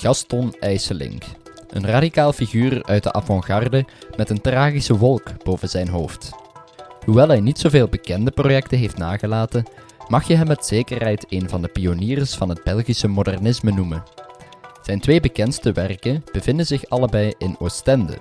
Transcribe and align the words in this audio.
Gaston 0.00 0.54
IJsselink. 0.60 1.22
Een 1.68 1.86
radicaal 1.86 2.32
figuur 2.32 2.82
uit 2.84 3.02
de 3.02 3.12
avant-garde 3.12 3.84
met 4.16 4.30
een 4.30 4.40
tragische 4.40 4.96
wolk 4.96 5.44
boven 5.44 5.68
zijn 5.68 5.88
hoofd. 5.88 6.30
Hoewel 7.04 7.28
hij 7.28 7.40
niet 7.40 7.58
zoveel 7.58 7.88
bekende 7.88 8.30
projecten 8.30 8.78
heeft 8.78 8.96
nagelaten, 8.96 9.64
mag 10.08 10.26
je 10.26 10.34
hem 10.34 10.46
met 10.46 10.66
zekerheid 10.66 11.26
een 11.28 11.48
van 11.48 11.62
de 11.62 11.68
pioniers 11.68 12.34
van 12.34 12.48
het 12.48 12.62
Belgische 12.64 13.08
modernisme 13.08 13.70
noemen. 13.72 14.02
Zijn 14.82 15.00
twee 15.00 15.20
bekendste 15.20 15.72
werken 15.72 16.24
bevinden 16.32 16.66
zich 16.66 16.88
allebei 16.88 17.32
in 17.38 17.56
Oostende. 17.58 18.18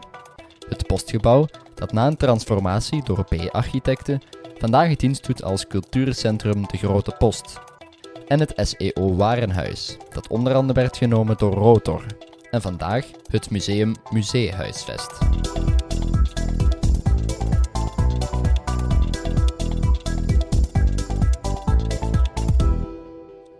Het 0.69 0.87
postgebouw, 0.87 1.47
dat 1.75 1.91
na 1.91 2.07
een 2.07 2.17
transformatie 2.17 3.03
door 3.03 3.23
B-architecten 3.23 4.21
vandaag 4.57 4.95
dienst 4.95 5.25
doet 5.25 5.43
als 5.43 5.67
cultuurcentrum 5.67 6.67
De 6.67 6.77
Grote 6.77 7.15
Post. 7.17 7.59
En 8.29 8.39
het 8.39 8.53
SEO 8.55 9.15
Warenhuis, 9.15 9.97
dat 10.13 10.27
onder 10.27 10.53
andere 10.53 10.73
werd 10.73 10.97
genomen 10.97 11.37
door 11.37 11.53
Rotor. 11.53 12.05
En 12.51 12.61
vandaag 12.61 13.05
het 13.31 13.49
museum 13.49 13.95
Museehuisvest. 14.09 15.17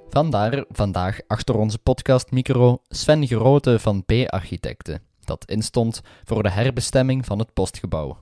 Vandaar 0.09 0.65
vandaag 0.71 1.19
achter 1.27 1.55
onze 1.55 1.77
podcastmicro 1.77 2.81
Sven 2.87 3.27
Grote 3.27 3.79
van 3.79 4.05
B-architecten, 4.05 5.01
dat 5.23 5.45
instond 5.45 6.01
voor 6.23 6.43
de 6.43 6.49
herbestemming 6.49 7.25
van 7.25 7.39
het 7.39 7.53
postgebouw. 7.53 8.17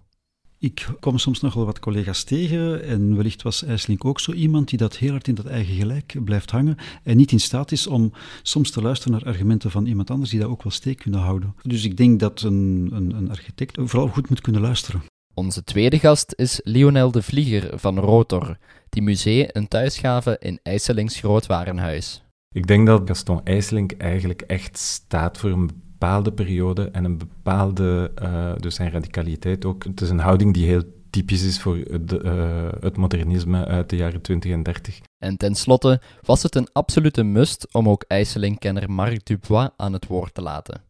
Ik 0.59 0.87
kom 0.99 1.17
soms 1.17 1.41
nog 1.41 1.53
wel 1.53 1.65
wat 1.65 1.79
collega's 1.79 2.23
tegen 2.23 2.83
en 2.83 3.15
wellicht 3.15 3.41
was 3.41 3.63
IJslink 3.63 4.05
ook 4.05 4.19
zo 4.19 4.31
iemand 4.31 4.69
die 4.69 4.77
dat 4.77 4.97
heel 4.97 5.11
hard 5.11 5.27
in 5.27 5.35
dat 5.35 5.45
eigen 5.45 5.75
gelijk 5.75 6.15
blijft 6.23 6.51
hangen 6.51 6.77
en 7.03 7.17
niet 7.17 7.31
in 7.31 7.39
staat 7.39 7.71
is 7.71 7.87
om 7.87 8.11
soms 8.41 8.71
te 8.71 8.81
luisteren 8.81 9.13
naar 9.13 9.27
argumenten 9.27 9.71
van 9.71 9.85
iemand 9.85 10.09
anders 10.09 10.29
die 10.29 10.39
dat 10.39 10.49
ook 10.49 10.63
wel 10.63 10.71
steek 10.71 10.97
kunnen 10.97 11.19
houden. 11.19 11.55
Dus 11.61 11.83
ik 11.83 11.97
denk 11.97 12.19
dat 12.19 12.41
een, 12.41 12.89
een, 12.93 13.15
een 13.15 13.29
architect 13.29 13.77
vooral 13.79 14.07
goed 14.07 14.29
moet 14.29 14.41
kunnen 14.41 14.61
luisteren. 14.61 15.01
Onze 15.33 15.63
tweede 15.63 15.99
gast 15.99 16.33
is 16.35 16.59
Lionel 16.63 17.11
de 17.11 17.21
Vlieger 17.21 17.79
van 17.79 17.99
Rotor, 17.99 18.57
die 18.89 19.01
museum 19.01 19.47
een 19.51 19.67
thuisgave 19.67 20.37
in 20.39 20.59
IJsselings 20.63 21.19
Grootwarenhuis. 21.19 22.23
Ik 22.55 22.67
denk 22.67 22.87
dat 22.87 23.01
Gaston 23.05 23.41
IJsselink 23.43 23.91
eigenlijk 23.91 24.41
echt 24.41 24.77
staat 24.77 25.37
voor 25.37 25.49
een 25.49 25.69
bepaalde 25.99 26.31
periode 26.31 26.89
en 26.91 27.03
een 27.03 27.17
bepaalde, 27.17 28.11
uh, 28.21 28.55
dus 28.55 28.75
zijn 28.75 28.91
radicaliteit 28.91 29.65
ook. 29.65 29.83
Het 29.83 30.01
is 30.01 30.09
een 30.09 30.19
houding 30.19 30.53
die 30.53 30.65
heel 30.65 30.83
typisch 31.09 31.43
is 31.43 31.59
voor 31.59 31.75
de, 32.01 32.21
uh, 32.23 32.81
het 32.83 32.97
modernisme 32.97 33.65
uit 33.65 33.89
de 33.89 33.95
jaren 33.95 34.21
20 34.21 34.51
en 34.51 34.63
30. 34.63 34.99
En 35.17 35.37
tenslotte 35.37 36.01
was 36.21 36.43
het 36.43 36.55
een 36.55 36.67
absolute 36.71 37.23
must 37.23 37.67
om 37.73 37.89
ook 37.89 38.03
IJsselink-kenner 38.07 38.91
Marc 38.91 39.25
Dubois 39.25 39.69
aan 39.77 39.93
het 39.93 40.07
woord 40.07 40.33
te 40.33 40.41
laten. 40.41 40.81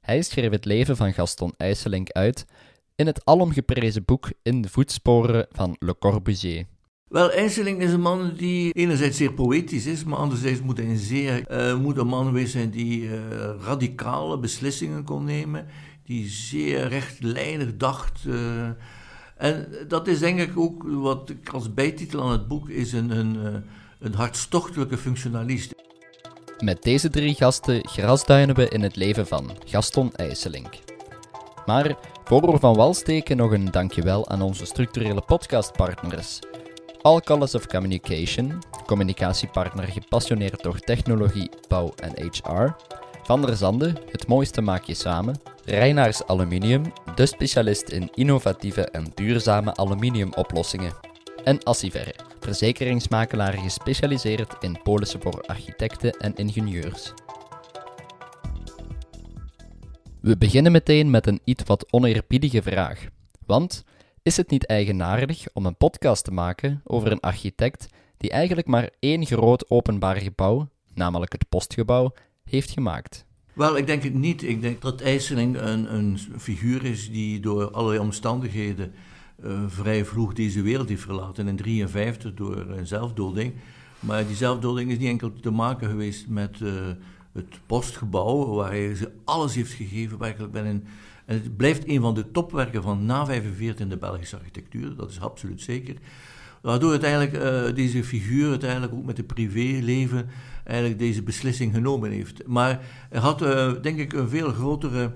Hij 0.00 0.22
schreef 0.22 0.50
het 0.50 0.64
leven 0.64 0.96
van 0.96 1.12
Gaston 1.12 1.54
IJsselink 1.56 2.10
uit 2.10 2.46
in 2.96 3.06
het 3.06 3.24
alomgeprezen 3.24 4.04
boek 4.04 4.30
In 4.42 4.62
de 4.62 4.68
voetsporen 4.68 5.46
van 5.50 5.76
Le 5.78 5.98
Corbusier. 5.98 6.66
Wel, 7.08 7.32
IJsseling 7.32 7.82
is 7.82 7.92
een 7.92 8.00
man 8.00 8.34
die 8.36 8.72
enerzijds 8.72 9.16
zeer 9.16 9.32
poëtisch 9.32 9.86
is, 9.86 10.04
maar 10.04 10.18
anderzijds 10.18 10.60
moet 10.60 10.76
hij 10.76 10.86
een 10.86 10.96
zeer 10.96 11.44
uh, 11.50 11.76
moet 11.76 11.96
een 11.96 12.06
man 12.06 12.26
geweest 12.26 12.52
zijn 12.52 12.70
die 12.70 13.02
uh, 13.02 13.12
radicale 13.60 14.38
beslissingen 14.38 15.04
kon 15.04 15.24
nemen, 15.24 15.66
die 16.04 16.28
zeer 16.28 16.88
rechtlijnig 16.88 17.76
dacht. 17.76 18.24
Uh, 18.26 18.68
en 19.36 19.68
dat 19.88 20.06
is 20.08 20.18
denk 20.18 20.40
ik 20.40 20.58
ook 20.58 20.82
wat 20.88 21.30
ik 21.30 21.48
als 21.48 21.74
bijtitel 21.74 22.22
aan 22.22 22.32
het 22.32 22.48
boek 22.48 22.68
is 22.68 22.92
een, 22.92 23.10
een, 23.10 23.64
een 23.98 24.14
hartstochtelijke 24.14 24.96
functionalist. 24.96 25.74
Met 26.58 26.82
deze 26.82 27.10
drie 27.10 27.34
gasten 27.34 27.88
grasduinen 27.88 28.54
we 28.54 28.68
in 28.68 28.82
het 28.82 28.96
leven 28.96 29.26
van 29.26 29.50
Gaston 29.64 30.14
IJsselink. 30.14 30.78
Maar 31.66 31.96
voor 32.24 32.52
we 32.52 32.58
van 32.58 32.74
wal 32.74 32.94
steken 32.94 33.36
nog 33.36 33.52
een 33.52 33.70
dankjewel 33.70 34.28
aan 34.28 34.42
onze 34.42 34.64
structurele 34.64 35.20
podcastpartners. 35.20 36.38
All 37.04 37.20
Colors 37.20 37.54
of 37.54 37.66
Communication, 37.66 38.58
communicatiepartner 38.86 39.84
gepassioneerd 39.84 40.62
door 40.62 40.78
technologie, 40.78 41.50
bouw 41.68 41.92
en 41.96 42.30
HR. 42.30 42.76
Van 43.22 43.42
der 43.42 43.56
Zande, 43.56 43.92
het 44.10 44.26
mooiste 44.26 44.60
maak 44.60 44.84
je 44.84 44.94
samen. 44.94 45.40
Reinaars 45.64 46.26
Aluminium, 46.26 46.82
de 47.14 47.26
specialist 47.26 47.88
in 47.88 48.10
innovatieve 48.14 48.84
en 48.84 49.12
duurzame 49.14 49.76
aluminiumoplossingen. 49.76 50.92
En 51.44 51.62
Assiver, 51.62 52.14
verzekeringsmakelaar 52.40 53.52
gespecialiseerd 53.52 54.54
in 54.60 54.82
polissen 54.82 55.22
voor 55.22 55.40
architecten 55.46 56.12
en 56.12 56.34
ingenieurs. 56.34 57.12
We 60.20 60.36
beginnen 60.38 60.72
meteen 60.72 61.10
met 61.10 61.26
een 61.26 61.40
iets 61.44 61.62
wat 61.66 61.92
oneerbiedige 61.92 62.62
vraag. 62.62 63.06
Want 63.46 63.84
is 64.24 64.36
het 64.36 64.50
niet 64.50 64.66
eigenaardig 64.66 65.44
om 65.52 65.66
een 65.66 65.76
podcast 65.76 66.24
te 66.24 66.30
maken 66.30 66.80
over 66.84 67.12
een 67.12 67.20
architect 67.20 67.86
die 68.16 68.30
eigenlijk 68.30 68.66
maar 68.66 68.90
één 68.98 69.26
groot 69.26 69.70
openbaar 69.70 70.16
gebouw, 70.16 70.68
namelijk 70.94 71.32
het 71.32 71.48
postgebouw, 71.48 72.12
heeft 72.44 72.70
gemaakt? 72.70 73.24
Wel, 73.52 73.76
ik 73.76 73.86
denk 73.86 74.02
het 74.02 74.14
niet. 74.14 74.42
Ik 74.42 74.60
denk 74.60 74.80
dat 74.80 75.00
IJsseling 75.00 75.56
een, 75.56 75.94
een 75.94 76.18
figuur 76.38 76.84
is 76.84 77.10
die 77.10 77.40
door 77.40 77.70
allerlei 77.70 78.00
omstandigheden 78.00 78.92
uh, 79.44 79.62
vrij 79.66 80.04
vroeg 80.04 80.32
deze 80.32 80.62
wereld 80.62 80.88
heeft 80.88 81.02
verlaten. 81.02 81.48
In 81.48 81.56
1953 81.56 82.34
door 82.34 82.76
een 82.78 82.86
zelfdoding. 82.86 83.54
Maar 84.00 84.26
die 84.26 84.36
zelfdoding 84.36 84.90
is 84.90 84.98
niet 84.98 85.08
enkel 85.08 85.32
te 85.40 85.50
maken 85.50 85.88
geweest 85.88 86.28
met 86.28 86.60
uh, 86.60 86.70
het 87.34 87.60
postgebouw, 87.66 88.54
waar 88.54 88.70
hij 88.70 88.96
alles 89.24 89.54
heeft 89.54 89.72
gegeven, 89.72 90.18
werkelijk 90.18 90.52
bij 90.52 90.64
een 90.64 90.84
en 91.24 91.34
het 91.34 91.56
blijft 91.56 91.88
een 91.88 92.00
van 92.00 92.14
de 92.14 92.30
topwerken 92.30 92.82
van 92.82 93.06
na 93.06 93.26
45 93.26 93.80
in 93.80 93.88
de 93.88 93.96
Belgische 93.96 94.36
architectuur, 94.36 94.96
dat 94.96 95.10
is 95.10 95.20
absoluut 95.20 95.60
zeker. 95.60 95.94
Waardoor 96.62 96.90
uiteindelijk 96.90 97.36
uh, 97.36 97.74
deze 97.74 98.04
figuur 98.04 98.48
uiteindelijk 98.48 98.92
ook 98.92 99.04
met 99.04 99.16
het 99.16 99.26
privéleven 99.26 100.28
eigenlijk 100.64 100.98
deze 100.98 101.22
beslissing 101.22 101.74
genomen 101.74 102.10
heeft. 102.10 102.46
Maar 102.46 102.80
hij 103.10 103.20
had 103.20 103.42
uh, 103.42 103.72
denk 103.82 103.98
ik 103.98 104.12
een 104.12 104.28
veel 104.28 104.52
grotere 104.52 105.12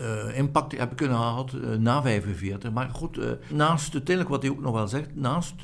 uh, 0.00 0.38
impact 0.38 0.78
hebben 0.78 0.96
kunnen 0.96 1.16
gehad 1.16 1.52
na 1.78 2.02
45. 2.02 2.72
Maar 2.72 2.90
goed, 2.90 3.18
naast 3.52 3.92
uiteindelijk 3.92 4.28
wat 4.28 4.42
hij 4.42 4.50
ook 4.50 4.60
nog 4.60 4.74
wel 4.74 4.88
zegt, 4.88 5.16
naast 5.16 5.54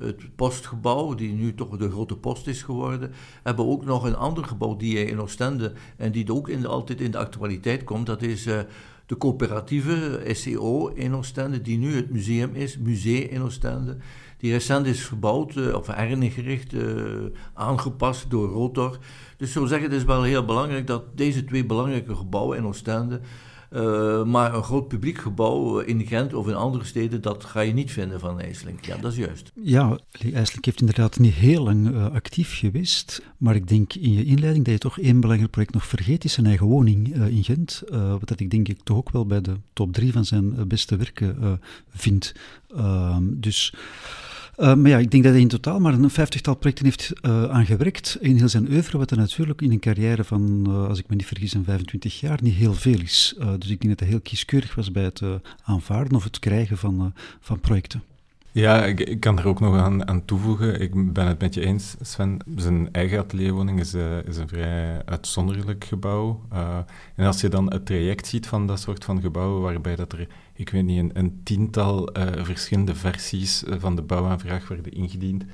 het 0.00 0.36
postgebouw, 0.36 1.14
die 1.14 1.32
nu 1.32 1.54
toch 1.54 1.76
de 1.76 1.90
grote 1.90 2.16
post 2.16 2.46
is 2.46 2.62
geworden, 2.62 3.12
hebben 3.42 3.66
ook 3.66 3.84
nog 3.84 4.04
een 4.04 4.16
ander 4.16 4.44
gebouw 4.44 4.76
die 4.76 5.04
in 5.04 5.20
Oostende 5.20 5.72
en 5.96 6.12
die 6.12 6.32
ook 6.32 6.64
altijd 6.64 7.00
in 7.00 7.10
de 7.10 7.18
actualiteit 7.18 7.84
komt. 7.84 8.06
Dat 8.06 8.22
is 8.22 8.46
uh, 8.46 8.58
de 9.06 9.16
coöperatieve 9.16 10.20
SEO 10.32 10.88
in 10.88 11.14
Oostende, 11.14 11.62
die 11.62 11.78
nu 11.78 11.94
het 11.94 12.10
museum 12.10 12.54
is, 12.54 12.78
Museum 12.78 13.28
in 13.28 13.42
Oostende. 13.42 13.96
Die 14.36 14.52
recent 14.52 14.86
is 14.86 15.04
gebouwd, 15.04 15.54
uh, 15.54 15.74
of 15.74 15.86
heringericht, 15.86 16.72
uh, 16.72 16.82
aangepast 17.54 18.30
door 18.30 18.48
Rotor. 18.48 18.98
Dus 19.36 19.52
zo 19.52 19.66
zeggen, 19.66 19.90
het 19.90 19.98
is 19.98 20.04
wel 20.04 20.22
heel 20.22 20.44
belangrijk 20.44 20.86
dat 20.86 21.16
deze 21.16 21.44
twee 21.44 21.66
belangrijke 21.66 22.14
gebouwen 22.14 22.56
in 22.56 22.66
Oostende 22.66 23.20
uh, 23.70 24.24
maar 24.24 24.54
een 24.54 24.62
groot 24.62 24.88
publiek 24.88 25.18
gebouw 25.18 25.78
in 25.78 26.06
Gent 26.06 26.34
of 26.34 26.48
in 26.48 26.54
andere 26.54 26.84
steden, 26.84 27.22
dat 27.22 27.44
ga 27.44 27.60
je 27.60 27.72
niet 27.72 27.92
vinden 27.92 28.20
van 28.20 28.40
IJsselink. 28.40 28.84
Ja, 28.84 28.96
dat 28.96 29.12
is 29.12 29.18
juist. 29.18 29.52
Ja, 29.54 29.98
IJsselink 30.12 30.64
heeft 30.64 30.80
inderdaad 30.80 31.18
niet 31.18 31.34
heel 31.34 31.62
lang 31.62 31.88
uh, 31.88 32.10
actief 32.10 32.58
geweest. 32.58 33.22
Maar 33.36 33.54
ik 33.54 33.68
denk 33.68 33.94
in 33.94 34.12
je 34.12 34.24
inleiding 34.24 34.64
dat 34.64 34.74
je 34.74 34.80
toch 34.80 34.98
één 34.98 35.20
belangrijk 35.20 35.50
project 35.50 35.74
nog 35.74 35.86
vergeet, 35.86 36.24
is 36.24 36.32
zijn 36.32 36.46
eigen 36.46 36.66
woning 36.66 37.14
in 37.14 37.44
Gent. 37.44 37.82
wat 37.90 38.28
dat 38.28 38.40
ik 38.40 38.50
denk 38.50 38.68
ik 38.68 38.78
toch 38.82 38.96
ook 38.96 39.10
wel 39.10 39.26
bij 39.26 39.40
de 39.40 39.56
top 39.72 39.92
drie 39.92 40.12
van 40.12 40.24
zijn 40.24 40.68
beste 40.68 40.96
werken 40.96 41.60
vind. 41.88 42.34
Ehm, 42.68 43.24
dus... 43.26 43.74
Uh, 44.60 44.74
maar 44.74 44.90
ja, 44.90 44.98
ik 44.98 45.10
denk 45.10 45.22
dat 45.22 45.32
hij 45.32 45.40
in 45.40 45.48
totaal 45.48 45.80
maar 45.80 45.92
een 45.92 46.10
vijftigtal 46.10 46.54
projecten 46.54 46.84
heeft 46.84 47.12
uh, 47.22 47.44
aan 47.44 47.66
gewerkt 47.66 48.18
in 48.20 48.36
heel 48.36 48.48
zijn 48.48 48.70
oeuvre, 48.70 48.98
wat 48.98 49.10
er 49.10 49.16
natuurlijk 49.16 49.60
in 49.62 49.70
een 49.70 49.78
carrière 49.78 50.24
van, 50.24 50.64
uh, 50.68 50.88
als 50.88 50.98
ik 50.98 51.08
me 51.08 51.14
niet 51.14 51.26
vergis, 51.26 51.54
een 51.54 51.64
25 51.64 52.20
jaar 52.20 52.38
niet 52.42 52.54
heel 52.54 52.74
veel 52.74 53.00
is. 53.00 53.34
dus 53.58 53.70
ik 53.70 53.80
denk 53.80 53.88
dat 53.88 54.00
hij 54.00 54.08
heel 54.08 54.20
kieskeurig 54.20 54.74
was 54.74 54.90
bij 54.90 55.02
het 55.02 55.22
aanvaarden 55.62 56.16
of 56.16 56.24
het 56.24 56.38
krijgen 56.38 56.78
van, 56.78 57.12
van 57.40 57.60
projecten. 57.60 58.02
Ja, 58.52 58.84
ik, 58.84 59.20
kan 59.20 59.38
er 59.38 59.46
ook 59.46 59.60
nog 59.60 59.76
aan, 59.76 60.08
aan, 60.08 60.24
toevoegen. 60.24 60.80
Ik 60.80 61.12
ben 61.12 61.26
het 61.26 61.40
met 61.40 61.54
je 61.54 61.60
eens, 61.60 61.96
Sven. 62.00 62.38
Zijn 62.56 62.92
eigen 62.92 63.18
atelierwoning 63.18 63.80
is, 63.80 63.94
uh, 63.94 64.24
is 64.24 64.36
een 64.36 64.48
vrij 64.48 65.04
uitzonderlijk 65.04 65.84
gebouw. 65.84 66.42
Uh, 66.52 66.78
en 67.14 67.26
als 67.26 67.40
je 67.40 67.48
dan 67.48 67.72
het 67.72 67.86
traject 67.86 68.26
ziet 68.26 68.46
van 68.46 68.66
dat 68.66 68.80
soort 68.80 69.04
van 69.04 69.20
gebouwen, 69.20 69.62
waarbij 69.62 69.96
dat 69.96 70.12
er, 70.12 70.28
ik 70.54 70.68
weet 70.70 70.84
niet, 70.84 70.98
een, 70.98 71.10
een 71.12 71.40
tiental 71.42 72.18
uh, 72.18 72.44
verschillende 72.44 72.94
versies 72.94 73.64
van 73.66 73.96
de 73.96 74.02
bouwaanvraag 74.02 74.68
werden 74.68 74.92
ingediend, 74.92 75.44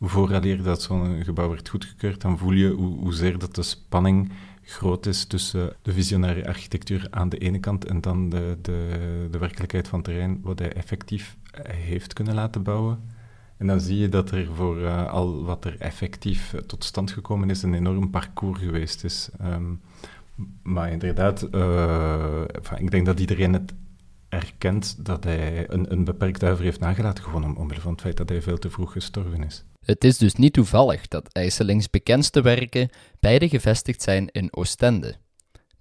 vooraleer 0.00 0.62
dat 0.62 0.82
zo'n 0.82 1.24
gebouw 1.24 1.48
werd 1.48 1.68
goedgekeurd, 1.68 2.20
dan 2.20 2.38
voel 2.38 2.52
je 2.52 2.70
hoe, 2.70 2.98
hoezeer 2.98 3.38
dat 3.38 3.54
de 3.54 3.62
spanning 3.62 4.30
groot 4.62 5.06
is 5.06 5.24
tussen 5.24 5.72
de 5.82 5.92
visionaire 5.92 6.46
architectuur 6.46 7.06
aan 7.10 7.28
de 7.28 7.38
ene 7.38 7.58
kant 7.58 7.84
en 7.84 8.00
dan 8.00 8.28
de, 8.28 8.58
de, 8.62 9.28
de 9.30 9.38
werkelijkheid 9.38 9.88
van 9.88 9.98
het 9.98 10.08
terrein, 10.08 10.40
wat 10.42 10.58
hij 10.58 10.72
effectief 10.72 11.36
heeft 11.62 12.12
kunnen 12.12 12.34
laten 12.34 12.62
bouwen. 12.62 13.14
En 13.56 13.66
dan 13.66 13.80
zie 13.80 13.98
je 13.98 14.08
dat 14.08 14.30
er 14.30 14.48
voor 14.54 14.78
uh, 14.78 15.10
al 15.12 15.44
wat 15.44 15.64
er 15.64 15.76
effectief 15.78 16.54
tot 16.66 16.84
stand 16.84 17.10
gekomen 17.10 17.50
is, 17.50 17.62
een 17.62 17.74
enorm 17.74 18.10
parcours 18.10 18.60
geweest 18.60 19.04
is. 19.04 19.28
Um, 19.42 19.80
maar 20.62 20.92
inderdaad, 20.92 21.46
uh, 21.52 22.42
ik 22.76 22.90
denk 22.90 23.06
dat 23.06 23.20
iedereen 23.20 23.52
het 23.52 23.74
erkent 24.28 24.96
dat 25.06 25.24
hij 25.24 25.70
een, 25.70 25.92
een 25.92 26.04
beperkt 26.04 26.42
uiver 26.42 26.64
heeft 26.64 26.80
nagelaten, 26.80 27.24
gewoon 27.24 27.44
om, 27.44 27.56
omwille 27.56 27.80
van 27.80 27.92
het 27.92 28.00
feit 28.00 28.16
dat 28.16 28.28
hij 28.28 28.42
veel 28.42 28.58
te 28.58 28.70
vroeg 28.70 28.92
gestorven 28.92 29.44
is. 29.44 29.64
Het 29.84 30.04
is 30.04 30.18
dus 30.18 30.34
niet 30.34 30.52
toevallig 30.52 31.08
dat 31.08 31.32
IJsselings 31.32 31.90
bekendste 31.90 32.40
werken 32.40 32.90
beide 33.20 33.48
gevestigd 33.48 34.02
zijn 34.02 34.28
in 34.30 34.56
Oostende. 34.56 35.14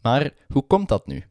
Maar 0.01 0.31
hoe 0.47 0.67
komt 0.67 0.89
dat 0.89 1.07
nu? 1.07 1.23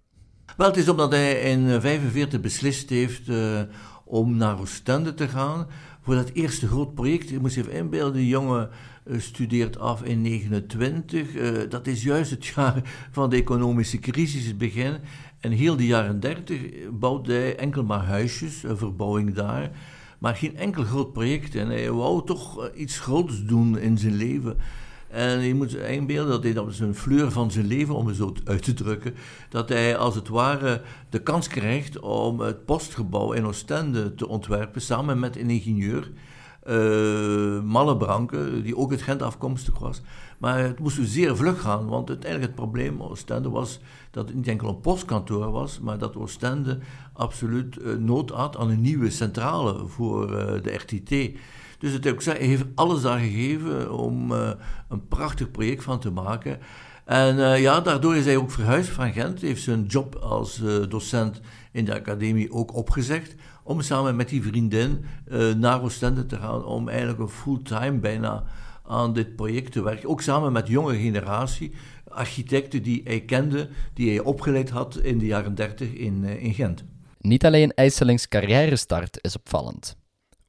Wel, 0.57 0.67
het 0.67 0.77
is 0.77 0.89
omdat 0.89 1.13
hij 1.13 1.33
in 1.33 1.67
1945 1.67 2.41
beslist 2.41 2.91
heeft 2.91 3.29
uh, 3.29 3.61
om 4.05 4.37
naar 4.37 4.61
Oostende 4.61 5.15
te 5.15 5.29
gaan 5.29 5.67
voor 6.01 6.15
dat 6.15 6.31
eerste 6.33 6.67
groot 6.67 6.95
project. 6.95 7.29
Je 7.29 7.39
moet 7.39 7.55
je 7.55 7.61
even 7.61 7.73
inbeelden, 7.73 8.13
de 8.13 8.27
jongen 8.27 8.71
uh, 9.07 9.21
studeert 9.21 9.79
af 9.79 10.03
in 10.03 10.23
29. 10.23 11.35
Uh, 11.35 11.51
dat 11.69 11.87
is 11.87 12.03
juist 12.03 12.31
het 12.31 12.47
jaar 12.55 13.09
van 13.11 13.31
de 13.31 13.37
economische 13.37 13.99
crisis, 13.99 14.47
het 14.47 14.59
begin. 14.59 14.97
En 15.41 15.51
heel 15.51 15.77
de 15.77 15.87
jaren 15.87 16.21
30 16.21 16.61
bouwde 16.91 17.33
hij 17.33 17.57
enkel 17.57 17.85
maar 17.85 18.05
huisjes, 18.05 18.63
een 18.63 18.77
verbouwing 18.77 19.35
daar. 19.35 19.71
Maar 20.19 20.37
geen 20.37 20.57
enkel 20.57 20.85
groot 20.85 21.13
project. 21.13 21.55
En 21.55 21.69
hij 21.69 21.91
wou 21.91 22.27
toch 22.27 22.71
iets 22.75 23.01
groots 23.01 23.45
doen 23.45 23.79
in 23.79 23.99
zijn 23.99 24.15
leven. 24.15 24.57
En 25.15 25.41
je 25.41 25.55
moet 25.55 25.71
je 25.71 25.89
inbeelden 25.89 26.33
dat 26.33 26.43
hij 26.43 26.53
dat 26.53 26.69
is 26.69 26.81
een 26.81 26.95
fleur 26.95 27.31
van 27.31 27.51
zijn 27.51 27.67
leven, 27.67 27.95
om 27.95 28.07
het 28.07 28.17
zo 28.17 28.33
uit 28.45 28.63
te 28.63 28.75
drukken, 28.75 29.15
dat 29.49 29.69
hij 29.69 29.97
als 29.97 30.15
het 30.15 30.29
ware 30.29 30.83
de 31.09 31.23
kans 31.23 31.49
krijgt 31.49 32.01
om 32.01 32.41
het 32.41 32.65
postgebouw 32.65 33.33
in 33.33 33.47
Oostende 33.47 34.15
te 34.15 34.29
ontwerpen, 34.29 34.81
samen 34.81 35.19
met 35.19 35.37
een 35.37 35.51
ingenieur, 35.51 36.11
uh, 36.69 38.63
die 38.63 38.77
ook 38.77 38.91
uit 38.91 39.03
Gent 39.03 39.23
afkomstig 39.23 39.79
was. 39.79 40.03
Maar 40.39 40.59
het 40.59 40.79
moest 40.79 40.97
dus 40.97 41.13
zeer 41.13 41.37
vlug 41.37 41.61
gaan, 41.61 41.87
want 41.87 42.09
uiteindelijk 42.09 42.51
het 42.51 42.61
probleem 42.61 43.03
Oostende 43.03 43.51
was 43.51 43.81
dat 44.11 44.27
het 44.27 44.37
niet 44.37 44.49
enkel 44.49 44.69
een 44.69 44.81
postkantoor 44.81 45.51
was, 45.51 45.81
maar 45.81 45.99
dat 45.99 46.17
Oostende 46.17 46.79
absoluut 47.13 47.79
uh, 47.79 47.97
nood 47.97 48.31
had 48.31 48.57
aan 48.57 48.71
een 48.71 48.81
nieuwe 48.81 49.11
centrale 49.11 49.87
voor 49.87 50.31
uh, 50.31 50.63
de 50.63 50.73
RTT. 50.73 51.39
Dus 51.79 51.93
het, 51.93 52.05
heeft 52.39 52.65
alles 52.75 53.03
daar 53.03 53.19
gegeven 53.19 53.99
om 53.99 54.33
uh, 54.33 54.51
een 54.89 55.09
prachtig 55.09 55.51
project 55.51 55.83
van 55.83 56.01
te 56.01 56.11
maken. 56.11 56.59
En 57.05 57.37
uh, 57.37 57.61
ja, 57.61 57.81
daardoor 57.81 58.17
is 58.17 58.25
hij 58.25 58.37
ook 58.37 58.51
verhuisd 58.51 58.91
van 58.91 59.13
Gent. 59.13 59.41
Heeft 59.41 59.63
zijn 59.63 59.85
job 59.87 60.15
als 60.15 60.61
uh, 60.61 60.89
docent 60.89 61.41
in 61.73 61.85
de 61.85 61.95
academie 61.95 62.53
ook 62.53 62.75
opgezegd. 62.75 63.35
Om 63.63 63.81
samen 63.81 64.17
met 64.17 64.29
die 64.29 64.43
vriendin 64.43 65.05
naar 65.57 65.83
Oostende 65.83 66.27
te 66.27 66.37
gaan. 66.37 66.65
Om 66.65 66.89
eigenlijk 66.89 67.19
een 67.19 67.29
fulltime 67.29 67.99
bijna 67.99 68.45
aan 68.87 69.13
dit 69.13 69.37
project 69.37 69.73
te 69.73 69.83
werken. 69.83 70.09
Ook 70.09 70.23
samen 70.23 70.53
met 70.53 70.69
jonge 70.69 70.97
generatie 70.97 71.73
architecten 72.09 72.83
die 72.83 73.01
hij 73.05 73.21
kende, 73.21 73.69
die 73.95 74.09
hij 74.09 74.21
opgeleid 74.21 74.71
had 74.71 74.97
in 74.97 75.19
de 75.19 75.27
jaren 75.27 75.55
30 75.55 75.93
in, 75.93 76.25
in 76.25 76.55
Gent. 76.55 76.85
Niet 77.19 77.45
alleen 77.45 77.73
IJsselings 77.75 78.29
carrière-start 78.29 79.19
is 79.21 79.37
opvallend. 79.37 79.97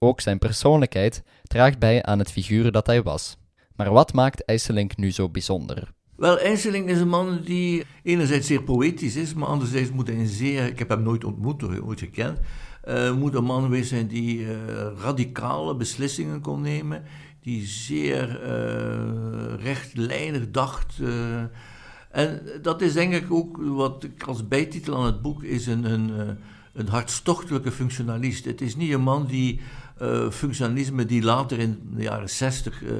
Ook 0.05 0.21
zijn 0.21 0.39
persoonlijkheid 0.39 1.23
draagt 1.43 1.79
bij 1.79 2.03
aan 2.03 2.19
het 2.19 2.31
figuur 2.31 2.71
dat 2.71 2.87
hij 2.87 3.03
was. 3.03 3.37
Maar 3.75 3.91
wat 3.91 4.13
maakt 4.13 4.45
IJsselink 4.45 4.97
nu 4.97 5.11
zo 5.11 5.29
bijzonder? 5.29 5.93
Wel, 6.15 6.39
IJsselink 6.39 6.89
is 6.89 6.99
een 6.99 7.07
man 7.07 7.41
die 7.41 7.85
enerzijds 8.03 8.47
zeer 8.47 8.63
poëtisch 8.63 9.15
is, 9.15 9.33
maar 9.33 9.47
anderzijds 9.47 9.91
moet 9.91 10.07
hij 10.07 10.17
een 10.17 10.27
zeer, 10.27 10.65
ik 10.65 10.79
heb 10.79 10.89
hem 10.89 11.03
nooit 11.03 11.23
ontmoet, 11.23 11.61
nooit 11.61 11.99
gekend, 11.99 12.39
uh, 12.87 13.15
moet 13.15 13.33
een 13.33 13.43
man 13.43 13.63
geweest 13.63 13.89
zijn 13.89 14.07
die 14.07 14.39
uh, 14.39 14.51
radicale 14.97 15.75
beslissingen 15.75 16.41
kon 16.41 16.61
nemen, 16.61 17.03
die 17.41 17.65
zeer 17.65 18.41
uh, 18.43 19.63
rechtlijnig 19.63 20.51
dacht. 20.51 20.99
en 22.11 22.41
dat 22.61 22.81
is 22.81 22.93
denk 22.93 23.13
ik 23.13 23.31
ook 23.31 23.57
wat 23.57 24.03
ik 24.03 24.23
als 24.23 24.47
bijtitel 24.47 24.95
aan 24.95 25.05
het 25.05 25.21
boek 25.21 25.43
is 25.43 25.67
een, 25.67 25.91
een, 25.91 26.37
een 26.73 26.87
hartstochtelijke 26.87 27.71
functionalist. 27.71 28.45
Het 28.45 28.61
is 28.61 28.75
niet 28.75 28.93
een 28.93 29.01
man 29.01 29.25
die 29.25 29.59
uh, 30.01 30.29
functionalisme 30.29 31.05
die 31.05 31.23
later 31.23 31.59
in 31.59 31.79
de 31.95 32.03
jaren 32.03 32.29
60 32.29 32.83
uh, 32.83 32.91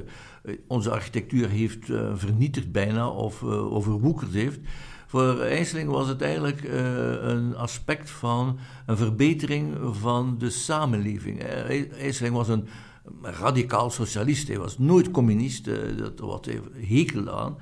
onze 0.67 0.89
architectuur 0.91 1.49
heeft 1.49 1.87
uh, 1.87 2.11
vernietigd 2.15 2.71
bijna 2.71 3.09
of 3.09 3.43
overwoekerd 3.43 4.33
heeft. 4.33 4.59
Voor 5.07 5.39
IJsseling 5.39 5.89
was 5.89 6.07
het 6.07 6.21
eigenlijk 6.21 6.63
een 7.21 7.55
aspect 7.55 8.09
van 8.09 8.59
een 8.85 8.97
verbetering 8.97 9.75
van 9.91 10.35
de 10.37 10.49
samenleving. 10.49 11.43
IJsseling 11.43 12.35
was 12.35 12.47
een 12.47 12.67
radicaal 13.21 13.89
socialist, 13.89 14.47
hij 14.47 14.57
was 14.57 14.77
nooit 14.77 15.11
communist, 15.11 15.65
dat 15.97 16.19
wat 16.19 16.45
hij 16.45 16.61
hekel 16.79 17.29
aan. 17.29 17.57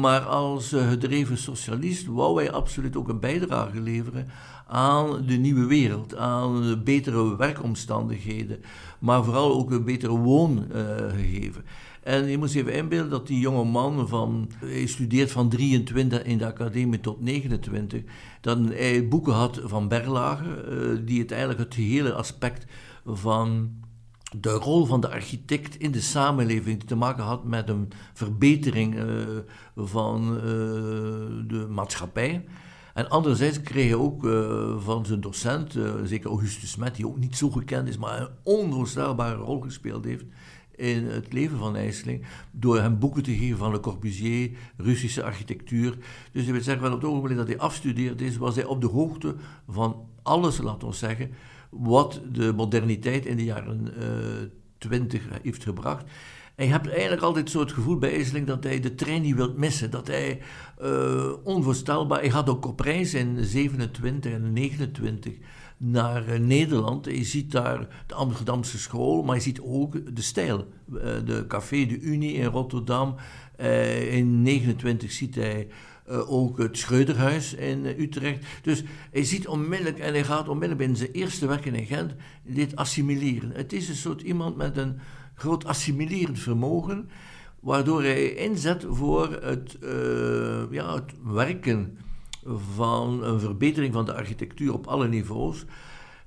maar 0.00 0.20
als 0.20 0.68
gedreven 0.68 1.38
socialist 1.38 2.06
wou 2.06 2.42
hij 2.42 2.52
absoluut 2.52 2.96
ook 2.96 3.08
een 3.08 3.20
bijdrage 3.20 3.80
leveren 3.80 4.28
aan 4.66 5.26
de 5.26 5.34
nieuwe 5.34 5.66
wereld, 5.66 6.16
aan 6.16 6.82
betere 6.84 7.36
werkomstandigheden, 7.36 8.60
maar 8.98 9.24
vooral 9.24 9.54
ook 9.54 9.70
een 9.70 9.84
betere 9.84 10.16
woongegeven. 10.18 11.64
En 12.02 12.26
je 12.26 12.38
moet 12.38 12.52
je 12.52 12.58
even 12.58 12.74
inbeelden 12.74 13.10
dat 13.10 13.26
die 13.26 13.38
jonge 13.38 13.64
man 13.64 14.08
van, 14.08 14.50
hij 14.56 14.86
studeert 14.86 15.30
van 15.30 15.48
23 15.48 16.22
in 16.22 16.38
de 16.38 16.46
academie 16.46 17.00
tot 17.00 17.20
29, 17.20 18.02
dat 18.40 18.58
hij 18.58 19.08
boeken 19.08 19.32
had 19.32 19.60
van 19.64 19.88
Berlage, 19.88 20.54
eh, 20.54 21.06
die 21.06 21.20
het 21.20 21.30
eigenlijk 21.30 21.60
het 21.60 21.74
hele 21.74 22.12
aspect 22.12 22.66
van 23.04 23.70
de 24.38 24.50
rol 24.50 24.84
van 24.84 25.00
de 25.00 25.10
architect 25.10 25.76
in 25.76 25.90
de 25.90 26.00
samenleving 26.00 26.82
te 26.82 26.96
maken 26.96 27.24
had 27.24 27.44
met 27.44 27.68
een 27.68 27.88
verbetering 28.12 28.96
van 29.76 30.34
de 31.46 31.66
maatschappij. 31.70 32.44
En 32.94 33.08
anderzijds 33.08 33.60
kreeg 33.60 33.88
hij 33.88 33.94
ook 33.94 34.24
uh, 34.24 34.78
van 34.78 35.06
zijn 35.06 35.20
docent, 35.20 35.76
uh, 35.76 35.94
zeker 36.04 36.30
Augustus 36.30 36.76
Met, 36.76 36.94
die 36.94 37.06
ook 37.06 37.18
niet 37.18 37.36
zo 37.36 37.50
gekend 37.50 37.88
is, 37.88 37.96
maar 37.96 38.20
een 38.20 38.28
onvoorstelbare 38.42 39.36
rol 39.36 39.60
gespeeld 39.60 40.04
heeft 40.04 40.24
in 40.76 41.06
het 41.06 41.32
leven 41.32 41.58
van 41.58 41.76
IJsseling, 41.76 42.24
door 42.50 42.80
hem 42.80 42.98
boeken 42.98 43.22
te 43.22 43.36
geven 43.36 43.58
van 43.58 43.70
Le 43.70 43.80
Corbusier, 43.80 44.50
Russische 44.76 45.22
architectuur. 45.22 45.96
Dus 46.32 46.46
je 46.46 46.52
wil 46.52 46.60
zeggen, 46.60 46.82
wel 46.82 46.92
op 46.92 47.00
het 47.00 47.10
ogenblik 47.10 47.36
dat 47.36 47.46
hij 47.46 47.58
afstudeerd 47.58 48.20
is, 48.20 48.36
was 48.36 48.54
hij 48.54 48.64
op 48.64 48.80
de 48.80 48.86
hoogte 48.86 49.34
van 49.68 50.08
alles, 50.22 50.58
laten 50.58 50.88
we 50.88 50.94
zeggen, 50.94 51.30
wat 51.70 52.20
de 52.32 52.52
moderniteit 52.52 53.26
in 53.26 53.36
de 53.36 53.44
jaren 53.44 53.92
uh, 53.98 54.04
twintig 54.78 55.22
heeft 55.42 55.62
gebracht. 55.62 56.04
Je 56.56 56.64
hebt 56.64 56.88
eigenlijk 56.88 57.22
altijd 57.22 57.50
zo 57.50 57.60
het 57.60 57.72
gevoel 57.72 57.98
bij 57.98 58.12
IJsseling 58.12 58.46
dat 58.46 58.64
hij 58.64 58.80
de 58.80 58.94
trein 58.94 59.22
niet 59.22 59.34
wilt 59.34 59.56
missen. 59.56 59.90
Dat 59.90 60.06
hij 60.06 60.40
uh, 60.82 61.32
onvoorstelbaar... 61.42 62.20
Hij 62.20 62.30
gaat 62.30 62.48
ook 62.48 62.66
op 62.66 62.80
reis 62.80 63.14
in 63.14 63.44
27 63.44 64.32
en 64.32 64.52
29 64.52 65.32
naar 65.76 66.28
uh, 66.28 66.38
Nederland. 66.38 67.04
Je 67.04 67.24
ziet 67.24 67.52
daar 67.52 68.04
de 68.06 68.14
Amsterdamse 68.14 68.78
school, 68.78 69.22
maar 69.22 69.34
je 69.34 69.42
ziet 69.42 69.60
ook 69.60 70.16
de 70.16 70.22
stijl. 70.22 70.66
Uh, 70.92 71.02
de 71.24 71.44
Café 71.48 71.86
de 71.86 72.00
Unie 72.00 72.32
in 72.32 72.44
Rotterdam. 72.46 73.16
in 74.10 74.42
29 74.42 75.12
ziet 75.12 75.34
hij... 75.34 75.68
Ook 76.26 76.58
het 76.58 76.78
Schreuderhuis 76.78 77.54
in 77.54 77.84
Utrecht. 77.84 78.44
Dus 78.62 78.82
hij 79.10 79.24
ziet 79.24 79.48
onmiddellijk, 79.48 79.98
en 79.98 80.12
hij 80.12 80.24
gaat 80.24 80.48
onmiddellijk 80.48 80.88
in 80.88 80.96
zijn 80.96 81.10
eerste 81.10 81.46
werken 81.46 81.74
in 81.74 81.86
Gent, 81.86 82.14
dit 82.42 82.76
assimileren. 82.76 83.50
Het 83.50 83.72
is 83.72 83.88
een 83.88 83.94
soort 83.94 84.22
iemand 84.22 84.56
met 84.56 84.76
een 84.76 84.98
groot 85.34 85.64
assimilerend 85.64 86.38
vermogen, 86.38 87.08
waardoor 87.60 88.02
hij 88.02 88.34
inzet 88.34 88.84
voor 88.88 89.38
het, 89.42 89.76
uh, 89.82 90.62
ja, 90.70 90.94
het 90.94 91.12
werken 91.24 91.98
van 92.74 93.24
een 93.24 93.40
verbetering 93.40 93.92
van 93.92 94.04
de 94.04 94.14
architectuur 94.14 94.72
op 94.72 94.86
alle 94.86 95.08
niveaus. 95.08 95.64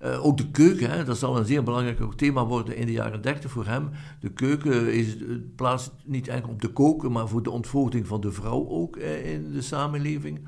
Uh, 0.03 0.25
ook 0.25 0.37
de 0.37 0.51
keuken, 0.51 0.89
hè, 0.89 1.03
dat 1.03 1.17
zal 1.17 1.37
een 1.37 1.45
zeer 1.45 1.63
belangrijk 1.63 2.13
thema 2.13 2.45
worden 2.45 2.75
in 2.75 2.85
de 2.85 2.91
jaren 2.91 3.21
30 3.21 3.51
voor 3.51 3.65
hem. 3.65 3.89
De 4.19 4.29
keuken 4.29 4.93
is 4.93 5.17
plaats 5.55 5.91
niet 6.03 6.27
enkel 6.27 6.49
op 6.49 6.61
de 6.61 6.67
koken, 6.67 7.11
maar 7.11 7.27
voor 7.27 7.43
de 7.43 7.51
ontvoogding 7.51 8.07
van 8.07 8.21
de 8.21 8.31
vrouw 8.31 8.67
ook 8.69 8.95
eh, 8.95 9.33
in 9.33 9.51
de 9.51 9.61
samenleving. 9.61 10.47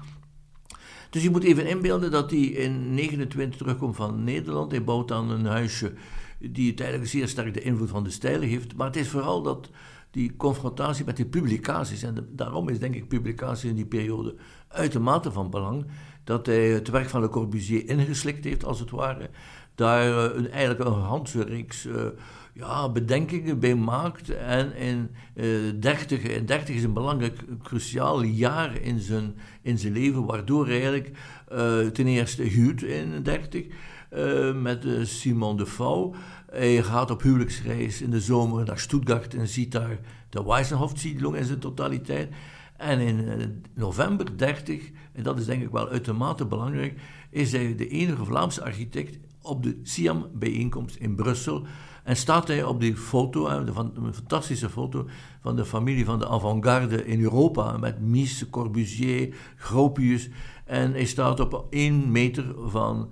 Dus 1.09 1.23
je 1.23 1.29
moet 1.29 1.43
even 1.43 1.67
inbeelden 1.67 2.11
dat 2.11 2.31
hij 2.31 2.39
in 2.39 2.93
29 2.93 3.59
terugkomt 3.59 3.95
van 3.95 4.23
Nederland. 4.23 4.71
Hij 4.71 4.83
bouwt 4.83 5.07
dan 5.07 5.29
een 5.29 5.45
huisje 5.45 5.93
die 6.39 6.65
uiteindelijk 6.65 7.09
zeer 7.09 7.27
sterk 7.27 7.53
de 7.53 7.61
invloed 7.61 7.89
van 7.89 8.03
de 8.03 8.09
stijl 8.09 8.41
heeft. 8.41 8.75
Maar 8.75 8.87
het 8.87 8.95
is 8.95 9.07
vooral 9.07 9.41
dat 9.41 9.69
die 10.11 10.35
confrontatie 10.35 11.05
met 11.05 11.15
die 11.15 11.25
publicaties, 11.25 12.03
en 12.03 12.29
daarom 12.31 12.69
is 12.69 12.79
denk 12.79 12.95
ik 12.95 13.07
publicatie 13.07 13.69
in 13.69 13.75
die 13.75 13.85
periode 13.85 14.35
uitermate 14.67 15.31
van 15.31 15.49
belang, 15.49 15.85
dat 16.23 16.45
hij 16.45 16.67
het 16.67 16.89
werk 16.89 17.09
van 17.09 17.21
Le 17.21 17.29
Corbusier 17.29 17.89
ingeslikt 17.89 18.43
heeft, 18.43 18.65
als 18.65 18.79
het 18.79 18.89
ware. 18.89 19.29
Daar 19.75 20.07
uh, 20.07 20.37
een, 20.37 20.51
eigenlijk 20.51 20.89
een 20.89 21.01
handreeks 21.01 21.85
uh, 21.85 22.01
ja, 22.53 22.89
bedenkingen 22.89 23.59
bij 23.59 23.75
maakt. 23.75 24.29
En 24.29 24.75
in, 24.75 25.09
uh, 25.35 25.73
30, 25.79 26.21
in 26.21 26.45
30 26.45 26.75
is 26.75 26.83
een 26.83 26.93
belangrijk, 26.93 27.43
cruciaal 27.63 28.21
jaar 28.21 28.81
in 28.81 28.99
zijn, 28.99 29.35
in 29.61 29.77
zijn 29.77 29.93
leven, 29.93 30.25
waardoor 30.25 30.65
hij 30.65 30.75
eigenlijk 30.75 31.17
ten 31.93 32.07
eerste 32.07 32.43
huwt 32.43 32.81
in 32.81 33.23
30. 33.23 33.65
Met 34.55 34.85
Simon 35.03 35.57
de 35.57 35.65
Vouw. 35.65 36.13
Hij 36.51 36.83
gaat 36.83 37.11
op 37.11 37.21
huwelijksreis 37.21 38.01
in 38.01 38.09
de 38.09 38.21
zomer 38.21 38.65
naar 38.65 38.79
Stuttgart 38.79 39.33
en 39.33 39.47
ziet 39.47 39.71
daar 39.71 39.99
de 40.29 40.43
Weissenhof-siedlung 40.43 41.35
in 41.35 41.45
zijn 41.45 41.59
totaliteit. 41.59 42.29
En 42.77 42.99
in 42.99 43.63
november 43.73 44.37
30, 44.37 44.91
en 45.13 45.23
dat 45.23 45.39
is 45.39 45.45
denk 45.45 45.61
ik 45.61 45.71
wel 45.71 45.89
uitermate 45.89 46.45
belangrijk, 46.45 46.99
is 47.29 47.51
hij 47.51 47.75
de 47.75 47.87
enige 47.87 48.25
Vlaamse 48.25 48.63
architect 48.63 49.19
op 49.41 49.63
de 49.63 49.79
SIAM-bijeenkomst 49.83 50.95
in 50.95 51.15
Brussel. 51.15 51.65
En 52.03 52.15
staat 52.15 52.47
hij 52.47 52.63
op 52.63 52.79
die 52.79 52.95
foto, 52.95 53.47
een 53.47 54.13
fantastische 54.13 54.69
foto 54.69 55.07
van 55.41 55.55
de 55.55 55.65
familie 55.65 56.05
van 56.05 56.19
de 56.19 56.27
avant-garde 56.27 57.05
in 57.05 57.21
Europa, 57.21 57.77
met 57.77 58.01
Mies, 58.01 58.49
Corbusier, 58.49 59.35
Gropius. 59.55 60.29
En 60.65 60.91
hij 60.91 61.05
staat 61.05 61.39
op 61.39 61.67
één 61.69 62.11
meter 62.11 62.53
van 62.57 63.09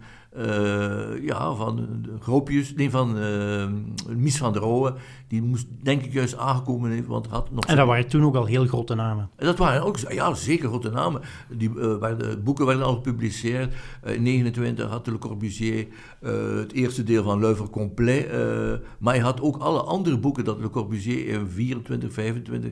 ja, 1.22 1.54
van 1.54 1.88
Gropius, 2.20 2.74
nee, 2.76 2.90
van 2.90 3.18
uh, 3.18 3.68
Mies 4.16 4.38
van 4.38 4.54
der 4.54 4.62
Rohe. 4.62 4.94
Die 5.28 5.42
moest 5.42 5.68
denk 5.82 6.04
ik 6.04 6.14
juist 6.14 6.38
aangekomen 6.38 7.06
want 7.08 7.28
had 7.28 7.52
nog... 7.52 7.66
En 7.66 7.76
dat 7.76 7.88
waren 7.88 8.08
toen 8.08 8.24
ook 8.24 8.36
al 8.36 8.46
heel 8.46 8.66
grote 8.66 8.96
namen. 8.96 9.30
Dat 9.36 9.58
waren 9.58 9.84
ook, 9.84 9.98
ja, 9.98 10.34
zeker 10.34 10.68
grote 10.68 10.90
namen. 10.90 11.22
Die, 11.50 11.70
uh, 11.70 12.18
de 12.18 12.40
boeken 12.44 12.66
werden 12.66 12.86
al 12.86 12.94
gepubliceerd. 12.94 13.74
in 14.06 14.24
29 14.24 14.90
had 14.90 15.08
Le 15.08 15.18
Corbusier 15.18 15.88
het 16.56 16.72
eerste 16.72 17.04
deel 17.04 17.24
van 17.24 17.40
L'Oeuvre 17.40 17.70
Complet. 17.70 18.32
maar 19.00 19.14
hij 19.14 19.24
had 19.24 19.42
ook 19.42 19.58
alle 19.58 19.82
andere 19.82 20.18
boeken 20.18 20.44
dat 20.44 20.60
Le 20.60 20.70
Corbusier 20.70 21.28
in 21.28 21.48
24, 21.48 22.14
25, 22.14 22.72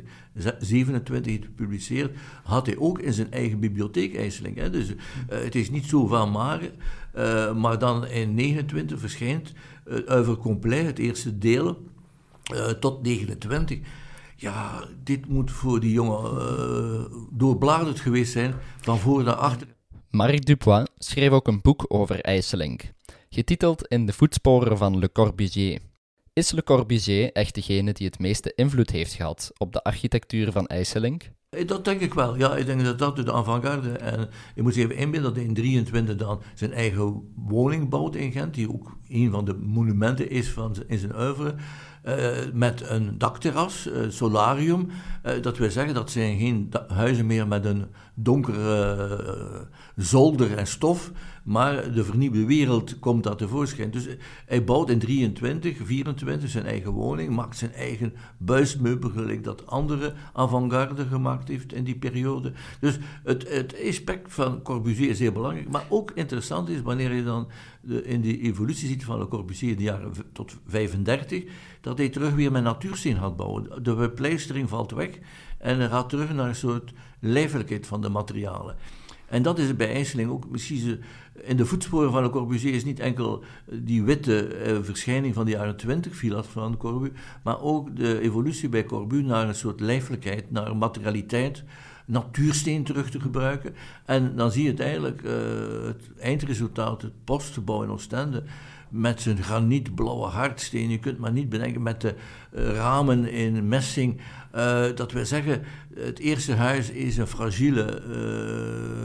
27 0.60 1.32
heeft 1.32 1.46
gepubliceerd, 1.46 2.18
had 2.44 2.66
hij 2.66 2.78
ook 2.78 3.00
in 3.00 3.14
zijn 3.14 3.32
eigen 3.32 3.60
bibliotheek 3.60 4.16
IJsseling. 4.16 4.58
Hè. 4.58 4.70
Dus 4.70 4.94
het 5.28 5.56
is 5.56 5.70
niet 5.70 5.86
zo 5.86 6.08
van 6.08 6.32
maar... 6.32 6.60
Uh, 7.18 7.54
maar 7.54 7.80
dan 7.80 8.08
in 8.08 8.34
29 8.34 9.00
verschijnt 9.00 9.54
uh, 10.08 10.34
Complet, 10.40 10.86
het 10.86 11.00
eerste 11.00 11.38
deel, 11.38 11.78
uh, 12.54 12.66
tot 12.66 13.02
29. 13.04 13.80
Ja, 14.36 14.84
dit 15.04 15.28
moet 15.28 15.52
voor 15.52 15.80
die 15.80 15.92
jongen 15.92 17.28
doorbladerd 17.32 18.00
geweest 18.00 18.32
zijn, 18.32 18.54
van 18.82 19.00
voor 19.00 19.24
naar 19.24 19.34
achter. 19.34 19.68
Marc 20.10 20.46
Dupois 20.46 20.88
schreef 20.98 21.30
ook 21.30 21.48
een 21.48 21.62
boek 21.62 21.86
over 21.88 22.22
IJsselink, 22.22 22.92
getiteld 23.30 23.88
In 23.88 24.06
de 24.06 24.14
voetsporen 24.14 24.78
van 24.78 25.00
Le 25.00 25.12
Corbusier. 25.12 25.80
Is 26.34 26.52
Le 26.52 26.64
Corbusier 26.64 27.32
echt 27.32 27.56
degene 27.56 27.94
die 27.94 28.08
het 28.08 28.20
meeste 28.20 28.54
invloed 28.56 28.90
heeft 28.90 29.14
gehad 29.14 29.52
op 29.58 29.74
de 29.74 29.84
architectuur 29.84 30.52
van 30.52 30.68
IJsselink? 30.68 31.30
Eh, 31.50 31.68
dat 31.68 31.86
denk 31.86 32.02
ik 32.02 32.14
wel. 32.14 32.38
Ja, 32.38 32.56
ik 32.56 32.66
denk 32.66 32.84
dat 32.84 33.00
dat 33.00 33.16
de 33.16 33.34
avant-garde. 33.34 33.90
En 33.90 34.30
je 34.56 34.62
moet 34.62 34.76
je 34.76 34.82
even 34.82 34.96
inbeelden 34.96 35.30
dat 35.30 35.36
hij 35.36 35.46
in 35.46 35.54
23 35.54 36.16
dan 36.16 36.42
zijn 36.54 36.74
eigen 36.74 37.34
woning 37.36 37.90
bouwt 37.90 38.16
in 38.16 38.32
Gent, 38.32 38.54
die 38.54 38.74
ook 38.74 38.98
een 39.08 39.32
van 39.32 39.46
de 39.46 39.54
monumenten 39.54 40.30
is 40.30 40.50
van 40.50 40.76
in 40.88 40.98
zijn 40.98 41.16
oeuvre. 41.16 41.56
Uh, 42.08 42.30
met 42.54 42.90
een 42.90 43.18
dakterras, 43.18 43.88
uh, 43.88 44.10
solarium. 44.10 44.88
Uh, 45.26 45.42
dat 45.42 45.58
wil 45.58 45.72
zeggen 45.72 45.94
dat 45.94 46.12
zijn 46.12 46.38
geen 46.40 46.72
huizen 46.88 47.26
meer 47.26 47.48
met 47.48 47.66
een 47.66 47.86
donkere 48.14 49.68
zolder 49.96 50.58
en 50.58 50.68
stof, 50.68 51.12
maar 51.44 51.94
de 51.94 52.04
vernieuwde 52.04 52.46
wereld 52.46 53.00
komt 53.00 53.24
daar 53.24 53.36
tevoorschijn. 53.36 53.92
Dus 53.92 54.08
hij 54.46 54.64
bouwt 54.64 54.90
in 54.90 55.00
23, 55.00 55.78
24 55.84 56.50
zijn 56.50 56.66
eigen 56.66 56.92
woning, 56.92 57.36
maakt 57.36 57.58
zijn 57.58 57.74
eigen 57.74 58.14
buismeubel, 58.38 59.10
gelijk 59.10 59.44
dat 59.44 59.68
andere 59.68 60.14
avant-garde 60.34 61.06
gemaakt 61.06 61.48
heeft 61.48 61.74
in 61.74 61.84
die 61.84 61.96
periode. 61.96 62.52
Dus 62.80 62.98
het, 63.24 63.50
het 63.50 63.76
aspect 63.88 64.34
van 64.34 64.62
Corbusier 64.62 65.10
is 65.10 65.20
heel 65.20 65.32
belangrijk, 65.32 65.70
maar 65.70 65.86
ook 65.90 66.12
interessant 66.12 66.70
is 66.70 66.82
wanneer 66.82 67.14
je 67.14 67.24
dan 67.24 67.48
de, 67.82 68.04
in 68.04 68.22
die 68.22 68.42
evolutie 68.42 68.88
ziet 68.88 69.06
van 69.06 69.18
Le 69.18 69.28
Corbusier 69.28 69.72
in 69.72 69.78
de 69.78 69.84
jaren 69.84 70.12
tot 70.32 70.56
35, 70.68 71.44
dat 71.86 71.98
hij 71.98 72.10
terug 72.10 72.34
weer 72.34 72.52
met 72.52 72.64
natuursteen 72.64 73.18
gaat 73.18 73.36
bouwen. 73.36 73.84
De 73.84 73.96
bepleistering 73.96 74.70
valt 74.70 74.92
weg 74.92 75.10
en 75.58 75.80
hij 75.80 75.90
gaat 75.90 76.10
terug 76.10 76.34
naar 76.34 76.48
een 76.48 76.56
soort 76.56 76.94
lijfelijkheid 77.20 77.88
van 77.88 78.02
de 78.02 78.10
materialen. 78.10 78.76
En 79.26 79.42
dat 79.42 79.60
is 79.60 79.76
bij 79.76 79.94
IJsseling 79.94 80.30
ook 80.30 80.50
misschien 80.50 81.02
in 81.44 81.58
de 81.58 81.66
voetsporen 81.66 82.12
van 82.12 82.24
Le 82.24 82.30
Corbusier 82.30 82.74
is 82.74 82.84
niet 82.84 83.00
enkel 83.00 83.44
die 83.72 84.04
witte 84.04 84.48
eh, 84.48 84.78
verschijning 84.82 85.34
van 85.34 85.46
de 85.46 85.52
jaren 85.52 85.76
20, 85.76 86.16
Vilas 86.16 86.48
van 86.48 86.78
Corbu, 86.78 87.12
maar 87.44 87.62
ook 87.62 87.96
de 87.96 88.20
evolutie 88.20 88.70
bij 88.70 88.86
Corbu 88.86 89.22
naar 89.22 89.48
een 89.48 89.56
soort 89.56 89.80
lijfelijkheid, 89.80 90.52
naar 90.52 90.78
materialiteit, 90.78 91.64
natuursteen 92.06 92.84
terug 92.84 93.10
te 93.10 93.20
gebruiken. 93.20 93.76
En 94.06 94.36
dan 94.36 94.52
zie 94.52 94.64
je 94.64 94.70
het 94.70 94.80
eigenlijk, 94.80 95.22
uh, 95.24 95.32
het 95.86 96.10
eindresultaat, 96.20 97.02
het 97.02 97.24
postgebouw 97.24 97.84
in 97.84 97.90
Oostende, 97.90 98.44
met 98.96 99.22
zijn 99.22 99.44
granietblauwe 99.44 100.28
hardsteen. 100.28 100.90
Je 100.90 101.00
kunt 101.00 101.18
maar 101.18 101.32
niet 101.32 101.50
bedenken 101.50 101.82
met 101.82 102.02
de 102.02 102.16
uh, 102.56 102.74
ramen 102.74 103.32
in 103.32 103.68
messing. 103.68 104.22
Uh, 104.56 104.86
dat 104.96 105.12
wil 105.12 105.26
zeggen, 105.26 105.62
het 105.96 106.20
eerste 106.20 106.54
huis 106.54 106.90
is 106.90 107.18
een 107.18 107.28
fragiele 107.28 108.02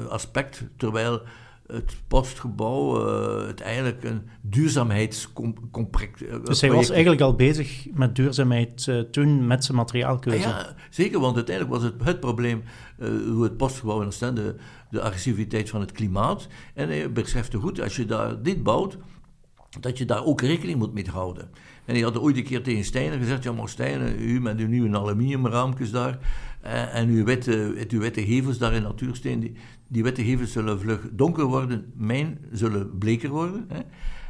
uh, 0.04 0.10
aspect, 0.10 0.64
terwijl 0.76 1.22
het 1.66 1.96
postgebouw 2.08 3.08
uh, 3.08 3.46
het 3.46 3.60
eigenlijk 3.60 4.04
een 4.04 4.22
duurzaamheidscontract... 4.40 6.22
Uh, 6.22 6.34
dus 6.44 6.60
hij 6.60 6.72
was 6.72 6.90
eigenlijk 6.90 7.20
al 7.20 7.34
bezig 7.34 7.86
met 7.92 8.14
duurzaamheid 8.14 8.86
uh, 8.86 9.00
toen 9.00 9.46
met 9.46 9.64
zijn 9.64 9.76
materiaalkeuze? 9.76 10.48
Ja, 10.48 10.74
zeker, 10.90 11.20
want 11.20 11.36
uiteindelijk 11.36 11.76
was 11.76 11.84
het 11.84 11.94
het 12.04 12.20
probleem 12.20 12.62
hoe 13.32 13.42
het 13.42 13.56
postgebouw 13.56 14.00
in 14.00 14.06
Oostende, 14.06 14.56
de 14.90 15.00
agressiviteit 15.00 15.70
van 15.70 15.80
het 15.80 15.92
klimaat. 15.92 16.48
En 16.74 16.88
hij 16.88 17.12
beschrijft 17.12 17.54
goed, 17.54 17.80
als 17.80 17.96
je 17.96 18.04
daar 18.04 18.42
dit 18.42 18.62
bouwt, 18.62 18.98
dat 19.80 19.98
je 19.98 20.04
daar 20.04 20.24
ook 20.24 20.40
rekening 20.40 20.78
moet 20.78 20.92
mee 20.92 21.08
houden. 21.10 21.50
En 21.84 21.94
hij 21.94 22.02
had 22.02 22.18
ooit 22.18 22.36
een 22.36 22.44
keer 22.44 22.62
tegen 22.62 22.84
Steiner 22.84 23.18
gezegd, 23.18 23.42
ja 23.42 23.52
maar 23.52 23.68
Steiner, 23.68 24.16
u 24.16 24.40
met 24.40 24.58
uw 24.58 24.68
nieuwe 24.68 24.96
aluminiumraampjes 24.96 25.90
daar, 25.90 26.18
en 26.92 27.08
uw 27.08 27.24
witte, 27.24 27.86
uw 27.88 28.00
witte 28.00 28.26
gevels 28.26 28.58
daar 28.58 28.72
in 28.72 28.82
natuursteen, 28.82 29.40
die, 29.40 29.52
die 29.88 30.02
witte 30.02 30.24
gevels 30.24 30.52
zullen 30.52 30.80
vlug 30.80 31.08
donker 31.12 31.44
worden, 31.44 31.92
mijn 31.94 32.38
zullen 32.52 32.98
bleker 32.98 33.30
worden. 33.30 33.66
Hè? 33.68 33.80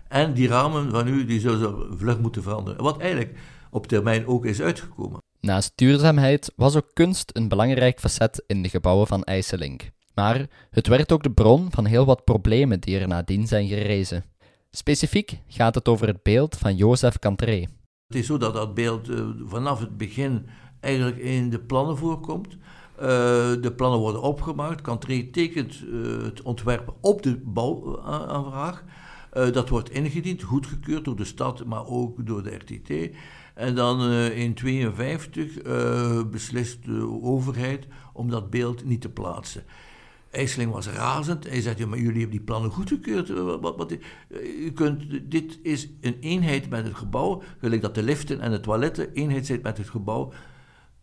En 0.09 0.35
die 0.35 0.49
ramen 0.49 0.91
van 0.91 1.09
u 1.09 1.25
die 1.25 1.41
zullen 1.41 1.99
vlug 1.99 2.21
moeten 2.21 2.43
veranderen. 2.43 2.83
Wat 2.83 2.99
eigenlijk 2.99 3.39
op 3.71 3.87
termijn 3.87 4.27
ook 4.27 4.45
is 4.45 4.61
uitgekomen. 4.61 5.19
Naast 5.41 5.73
duurzaamheid 5.75 6.53
was 6.57 6.77
ook 6.77 6.91
kunst 6.93 7.31
een 7.33 7.49
belangrijk 7.49 8.01
facet 8.01 8.45
in 8.47 8.63
de 8.63 8.69
gebouwen 8.69 9.07
van 9.07 9.25
IJsselink. 9.25 9.91
Maar 10.15 10.47
het 10.71 10.87
werd 10.87 11.13
ook 11.13 11.23
de 11.23 11.31
bron 11.31 11.67
van 11.71 11.85
heel 11.85 12.05
wat 12.05 12.25
problemen 12.25 12.81
die 12.81 12.99
er 12.99 13.09
nadien 13.09 13.47
zijn 13.47 13.69
gerezen. 13.69 14.25
Specifiek 14.73 15.41
gaat 15.47 15.75
het 15.75 15.89
over 15.89 16.07
het 16.07 16.23
beeld 16.23 16.57
van 16.57 16.77
Jozef 16.77 17.19
Cantré. 17.19 17.67
Het 18.07 18.17
is 18.17 18.27
zo 18.27 18.39
dat 18.39 18.55
dat 18.55 18.75
beeld 18.75 19.09
uh, 19.09 19.27
vanaf 19.45 19.81
het 19.81 19.97
begin 19.97 20.47
eigenlijk 20.81 21.19
in 21.19 21.51
de 21.51 21.59
plannen 21.59 21.97
voorkomt. 21.97 22.49
Uh, 22.53 23.07
de 23.61 23.73
plannen 23.77 24.01
worden 24.01 24.23
opgemaakt. 24.23 24.81
Cantré 24.81 25.23
tekent 25.23 25.83
uh, 25.83 26.23
het 26.23 26.43
ontwerp 26.43 26.95
op 27.01 27.23
de 27.23 27.37
bouwaanvraag. 27.37 28.85
dat 29.33 29.69
wordt 29.69 29.91
ingediend, 29.91 30.43
goedgekeurd 30.43 31.05
door 31.05 31.17
de 31.17 31.25
stad, 31.25 31.65
maar 31.65 31.87
ook 31.87 32.27
door 32.27 32.43
de 32.43 32.55
RTT. 32.55 33.17
En 33.55 33.75
dan 33.75 34.01
in 34.03 34.55
1952 34.55 36.31
beslist 36.31 36.85
de 36.85 37.21
overheid 37.23 37.87
om 38.13 38.31
dat 38.31 38.51
beeld 38.51 38.85
niet 38.85 39.01
te 39.01 39.11
plaatsen. 39.11 39.65
IJsseling 40.31 40.73
was 40.73 40.89
razend. 40.89 41.49
Hij 41.49 41.75
ja, 41.77 41.87
maar 41.87 41.99
jullie 41.99 42.21
hebben 42.21 42.31
die 42.31 42.41
plannen 42.41 42.71
goedgekeurd. 42.71 43.31
Eh, 43.31 43.61
wat, 43.61 43.77
wat, 43.77 43.93
eh, 43.93 44.75
kunt, 44.75 45.31
dit 45.31 45.59
is 45.63 45.89
een 46.01 46.17
eenheid 46.21 46.71
met 46.71 46.85
het 46.85 46.95
gebouw. 46.95 47.43
Gelijk 47.59 47.83
dat 47.83 47.95
de 47.95 48.03
liften 48.03 48.41
en 48.41 48.51
de 48.51 48.61
toiletten 48.61 49.13
eenheid 49.13 49.47
zijn 49.47 49.61
met 49.63 49.79
het 49.79 49.89
gebouw. 49.89 50.33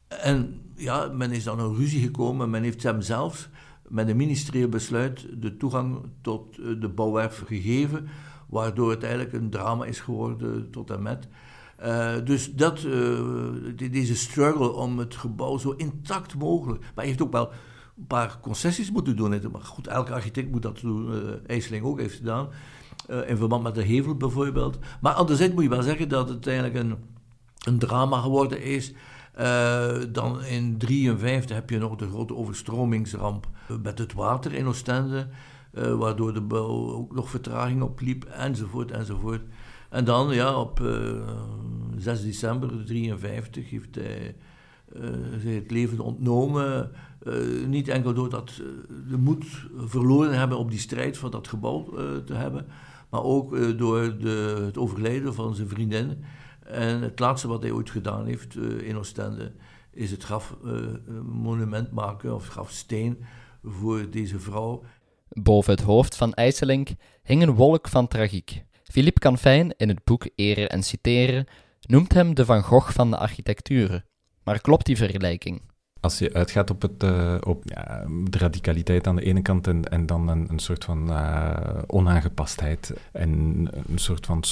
En 0.08 0.62
ja, 0.76 1.08
men 1.08 1.32
is 1.32 1.44
dan 1.44 1.60
een 1.60 1.76
ruzie 1.76 2.02
gekomen. 2.02 2.50
Men 2.50 2.64
heeft 2.64 2.84
hem 2.84 3.02
zelfs 3.02 3.50
met 3.88 4.08
een 4.10 4.18
ministerieel 4.18 4.70
besluit 4.70 5.28
de 5.42 5.58
toegang 5.58 6.00
tot 6.22 6.58
eh, 6.58 6.66
de 6.80 6.90
bouwwerf 6.90 7.44
gegeven. 7.46 8.08
Waardoor 8.50 8.90
het 8.90 9.04
eigenlijk 9.04 9.34
een 9.34 9.50
drama 9.50 9.86
is 9.86 10.00
geworden 10.00 10.72
tot 10.72 10.90
en 10.90 11.02
met. 11.02 11.28
Dus 12.26 12.54
dat, 12.54 12.80
deze 13.76 14.16
struggle 14.16 14.72
om 14.72 15.00
het 15.00 15.16
gebouw 15.16 15.58
zo 15.58 15.72
intact 15.72 16.36
mogelijk. 16.36 16.80
Maar 16.82 16.92
hij 16.96 17.06
heeft 17.06 17.22
ook 17.22 17.32
wel 17.32 17.52
een 17.98 18.08
paar 18.08 18.39
concessies 18.42 18.92
moeten 18.92 19.16
doen. 19.16 19.51
Maar 19.51 19.62
goed, 19.62 19.88
elke 19.88 20.13
architect 20.13 20.51
moet 20.51 20.62
dat 20.62 20.80
doen. 20.80 21.13
Uh, 21.13 21.20
IJsseling 21.48 21.86
ook 21.86 22.00
heeft 22.00 22.16
gedaan. 22.16 22.50
Uh, 23.10 23.30
in 23.30 23.38
verband 23.38 23.63
met 23.63 23.75
de 23.75 23.84
hevel 23.84 24.16
bijvoorbeeld. 24.16 24.77
Maar 25.01 25.13
anderzijds 25.13 25.54
moet 25.54 25.63
je 25.63 25.70
wel 25.70 25.82
zeggen 25.82 26.10
dat 26.10 26.30
het 26.30 26.48
eigenlijk 26.48 26.77
een, 26.77 26.96
een 27.66 27.80
drama 27.80 28.22
geworden 28.22 28.63
is. 28.63 28.92
Uh, 28.92 29.44
dan 30.12 30.32
in 30.44 30.77
1953 30.77 31.56
heb 31.56 31.70
je 31.70 31.77
nog 31.77 31.96
de 31.96 32.10
grote 32.10 32.36
overstromingsramp 32.36 33.48
met 33.82 34.00
het 34.00 34.13
water 34.13 34.54
in 34.54 34.68
Oostende. 34.68 35.27
waardoor 35.72 36.34
de 36.34 36.42
bouw 36.42 36.92
ook 36.92 37.16
nog 37.16 37.30
vertraging 37.30 37.82
opliep, 37.82 38.24
enzovoort, 38.25 38.92
enzovoort. 38.92 39.42
En 39.89 40.06
dan, 40.06 40.34
ja, 40.34 40.60
op 40.60 40.80
6 41.98 42.22
december 42.22 42.70
1953 42.70 43.70
heeft 43.70 43.96
hij 45.44 45.54
het 45.54 45.72
leven 45.72 46.00
ontnomen 46.00 46.92
uh, 47.28 47.68
niet 47.68 47.88
enkel 47.88 48.14
doordat 48.14 48.60
uh, 48.62 48.68
de 49.10 49.18
moed 49.18 49.46
verloren 49.78 50.38
hebben 50.38 50.58
om 50.58 50.70
die 50.70 50.80
strijd 50.80 51.18
voor 51.18 51.32
dat 51.32 51.48
gebouw 51.48 51.94
uh, 51.94 52.18
te 52.18 52.34
hebben, 52.34 52.68
maar 53.10 53.24
ook 53.24 53.78
door 53.78 54.18
de, 54.18 54.62
het 54.66 54.78
overlijden 54.78 55.34
van 55.34 55.56
zijn 55.56 55.68
vriendin. 55.68 56.24
En 56.60 57.02
het 57.02 57.20
laatste 57.20 57.48
wat 57.48 57.62
hij 57.62 57.72
ooit 57.72 57.90
gedaan 57.90 58.26
heeft 58.26 58.56
in 58.56 58.98
Oostende 58.98 59.52
is 59.92 60.12
het 60.12 60.24
grafmonument 60.24 61.92
maken 61.92 62.36
of 62.36 62.48
grafsteen 62.48 63.18
voor 63.64 64.10
deze 64.10 64.40
vrouw. 64.40 64.84
Boven 65.30 65.74
het 65.74 65.82
hoofd 65.82 66.16
van 66.16 66.34
IJsselink 66.34 66.90
hing 67.24 67.42
een 67.42 67.56
wolk 67.56 67.88
van 67.88 68.08
tragiek. 68.08 68.64
Philippe 68.84 69.20
Canfijn 69.20 69.74
in 69.78 69.88
het 69.88 70.04
boek 70.04 70.30
Eren 70.36 70.70
en 70.70 70.84
Citeren 70.84 71.46
noemt 71.82 72.14
hem 72.14 72.36
de 72.36 72.46
Van 72.46 72.64
Gogh 72.64 72.92
van 72.92 73.10
de 73.10 73.18
architectuur. 73.18 74.06
Maar 74.44 74.62
klopt 74.62 74.86
die 74.86 74.98
vergelijking? 74.98 75.62
Als 76.00 76.20
je 76.20 76.34
uitgaat 76.34 76.70
op, 76.70 76.82
het, 76.82 77.04
uh, 77.04 77.36
op 77.39 77.62
ja, 77.66 78.06
de 78.24 78.38
radicaliteit 78.38 79.08
aan 79.08 79.16
de 79.16 79.24
ene 79.24 79.42
kant 79.42 79.68
en, 79.68 79.84
en 79.84 80.06
dan 80.06 80.27
een, 80.27 80.46
een 80.50 80.60
soort 80.60 80.84
van 80.84 81.10
uh, 81.10 81.58
onaangepastheid 81.88 82.94
en 83.12 83.32
een 83.89 83.98
soort 83.98 84.25
van 84.25 84.44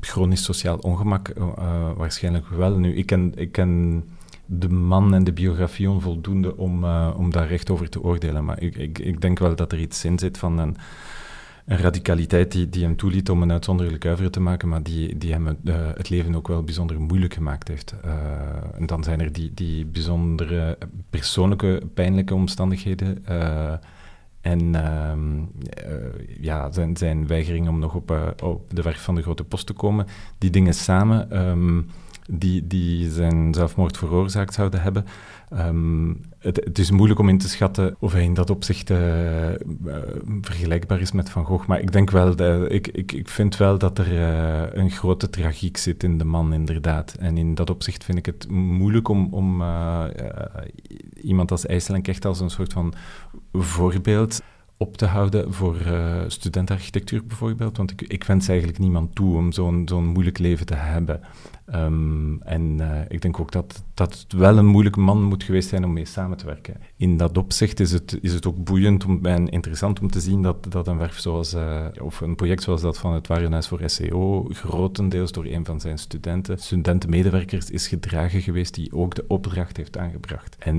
chronisch 0.00 0.44
sociaal 0.44 0.76
ongemak, 0.76 1.28
uh, 1.38 1.92
waarschijnlijk 1.96 2.48
wel. 2.48 2.78
Nu, 2.78 2.94
ik 2.94 3.06
ken, 3.06 3.32
ik 3.34 3.52
ken 3.52 4.04
de 4.46 4.68
man 4.68 5.14
en 5.14 5.24
de 5.24 5.32
biografie 5.32 5.90
onvoldoende 5.90 6.56
om, 6.56 6.84
om 6.94 7.30
daar 7.30 7.48
recht 7.48 7.70
over 7.70 7.88
te 7.88 8.02
oordelen, 8.02 8.44
maar 8.44 8.62
ik, 8.62 8.76
ik, 8.76 8.98
ik 8.98 9.20
denk 9.20 9.38
wel 9.38 9.56
dat 9.56 9.72
er 9.72 9.78
iets 9.80 10.04
in 10.04 10.18
zit 10.18 10.38
van 10.38 10.58
een 10.58 10.76
een 11.64 11.76
radicaliteit 11.76 12.52
die, 12.52 12.68
die 12.68 12.82
hem 12.82 12.96
toeliet 12.96 13.30
om 13.30 13.42
een 13.42 13.52
uitzonderlijk 13.52 14.06
uiveren 14.06 14.30
te 14.30 14.40
maken, 14.40 14.68
maar 14.68 14.82
die, 14.82 15.18
die 15.18 15.32
hem 15.32 15.46
het 15.94 16.08
leven 16.08 16.34
ook 16.34 16.48
wel 16.48 16.62
bijzonder 16.62 17.00
moeilijk 17.00 17.34
gemaakt 17.34 17.68
heeft. 17.68 17.94
Uh, 18.04 18.12
en 18.74 18.86
dan 18.86 19.04
zijn 19.04 19.20
er 19.20 19.32
die, 19.32 19.50
die 19.54 19.86
bijzondere 19.86 20.78
persoonlijke, 21.10 21.82
pijnlijke 21.94 22.34
omstandigheden. 22.34 23.24
Uh, 23.28 23.72
en 24.40 24.74
ehm, 24.74 25.42
ja, 26.40 26.72
zijn, 26.72 26.96
zijn 26.96 27.26
weigering 27.26 27.68
om 27.68 27.78
nog 27.78 27.94
op, 27.94 28.34
op 28.42 28.74
de 28.74 28.82
werf 28.82 29.02
van 29.02 29.14
de 29.14 29.22
grote 29.22 29.44
post 29.44 29.66
te 29.66 29.72
komen. 29.72 30.06
Die 30.38 30.50
dingen 30.50 30.74
samen, 30.74 31.46
um, 31.48 31.86
die, 32.30 32.66
die 32.66 33.10
zijn 33.10 33.54
zelfmoord 33.54 33.96
veroorzaakt 33.96 34.54
zouden 34.54 34.82
hebben. 34.82 35.04
Um, 35.52 36.20
het, 36.38 36.78
is 36.78 36.90
moeilijk 36.90 37.20
om 37.20 37.28
in 37.28 37.38
te 37.38 37.48
schatten 37.48 37.96
of 37.98 38.12
hij 38.12 38.22
in 38.22 38.34
dat 38.34 38.50
opzicht 38.50 38.90
uh, 38.90 39.50
uh, 39.50 39.56
vergelijkbaar 40.40 41.00
is 41.00 41.12
met 41.12 41.30
Van 41.30 41.44
Gogh. 41.44 41.66
Maar 41.66 41.80
ik 41.80 41.92
denk 41.92 42.10
wel, 42.10 42.40
ik, 42.72 42.88
ik, 42.88 43.12
ik 43.12 43.28
vind 43.28 43.56
wel 43.56 43.78
dat 43.78 43.98
er 43.98 44.12
uh, 44.12 44.62
een 44.72 44.90
grote 44.90 45.30
tragiek 45.30 45.76
zit 45.76 46.02
in 46.02 46.18
de 46.18 46.24
man, 46.24 46.52
inderdaad. 46.52 47.14
En 47.14 47.38
in 47.38 47.54
dat 47.54 47.70
opzicht 47.70 48.04
vind 48.04 48.18
ik 48.18 48.26
het 48.26 48.50
moeilijk 48.50 49.08
om, 49.08 49.28
om 49.30 49.62
iemand 51.22 51.50
als 51.50 51.66
IJsselink 51.66 52.08
echt 52.08 52.24
als 52.24 52.40
een 52.40 52.50
soort 52.50 52.72
van 52.72 52.94
voorbeeld 53.52 54.40
op 54.76 54.96
te 54.96 55.06
houden 55.06 55.52
voor 55.52 55.76
uh, 55.86 56.22
studentenarchitectuur 56.26 57.26
bijvoorbeeld. 57.26 57.76
Want 57.76 57.90
ik, 57.90 58.02
ik 58.02 58.24
wens 58.24 58.48
eigenlijk 58.48 58.78
niemand 58.78 59.14
toe 59.14 59.36
om 59.36 59.52
zo'n 59.52 59.82
zo'n 59.88 60.06
moeilijk 60.06 60.38
leven 60.38 60.66
te 60.66 60.74
hebben. 60.74 61.20
Um, 61.72 62.42
en 62.42 62.78
uh, 62.80 63.00
ik 63.08 63.22
denk 63.22 63.40
ook 63.40 63.52
dat, 63.52 63.84
dat 63.94 64.18
het 64.18 64.32
wel 64.32 64.58
een 64.58 64.66
moeilijke 64.66 65.00
man 65.00 65.22
moet 65.22 65.42
geweest 65.42 65.68
zijn 65.68 65.84
om 65.84 65.92
mee 65.92 66.04
samen 66.04 66.36
te 66.36 66.46
werken. 66.46 66.76
In 66.96 67.16
dat 67.16 67.38
opzicht 67.38 67.80
is 67.80 67.92
het, 67.92 68.18
is 68.20 68.32
het 68.32 68.46
ook 68.46 68.64
boeiend 68.64 69.04
om, 69.04 69.26
en 69.26 69.48
interessant 69.48 70.00
om 70.00 70.10
te 70.10 70.20
zien 70.20 70.42
dat, 70.42 70.66
dat 70.72 70.86
een 70.86 70.98
werf 70.98 71.18
zoals, 71.18 71.54
uh, 71.54 71.86
of 72.00 72.20
een 72.20 72.34
project 72.34 72.62
zoals 72.62 72.80
dat 72.80 72.98
van 72.98 73.12
het 73.12 73.26
Warenhuis 73.26 73.68
voor 73.68 73.80
SEO, 73.84 74.48
grotendeels 74.50 75.32
door 75.32 75.44
een 75.44 75.64
van 75.64 75.80
zijn 75.80 75.98
studenten, 75.98 76.58
studentenmedewerkers, 76.58 77.70
is 77.70 77.88
gedragen 77.88 78.40
geweest 78.40 78.74
die 78.74 78.92
ook 78.92 79.14
de 79.14 79.24
opdracht 79.28 79.76
heeft 79.76 79.98
aangebracht. 79.98 80.56
En 80.58 80.78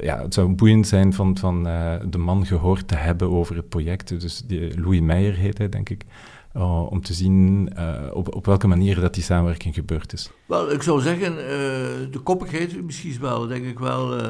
ja, 0.00 0.22
het 0.22 0.34
zou 0.34 0.48
boeiend 0.48 0.86
zijn 0.86 1.12
van, 1.12 1.38
van 1.38 1.66
uh, 1.66 1.94
de 2.10 2.18
man 2.18 2.46
gehoord 2.46 2.88
te 2.88 2.96
hebben 2.96 3.30
over 3.30 3.56
het 3.56 3.68
project. 3.68 4.20
Dus 4.20 4.42
die, 4.46 4.80
Louis 4.80 5.00
Meijer 5.00 5.34
heet 5.34 5.58
hij, 5.58 5.68
denk 5.68 5.88
ik. 5.88 6.04
Uh, 6.56 6.90
om 6.90 7.00
te 7.00 7.14
zien 7.14 7.70
uh, 7.78 8.02
op, 8.12 8.46
welke 8.46 8.66
manier 8.66 9.00
dat 9.00 9.14
die 9.14 9.22
samenwerking 9.22 9.74
gebeurd 9.74 10.12
is. 10.12 10.30
Wel, 10.46 10.72
ik 10.72 10.82
zou 10.82 11.00
zeggen, 11.00 11.32
uh, 11.32 11.38
de 12.12 12.20
koppigheid 12.22 12.84
misschien 12.84 13.20
wel, 13.20 13.46
denk 13.46 13.64
ik 13.64 13.78
wel. 13.78 14.20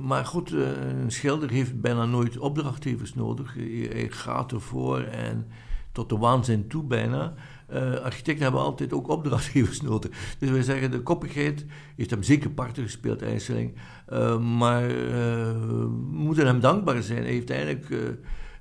maar 0.00 0.26
goed, 0.26 0.50
een 0.52 1.10
schilder 1.10 1.50
heeft 1.50 1.80
bijna 1.80 2.04
nooit 2.04 2.38
opdrachtgevers 2.38 3.14
nodig. 3.14 3.54
Hij 3.90 4.06
gaat 4.10 4.52
ervoor 4.52 5.00
en 5.00 5.46
tot 5.92 6.08
de 6.08 6.18
waanzin 6.18 6.68
toe 6.68 6.84
bijna. 6.84 7.34
architecten 8.02 8.42
hebben 8.42 8.60
altijd 8.60 8.92
ook 8.92 9.08
opdrachtgevers 9.08 9.80
nodig. 9.90 10.10
Dus 10.38 10.50
wij 10.50 10.62
zeggen, 10.62 10.90
de 10.90 11.02
koppigheid 11.02 11.66
heeft 11.96 12.10
hem 12.10 12.22
zeker 12.22 12.50
parten 12.50 12.82
gespeeld, 12.82 13.22
IJsseling. 13.22 13.74
maar 14.56 14.86
we 15.66 15.88
moeten 16.10 16.46
hem 16.46 16.60
dankbaar 16.60 17.02
zijn. 17.02 17.22
Hij 17.22 17.32
heeft 17.32 17.50
eigenlijk 17.50 17.88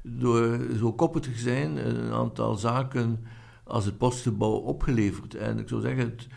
door 0.04 0.60
zo 0.78 0.94
koppig 0.94 1.22
te 1.22 1.32
zijn 1.36 1.88
een 1.88 2.12
aantal 2.12 2.56
zaken 2.56 3.20
als 3.64 3.86
het 3.86 3.98
postgebouw 3.98 4.52
opgeleverd. 4.52 5.36
En 5.36 5.60
ik 5.60 5.68
zou 5.68 5.82
zeggen, 5.82 6.04
het, 6.04 6.28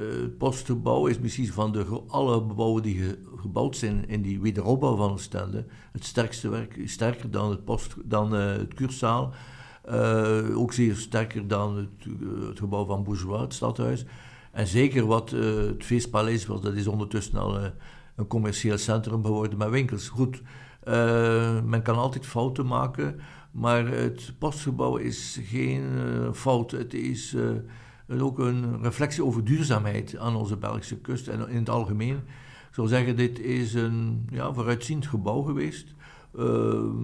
het 0.00 0.38
postgebouw 0.38 1.06
is 1.06 1.18
misschien 1.18 1.52
van 1.52 1.72
de, 1.72 2.02
alle 2.06 2.44
gebouwen 2.48 2.82
die 2.82 3.02
ge, 3.02 3.18
gebouwd 3.36 3.76
zijn 3.76 4.08
in 4.08 4.22
die 4.22 4.40
wederopbouw 4.40 4.96
van 4.96 5.10
Oostende 5.10 5.64
het 5.92 6.04
sterkste 6.04 6.48
werk, 6.48 6.80
sterker 6.84 7.30
dan 7.30 7.50
het, 7.50 7.64
post, 7.64 7.94
dan, 8.04 8.34
uh, 8.34 8.52
het 8.52 8.74
Kursaal. 8.74 9.32
Uh, 9.90 10.58
ook 10.58 10.72
zeer 10.72 10.96
sterker 10.96 11.48
dan 11.48 11.76
het, 11.76 12.06
het, 12.48 12.58
gebouw 12.58 12.84
van 12.84 13.02
Bourgeois, 13.02 13.40
het 13.40 13.54
stadhuis. 13.54 14.04
En 14.52 14.66
zeker 14.66 15.06
wat 15.06 15.30
het 15.30 15.84
Feestpaleis 15.84 16.46
was, 16.46 16.60
dat 16.60 16.74
is 16.74 16.86
ondertussen 16.86 17.38
al 17.38 17.60
een 18.16 18.26
commercieel 18.26 18.78
centrum 18.78 19.24
geworden 19.24 19.58
met 19.58 19.70
winkels. 19.70 20.08
Goed, 20.08 20.42
men 21.64 21.82
kan 21.82 21.96
altijd 21.96 22.26
fouten 22.26 22.66
maken, 22.66 23.20
maar 23.50 23.86
het 23.86 24.34
postgebouw 24.38 24.96
is 24.96 25.40
geen 25.42 25.82
uh, 25.82 26.32
fout. 26.32 26.70
Het 26.70 26.94
is 26.94 27.34
uh, 28.08 28.22
ook 28.22 28.38
een 28.38 28.82
reflectie 28.82 29.24
over 29.24 29.44
duurzaamheid 29.44 30.16
aan 30.18 30.36
onze 30.36 30.56
Belgische 30.56 30.96
kust 30.98 31.28
en 31.28 31.48
in 31.48 31.56
het 31.56 31.70
algemeen. 31.70 32.16
Ik 32.68 32.74
zou 32.74 32.88
zeggen, 32.88 33.16
dit 33.16 33.40
is 33.40 33.74
een 33.74 34.26
ja, 34.30 34.52
vooruitziend 34.52 35.06
gebouw 35.06 35.42
geweest. 35.42 35.94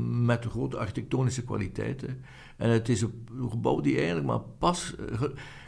met 0.08 0.46
grote 0.50 0.78
architectonische 0.78 1.44
kwaliteiten. 1.44 2.24
En 2.56 2.70
het 2.70 2.88
is 2.88 3.00
een 3.02 3.50
gebouw 3.50 3.80
die 3.80 3.96
eigenlijk 3.96 4.26
maar 4.26 4.40
pas. 4.58 4.94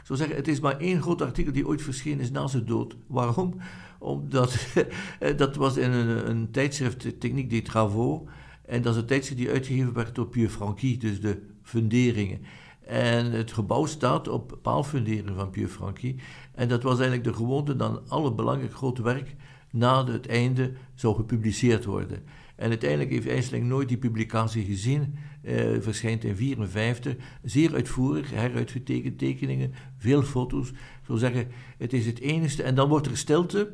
zou 0.03 0.19
zeggen, 0.19 0.35
het 0.35 0.47
is 0.47 0.59
maar 0.59 0.77
één 0.77 1.01
groot 1.01 1.21
artikel 1.21 1.53
die 1.53 1.67
ooit 1.67 1.81
verschenen 1.81 2.19
is 2.19 2.31
na 2.31 2.47
zijn 2.47 2.65
dood. 2.65 2.95
Waarom? 3.07 3.53
Omdat 3.99 4.67
dat 5.37 5.55
was 5.55 5.77
in 5.77 5.91
een, 5.91 6.29
een 6.29 6.51
tijdschrift 6.51 7.19
Techniek 7.19 7.49
des 7.49 7.63
Travaux. 7.63 8.31
En 8.65 8.81
dat 8.81 8.93
is 8.95 9.01
een 9.01 9.07
tijdschrift 9.07 9.41
die 9.41 9.49
uitgegeven 9.49 9.93
werd 9.93 10.15
door 10.15 10.27
Pierre 10.27 10.51
Franqui, 10.51 10.97
dus 10.97 11.21
de 11.21 11.41
funderingen. 11.63 12.41
En 12.85 13.31
het 13.31 13.51
gebouw 13.51 13.85
staat 13.85 14.27
op 14.27 14.59
paalfunderingen 14.61 15.35
van 15.35 15.49
Pierre 15.49 15.71
Franqui. 15.71 16.15
En 16.53 16.67
dat 16.67 16.83
was 16.83 16.99
eigenlijk 16.99 17.23
de 17.23 17.33
gewoonte 17.33 17.75
dat 17.75 18.09
alle 18.09 18.33
belangrijk 18.33 18.73
grote 18.73 19.01
werk 19.01 19.35
na 19.71 20.05
het 20.05 20.27
einde 20.27 20.71
zou 20.95 21.15
gepubliceerd 21.15 21.85
worden. 21.85 22.23
En 22.55 22.69
uiteindelijk 22.69 23.09
heeft 23.09 23.27
IJsseling 23.27 23.65
nooit 23.65 23.87
die 23.87 23.97
publicatie 23.97 24.65
gezien. 24.65 25.15
Uh, 25.43 25.53
verschijnt 25.79 26.23
in 26.23 26.35
1954. 26.35 27.15
Zeer 27.43 27.73
uitvoerig, 27.73 28.31
heruitgetekend 28.31 29.17
tekeningen, 29.17 29.73
veel 29.97 30.23
foto's. 30.23 30.69
Ik 30.69 30.77
zou 31.05 31.17
zeggen, 31.17 31.47
het 31.77 31.93
is 31.93 32.05
het 32.05 32.19
enige. 32.19 32.63
En 32.63 32.75
dan 32.75 32.89
wordt 32.89 33.07
er 33.07 33.17
stilte 33.17 33.71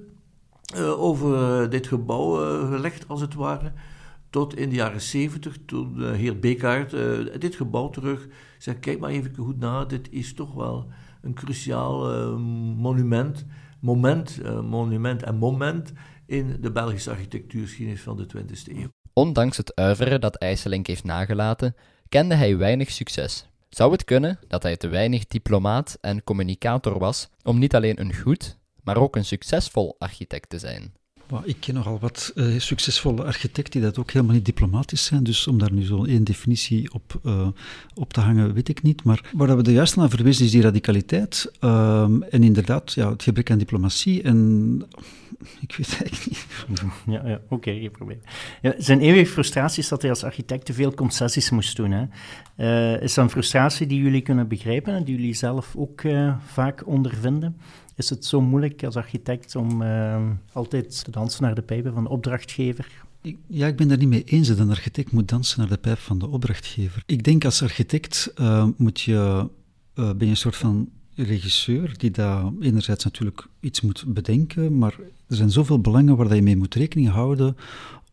over 0.80 1.70
dit 1.70 1.88
gebouw 1.88 2.44
uh, 2.44 2.70
gelegd, 2.70 3.08
als 3.08 3.22
het 3.22 3.34
ware. 3.34 3.72
Tot 4.30 4.58
in 4.58 4.70
de 4.70 4.76
jaren 4.76 5.02
70, 5.02 5.58
toen 5.66 5.98
de 5.98 6.06
heer 6.06 6.40
Bekaert 6.40 6.92
dit 7.42 7.56
gebouw 7.56 7.90
terug 7.90 8.28
zei: 8.58 8.80
Kijk 8.80 9.00
maar 9.00 9.10
even 9.10 9.36
goed 9.36 9.60
na, 9.60 9.86
dit 9.86 10.08
is 10.12 10.34
toch 10.34 10.54
wel 10.54 10.88
een 11.22 11.34
cruciaal 11.34 12.28
monument. 12.78 13.46
Moment, 13.80 14.40
monument 14.64 15.24
en 15.24 15.36
moment 15.36 15.94
in 16.26 16.58
de 16.62 16.72
Belgische 16.72 17.10
architectuurgeschiedenis 17.10 18.02
van 18.02 18.18
de 18.18 18.26
20e 18.38 18.78
eeuw. 18.78 18.88
Ondanks 19.14 19.58
het 19.58 19.76
uiveren 19.76 20.22
dat 20.22 20.36
IJsselink 20.36 20.88
heeft 20.88 21.04
nagelaten, 21.04 21.76
kende 22.10 22.36
hij 22.36 22.58
weinig 22.58 22.92
succes. 22.92 23.48
Zou 23.70 23.92
het 23.92 24.04
kunnen 24.04 24.40
dat 24.48 24.64
hij 24.64 24.78
te 24.78 24.88
weinig 24.88 25.26
diplomaat 25.26 25.98
en 26.02 26.24
communicator 26.24 27.00
was 27.00 27.30
om 27.44 27.60
niet 27.60 27.76
alleen 27.76 28.00
een 28.00 28.16
goed, 28.16 28.58
maar 28.84 28.98
ook 28.98 29.16
een 29.16 29.26
succesvol 29.26 29.96
architect 30.00 30.50
te 30.50 30.60
zijn? 30.60 30.94
Ik 31.44 31.56
ken 31.60 31.74
nogal 31.74 32.00
wat 32.00 32.32
uh, 32.36 32.60
succesvolle 32.60 33.24
architecten 33.24 33.72
die 33.72 33.90
dat 33.90 33.98
ook 33.98 34.12
helemaal 34.12 34.36
niet 34.36 34.46
diplomatisch 34.46 35.06
zijn. 35.06 35.24
Dus 35.24 35.48
om 35.48 35.60
daar 35.60 35.72
nu 35.72 35.82
zo'n 35.82 36.08
één 36.08 36.24
definitie 36.24 36.94
op, 36.94 37.20
uh, 37.24 37.48
op 37.96 38.14
te 38.14 38.20
hangen, 38.20 38.54
weet 38.54 38.70
ik 38.70 38.82
niet. 38.82 39.04
Maar 39.04 39.32
waar 39.34 39.58
we 39.58 39.64
de 39.64 39.72
juist 39.72 39.96
naar 39.96 40.10
verwezen 40.10 40.46
is 40.46 40.52
die 40.52 40.62
radicaliteit. 40.62 41.52
Uh, 41.62 42.04
en 42.04 42.44
inderdaad, 42.44 42.94
ja, 42.94 43.10
het 43.10 43.24
gebrek 43.24 43.52
aan 43.52 43.58
diplomatie. 43.58 44.22
En 44.22 44.82
ik 45.62 45.76
weet 45.76 45.98
eigenlijk 46.02 46.26
niet. 46.26 46.46
Ja, 47.06 47.28
ja 47.28 47.34
oké, 47.34 47.54
okay, 47.54 47.80
geen 47.80 47.92
probleem. 47.92 48.22
Ja, 48.62 48.74
zijn 48.78 49.00
eeuwige 49.00 49.32
frustratie 49.32 49.84
is 49.84 49.90
dat 49.90 50.02
hij 50.02 50.12
als 50.12 50.24
architect 50.24 50.66
te 50.66 50.74
veel 50.74 50.94
concessies 50.94 51.50
moest 51.50 51.76
doen. 51.76 51.92
Hè? 51.92 52.06
Uh, 52.58 53.02
is 53.02 53.14
dat 53.14 53.24
een 53.24 53.32
frustratie 53.32 53.88
die 53.88 54.02
jullie 54.02 54.22
kunnen 54.22 54.48
begrijpen 54.48 54.94
en 54.94 55.04
die 55.04 55.16
jullie 55.16 55.34
zelf 55.34 55.76
ook 55.76 56.02
vaak 56.46 56.88
ondervinden? 56.88 57.58
Is 57.96 58.10
het 58.10 58.26
zo 58.26 58.42
moeilijk 58.42 58.84
als 58.84 58.96
architect 58.96 59.56
om 59.56 59.82
uh, 59.82 60.30
altijd 60.52 61.04
te 61.04 61.12
dansen 61.12 61.44
naar 61.44 61.56
de 61.56 61.62
pijpen 61.62 61.94
van 61.94 62.04
de 62.04 62.10
opdrachtgever? 62.10 63.04
ja, 63.48 63.68
ik 63.68 63.76
ben 63.76 63.88
daar 63.88 63.98
niet 63.98 64.08
mee 64.08 64.24
eens 64.24 64.48
dat 64.48 64.60
een 64.60 64.70
architect 64.70 65.12
moet 65.12 65.28
dansen 65.28 65.60
naar 65.60 65.70
de 65.70 65.78
pijp 65.78 65.98
van 65.98 66.20
de 66.20 66.28
opdrachtgever. 66.28 67.04
Ik 67.06 67.24
denk 67.24 67.46
als 67.46 67.64
architect 67.64 68.34
uh, 68.40 68.68
moet 68.78 69.02
je, 69.02 69.50
uh, 69.96 70.06
ben 70.06 70.18
je 70.20 70.26
een 70.26 70.38
soort 70.38 70.56
van 70.56 70.90
regisseur 71.16 71.98
die 71.98 72.12
daar 72.12 72.52
enerzijds 72.60 73.04
natuurlijk 73.04 73.48
iets 73.60 73.82
moet 73.82 74.04
bedenken, 74.08 74.78
maar 74.78 74.96
er 75.28 75.36
zijn 75.36 75.52
zoveel 75.52 75.80
belangen 75.80 76.16
waar 76.16 76.36
je 76.36 76.42
mee 76.42 76.58
moet 76.58 76.76
rekening 76.76 77.10
houden 77.10 77.58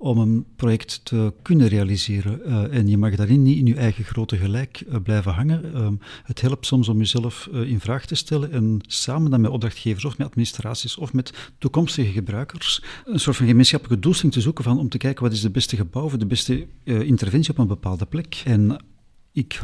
om 0.03 0.19
een 0.19 0.45
project 0.57 1.01
te 1.05 1.33
kunnen 1.43 1.69
realiseren. 1.69 2.41
Uh, 2.47 2.77
en 2.77 2.89
je 2.89 2.99
mag 2.99 3.17
daarin 3.17 3.43
niet 3.43 3.59
in 3.59 3.67
je 3.67 3.75
eigen 3.75 4.05
grote 4.05 4.37
gelijk 4.37 4.85
uh, 4.89 4.97
blijven 5.03 5.33
hangen. 5.33 5.73
Uh, 5.75 5.89
het 6.25 6.41
helpt 6.41 6.67
soms 6.67 6.89
om 6.89 6.99
jezelf 6.99 7.49
in 7.53 7.81
vraag 7.81 8.07
te 8.07 8.15
stellen 8.15 8.53
en 8.53 8.81
samen 8.87 9.31
dan 9.31 9.41
met 9.41 9.51
opdrachtgevers 9.51 10.05
of 10.05 10.19
met 10.19 10.27
administraties 10.27 10.97
of 10.97 11.13
met 11.13 11.33
toekomstige 11.59 12.13
gebruikers 12.13 12.83
een 13.05 13.21
soort 13.21 13.37
van 13.37 13.47
gemeenschappelijke 13.47 14.03
doelstelling 14.03 14.35
te 14.35 14.41
zoeken 14.41 14.65
van, 14.65 14.79
om 14.79 14.89
te 14.89 14.99
kijken 14.99 15.23
wat 15.23 15.33
is 15.33 15.41
de 15.41 15.51
beste 15.51 15.77
gebouw 15.77 16.09
voor 16.09 16.19
de 16.19 16.27
beste 16.27 16.67
interventie 16.85 17.51
op 17.51 17.59
een 17.59 17.67
bepaalde 17.67 18.07
plek. 18.07 18.43
En 18.45 18.81
ik 19.33 19.61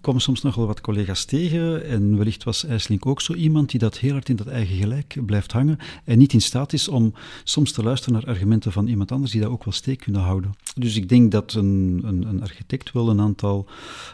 kom 0.00 0.18
soms 0.18 0.42
nog 0.42 0.54
wel 0.54 0.66
wat 0.66 0.80
collega's 0.80 1.24
tegen 1.24 1.84
en 1.84 2.16
wellicht 2.16 2.44
was 2.44 2.64
IJslink 2.64 3.06
ook 3.06 3.20
zo 3.20 3.34
iemand 3.34 3.70
die 3.70 3.80
dat 3.80 3.98
heel 3.98 4.12
hard 4.12 4.28
in 4.28 4.36
dat 4.36 4.46
eigen 4.46 4.76
gelijk 4.76 5.16
blijft 5.26 5.52
hangen 5.52 5.78
en 6.04 6.18
niet 6.18 6.32
in 6.32 6.40
staat 6.40 6.72
is 6.72 6.88
om 6.88 7.14
soms 7.44 7.72
te 7.72 7.82
luisteren 7.82 8.14
naar 8.14 8.28
argumenten 8.28 8.72
van 8.72 8.86
iemand 8.86 9.12
anders 9.12 9.32
die 9.32 9.40
dat 9.40 9.50
ook 9.50 9.64
wel 9.64 9.74
steek 9.74 9.98
kunnen 9.98 10.20
houden. 10.20 10.52
Dus 10.74 10.96
ik 10.96 11.08
denk 11.08 11.30
dat 11.32 11.52
een, 11.52 12.00
een, 12.04 12.28
een 12.28 12.42
architect 12.42 12.92
wel 12.92 13.08
een 13.08 13.20
aantal, 13.20 13.66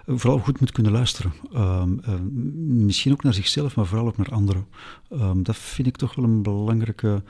vooral 0.07 0.39
goed 0.39 0.61
moet 0.61 0.73
kunnen 0.73 0.93
luisteren. 0.93 1.33
Um, 1.55 2.01
uh, 2.09 2.15
misschien 2.87 3.13
ook 3.13 3.23
naar 3.23 3.35
zichzelf, 3.35 3.77
maar 3.77 3.87
vooral 3.87 4.07
ook 4.07 4.17
naar 4.17 4.31
anderen. 4.31 4.67
Um, 5.13 5.43
dat 5.43 5.57
vind 5.57 5.89
ik 5.89 5.97
toch 5.97 6.15
wel 6.15 6.25
een 6.25 6.43
belangrijke 6.43 7.23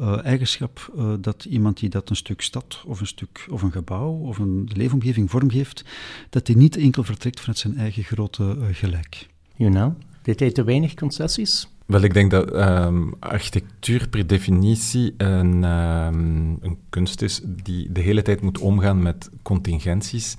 uh, 0.00 0.24
eigenschap, 0.24 0.92
uh, 0.96 1.12
dat 1.20 1.44
iemand 1.44 1.78
die 1.78 1.88
dat 1.88 2.10
een 2.10 2.16
stuk 2.16 2.40
stad 2.40 2.82
of 2.86 3.00
een 3.00 3.06
stuk 3.06 3.46
of 3.50 3.62
een 3.62 3.72
gebouw 3.72 4.10
of 4.10 4.38
een 4.38 4.68
leefomgeving 4.72 5.30
vormgeeft, 5.30 5.84
dat 6.30 6.46
hij 6.46 6.56
niet 6.56 6.76
enkel 6.76 7.02
vertrekt 7.02 7.40
vanuit 7.40 7.58
zijn 7.58 7.76
eigen 7.76 8.02
grote 8.02 8.56
uh, 8.58 8.66
gelijk. 8.72 9.28
know, 9.56 9.92
dit 10.22 10.40
heet 10.40 10.54
te 10.54 10.64
weinig 10.64 10.94
concessies? 10.94 11.68
Wel, 11.86 12.00
ik 12.00 12.14
denk 12.14 12.30
dat 12.30 12.54
um, 12.54 13.14
architectuur 13.18 14.08
per 14.08 14.26
definitie 14.26 15.14
een, 15.16 15.64
um, 15.64 16.58
een 16.60 16.78
kunst 16.90 17.22
is 17.22 17.40
die 17.44 17.92
de 17.92 18.00
hele 18.00 18.22
tijd 18.22 18.40
moet 18.40 18.58
omgaan 18.58 19.02
met 19.02 19.30
contingenties. 19.42 20.36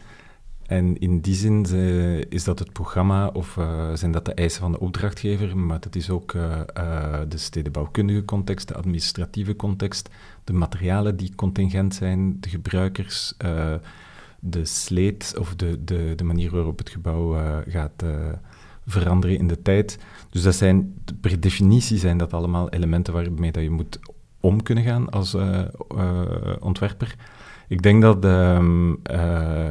En 0.68 0.98
in 1.00 1.20
die 1.20 1.36
zin 1.36 1.66
is 2.30 2.44
dat 2.44 2.60
het 2.60 2.74
programma 2.74 3.28
of 3.28 3.56
uh, 3.56 3.94
zijn 3.94 4.12
dat 4.12 4.26
de 4.26 4.34
eisen 4.34 4.62
van 4.62 4.72
de 4.72 4.80
opdrachtgever, 4.80 5.58
maar 5.58 5.80
dat 5.80 5.96
is 5.96 6.10
ook 6.10 6.34
uh, 6.34 6.62
de 7.28 7.38
stedenbouwkundige 7.38 8.26
context, 8.26 8.68
de 8.68 8.76
administratieve 8.76 9.56
context, 9.56 10.10
de 10.44 10.54
materialen 10.54 11.18
die 11.18 11.36
contingent 11.36 11.96
zijn, 11.96 12.40
de 12.40 12.50
gebruikers, 12.50 13.34
de 14.40 14.66
sleet 14.66 15.34
of 15.40 15.56
de, 15.56 15.84
de, 15.84 16.14
de 16.16 16.24
manier 16.24 16.52
waarop 16.52 16.78
het 16.78 16.90
gebouw 16.90 17.62
gaat 17.68 18.04
veranderen 18.86 19.38
in 19.38 19.48
de 19.48 19.62
tijd. 19.62 19.98
Dus 20.30 20.42
dat 20.42 20.56
zijn, 20.56 20.94
per 21.22 21.40
definitie 21.40 21.98
zijn 21.98 22.18
dat 22.18 22.34
allemaal 22.34 22.70
elementen 22.70 23.14
waarmee 23.14 23.52
dat 23.52 23.64
je 23.64 23.70
moet 23.70 24.00
om 24.40 24.64
kunnen 24.64 24.84
gaan 24.84 25.10
als 25.10 25.36
ontwerper. 26.60 27.16
Ik 27.68 27.82
denk 27.82 28.02
dat 28.02 28.26
uh, 28.26 28.60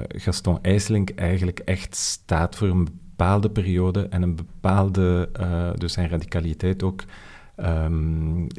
Gaston 0.08 0.58
IJsselink 0.62 1.10
eigenlijk 1.10 1.58
echt 1.58 1.96
staat 1.96 2.56
voor 2.56 2.68
een 2.68 2.84
bepaalde 2.84 3.50
periode 3.50 4.06
en 4.08 4.22
een 4.22 4.36
bepaalde, 4.36 5.28
uh, 5.40 5.70
dus 5.74 5.92
zijn 5.92 6.08
radicaliteit 6.08 6.82
ook. 6.82 7.02
Een, 7.56 8.50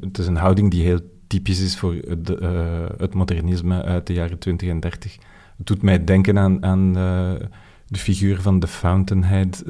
het 0.00 0.18
is 0.18 0.26
een 0.26 0.36
houding 0.36 0.70
die 0.70 0.82
heel 0.82 1.00
typisch 1.26 1.60
is 1.60 1.78
voor 1.78 1.94
het 2.96 3.14
modernisme 3.14 3.82
uit 3.82 4.06
de 4.06 4.12
jaren 4.12 4.38
20 4.38 4.68
en 4.68 4.80
30. 4.80 5.16
Het 5.56 5.66
doet 5.66 5.82
mij 5.82 6.04
denken 6.04 6.38
aan, 6.38 6.64
aan 6.64 6.92
de 7.86 7.98
figuur 7.98 8.40
van 8.40 8.60
de 8.60 8.66
Fountainhead, 8.66 9.64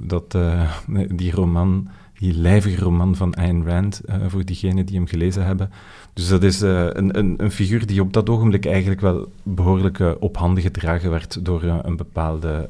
dat, 0.00 0.38
die 1.20 1.32
roman 1.32 1.88
die 2.20 2.34
lijvige 2.34 2.82
roman 2.82 3.16
van 3.16 3.34
Ayn 3.34 3.66
Rand, 3.66 4.00
uh, 4.08 4.14
voor 4.28 4.44
diegenen 4.44 4.86
die 4.86 4.96
hem 4.96 5.06
gelezen 5.06 5.44
hebben. 5.44 5.70
Dus 6.12 6.28
dat 6.28 6.42
is 6.42 6.62
uh, 6.62 6.84
een, 6.86 7.18
een, 7.18 7.34
een, 7.36 7.50
figuur 7.50 7.86
die 7.86 8.00
op 8.00 8.12
dat 8.12 8.28
ogenblik 8.28 8.66
eigenlijk 8.66 9.00
wel 9.00 9.32
behoorlijk 9.42 9.98
uh, 9.98 10.10
op 10.18 10.36
handen 10.36 10.62
gedragen 10.62 11.10
werd 11.10 11.44
door 11.44 11.62
een, 11.62 11.96
bepaalde, 11.96 12.66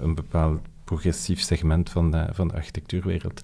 een 0.00 0.14
bepaald 0.14 0.60
progressief 0.84 1.40
segment 1.40 1.90
van 1.90 2.10
de, 2.10 2.26
van 2.32 2.48
de 2.48 2.54
architectuurwereld. 2.54 3.40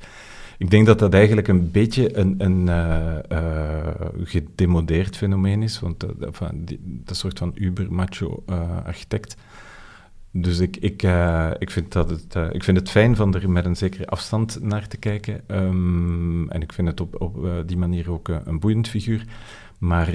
Ik 0.58 0.70
denk 0.70 0.86
dat 0.86 0.98
dat 0.98 1.14
eigenlijk 1.14 1.48
een 1.48 1.70
beetje 1.70 2.18
een, 2.18 2.34
een 2.38 2.68
gedemodeerd 4.24 5.16
fenomeen 5.16 5.62
is, 5.62 5.80
want 5.80 6.04
die, 6.54 6.80
dat 6.84 7.16
soort 7.16 7.38
van 7.38 7.52
uber-macho 7.54 8.42
architect 8.84 9.36
dus 10.32 10.58
ik, 10.58 10.76
ik, 10.76 11.02
uh, 11.02 11.50
ik, 11.58 11.70
vind 11.70 11.92
dat 11.92 12.10
het, 12.10 12.34
uh, 12.36 12.46
ik 12.52 12.64
vind 12.64 12.76
het 12.76 12.90
fijn 12.90 13.16
van 13.16 13.34
er 13.34 13.50
met 13.50 13.64
een 13.64 13.76
zekere 13.76 14.06
afstand 14.06 14.62
naar 14.62 14.88
te 14.88 14.96
kijken. 14.96 15.40
Um, 15.46 16.50
en 16.50 16.62
ik 16.62 16.72
vind 16.72 16.88
het 16.88 17.00
op, 17.00 17.20
op 17.20 17.44
uh, 17.44 17.52
die 17.66 17.76
manier 17.76 18.10
ook 18.10 18.28
een 18.28 18.60
boeiend 18.60 18.88
figuur. 18.88 19.24
Maar 19.78 20.14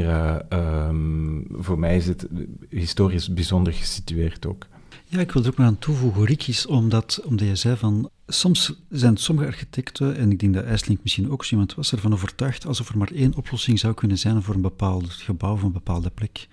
um, 0.88 1.48
voor 1.52 1.80
mij 1.80 1.96
is 1.96 2.08
het 2.08 2.28
historisch 2.70 3.34
bijzonder 3.34 3.74
gesitueerd 3.74 4.46
ook. 4.46 4.68
Ja, 5.08 5.20
ik 5.20 5.32
wil 5.32 5.42
er 5.42 5.48
ook 5.48 5.58
maar 5.58 5.68
aan 5.68 5.80
toevoegen, 5.80 6.26
Rikis, 6.26 6.66
omdat, 6.66 7.22
omdat 7.26 7.48
je 7.48 7.56
zei 7.56 7.76
van... 7.76 8.10
Soms 8.28 8.74
zijn 8.90 9.18
sommige 9.18 9.48
architecten, 9.48 10.16
en 10.16 10.32
ik 10.32 10.40
denk 10.40 10.54
dat 10.54 10.64
IJslink 10.64 11.00
misschien 11.04 11.32
ook 11.32 11.46
zo 11.46 11.52
iemand 11.52 11.76
was, 11.76 11.92
ervan 11.92 12.14
overtuigd 12.14 12.68
alsof 12.68 12.90
er 12.90 12.98
maar 12.98 13.12
één 13.12 13.36
oplossing 13.36 13.80
zou 13.80 13.94
kunnen 13.94 14.18
zijn 14.18 14.44
voor 14.44 14.56
een 14.56 14.62
bepaald 14.62 15.14
gebouw 15.14 15.54
of 15.54 15.64
een 15.64 15.72
bepaalde 15.72 16.10
plek. 16.10 16.48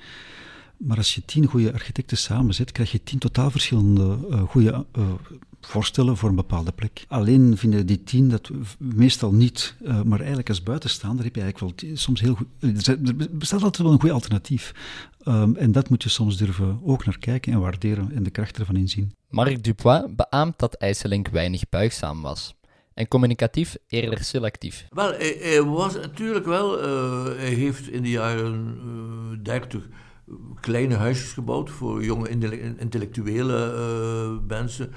Maar 0.84 0.96
als 0.96 1.14
je 1.14 1.24
tien 1.24 1.46
goede 1.46 1.72
architecten 1.72 2.16
samenzet, 2.16 2.72
krijg 2.72 2.92
je 2.92 3.02
tien 3.02 3.18
totaal 3.18 3.50
verschillende 3.50 4.18
uh, 4.30 4.42
goede 4.42 4.86
uh, 4.98 5.04
voorstellen 5.60 6.16
voor 6.16 6.28
een 6.28 6.34
bepaalde 6.34 6.72
plek. 6.72 7.04
Alleen 7.08 7.56
vinden 7.56 7.86
die 7.86 8.04
tien 8.04 8.28
dat 8.28 8.50
meestal 8.78 9.32
niet, 9.32 9.74
uh, 9.82 10.02
maar 10.02 10.18
eigenlijk 10.18 10.48
als 10.48 10.62
buitenstaander 10.62 11.24
heb 11.24 11.34
je 11.34 11.40
eigenlijk 11.42 11.80
wel 11.80 11.96
soms 11.96 12.20
heel 12.20 12.34
goed. 12.34 12.46
Er 12.86 13.28
bestaat 13.30 13.62
altijd 13.62 13.82
wel 13.82 13.92
een 13.92 14.00
goed 14.00 14.10
alternatief. 14.10 14.74
Um, 15.28 15.56
en 15.56 15.72
dat 15.72 15.88
moet 15.88 16.02
je 16.02 16.08
soms 16.08 16.36
durven 16.36 16.80
ook 16.84 17.04
naar 17.04 17.18
kijken 17.18 17.52
en 17.52 17.60
waarderen 17.60 18.12
en 18.12 18.22
de 18.22 18.30
kracht 18.30 18.58
ervan 18.58 18.76
inzien. 18.76 19.14
Marc 19.30 19.64
Dupois 19.64 20.02
beaamt 20.16 20.58
dat 20.58 20.74
IJsselink 20.74 21.28
weinig 21.28 21.68
buigzaam 21.68 22.22
was 22.22 22.54
en 22.94 23.08
communicatief 23.08 23.76
eerder 23.88 24.24
selectief. 24.24 24.86
Wel, 24.90 25.10
hij, 25.10 25.36
hij 25.40 25.62
was 25.62 25.94
natuurlijk 25.94 26.46
wel, 26.46 26.80
hij 27.36 27.52
heeft 27.52 27.88
in 27.88 28.02
de 28.02 28.10
jaren 28.10 29.40
dertig 29.42 29.88
kleine 30.60 30.94
huisjes 30.94 31.32
gebouwd 31.32 31.70
voor 31.70 32.04
jonge 32.04 32.28
intellectuele 32.78 33.74
uh, 33.74 34.48
mensen. 34.48 34.90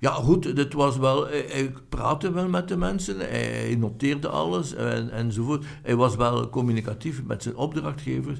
Ja, 0.00 0.10
goed, 0.10 0.56
dit 0.56 0.72
was 0.72 0.96
wel, 0.96 1.26
hij, 1.26 1.72
praatte 1.88 2.32
wel 2.32 2.48
met 2.48 2.68
de 2.68 2.76
mensen, 2.76 3.18
hij, 3.18 3.76
noteerde 3.78 4.28
alles 4.28 4.74
en, 4.74 5.10
enzovoort. 5.10 5.64
Hij 5.82 5.96
was 5.96 6.16
wel 6.16 6.48
communicatief 6.48 7.22
met 7.24 7.42
zijn 7.42 7.56
opdrachtgevers. 7.56 8.38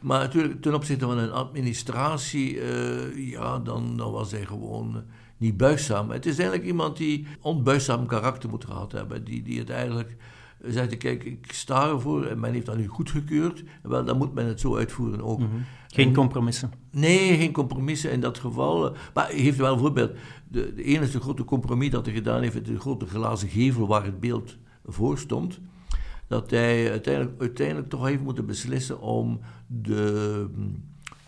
Maar 0.00 0.20
natuurlijk, 0.20 0.62
ten 0.62 0.74
opzichte 0.74 1.04
van 1.04 1.18
een 1.18 1.32
administratie, 1.32 2.54
uh, 2.54 3.30
ja, 3.30 3.58
dan, 3.58 3.96
dan 3.96 4.12
was 4.12 4.30
hij 4.30 4.44
gewoon 4.46 5.02
niet 5.36 5.56
buigzaam. 5.56 6.10
Het 6.10 6.26
is 6.26 6.38
eigenlijk 6.38 6.68
iemand 6.68 6.96
die 6.96 7.26
onbuigzaam 7.40 8.06
karakter 8.06 8.50
moet 8.50 8.64
gehad 8.64 8.92
hebben, 8.92 9.24
die, 9.24 9.42
die 9.42 9.58
het 9.58 9.70
eigenlijk 9.70 10.16
zegt, 10.64 10.96
kijk, 10.96 11.24
ik 11.24 11.52
sta 11.52 11.88
ervoor 11.88 12.24
en 12.24 12.40
men 12.40 12.52
heeft 12.52 12.66
dat 12.66 12.76
nu 12.76 12.86
goedgekeurd. 12.86 13.64
Wel, 13.82 14.04
dan 14.04 14.16
moet 14.16 14.34
men 14.34 14.46
het 14.46 14.60
zo 14.60 14.76
uitvoeren 14.76 15.22
ook. 15.22 15.38
Mhm. 15.38 15.48
Geen 15.88 16.14
compromissen? 16.14 16.72
Nee, 16.90 17.36
geen 17.36 17.52
compromissen 17.52 18.10
in 18.12 18.20
dat 18.20 18.38
geval. 18.38 18.96
Maar 19.14 19.26
hij 19.26 19.38
heeft 19.38 19.58
wel 19.58 19.72
een 19.72 19.78
voorbeeld. 19.78 20.12
De, 20.48 20.74
de 20.74 20.82
enige 20.82 21.20
grote 21.20 21.44
compromis 21.44 21.90
dat 21.90 22.06
hij 22.06 22.14
gedaan 22.14 22.42
heeft, 22.42 22.64
de 22.64 22.80
grote 22.80 23.06
glazen 23.06 23.48
gevel 23.48 23.86
waar 23.86 24.04
het 24.04 24.20
beeld 24.20 24.56
voor 24.84 25.18
stond, 25.18 25.60
dat 26.26 26.50
hij 26.50 26.90
uiteindelijk, 26.90 27.40
uiteindelijk 27.40 27.88
toch 27.88 28.06
heeft 28.06 28.22
moeten 28.22 28.46
beslissen 28.46 29.00
om 29.00 29.40
de, 29.66 30.46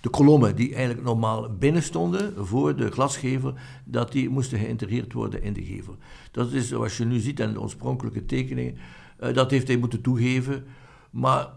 de 0.01 0.09
kolommen 0.09 0.57
die 0.57 0.75
eigenlijk 0.75 1.07
normaal 1.07 1.57
binnen 1.59 1.83
stonden 1.83 2.47
voor 2.47 2.77
de 2.77 2.90
glasgevel, 2.90 3.55
dat 3.85 4.12
die 4.12 4.29
moesten 4.29 4.59
geïntegreerd 4.59 5.12
worden 5.12 5.42
in 5.42 5.53
de 5.53 5.64
gevel. 5.64 5.97
Dat 6.31 6.53
is 6.53 6.68
zoals 6.68 6.97
je 6.97 7.05
nu 7.05 7.18
ziet 7.18 7.40
in 7.40 7.53
de 7.53 7.61
oorspronkelijke 7.61 8.25
tekeningen, 8.25 8.77
uh, 9.22 9.35
dat 9.35 9.50
heeft 9.50 9.68
hij 9.68 9.76
moeten 9.76 10.00
toegeven. 10.00 10.64
Maar 11.11 11.48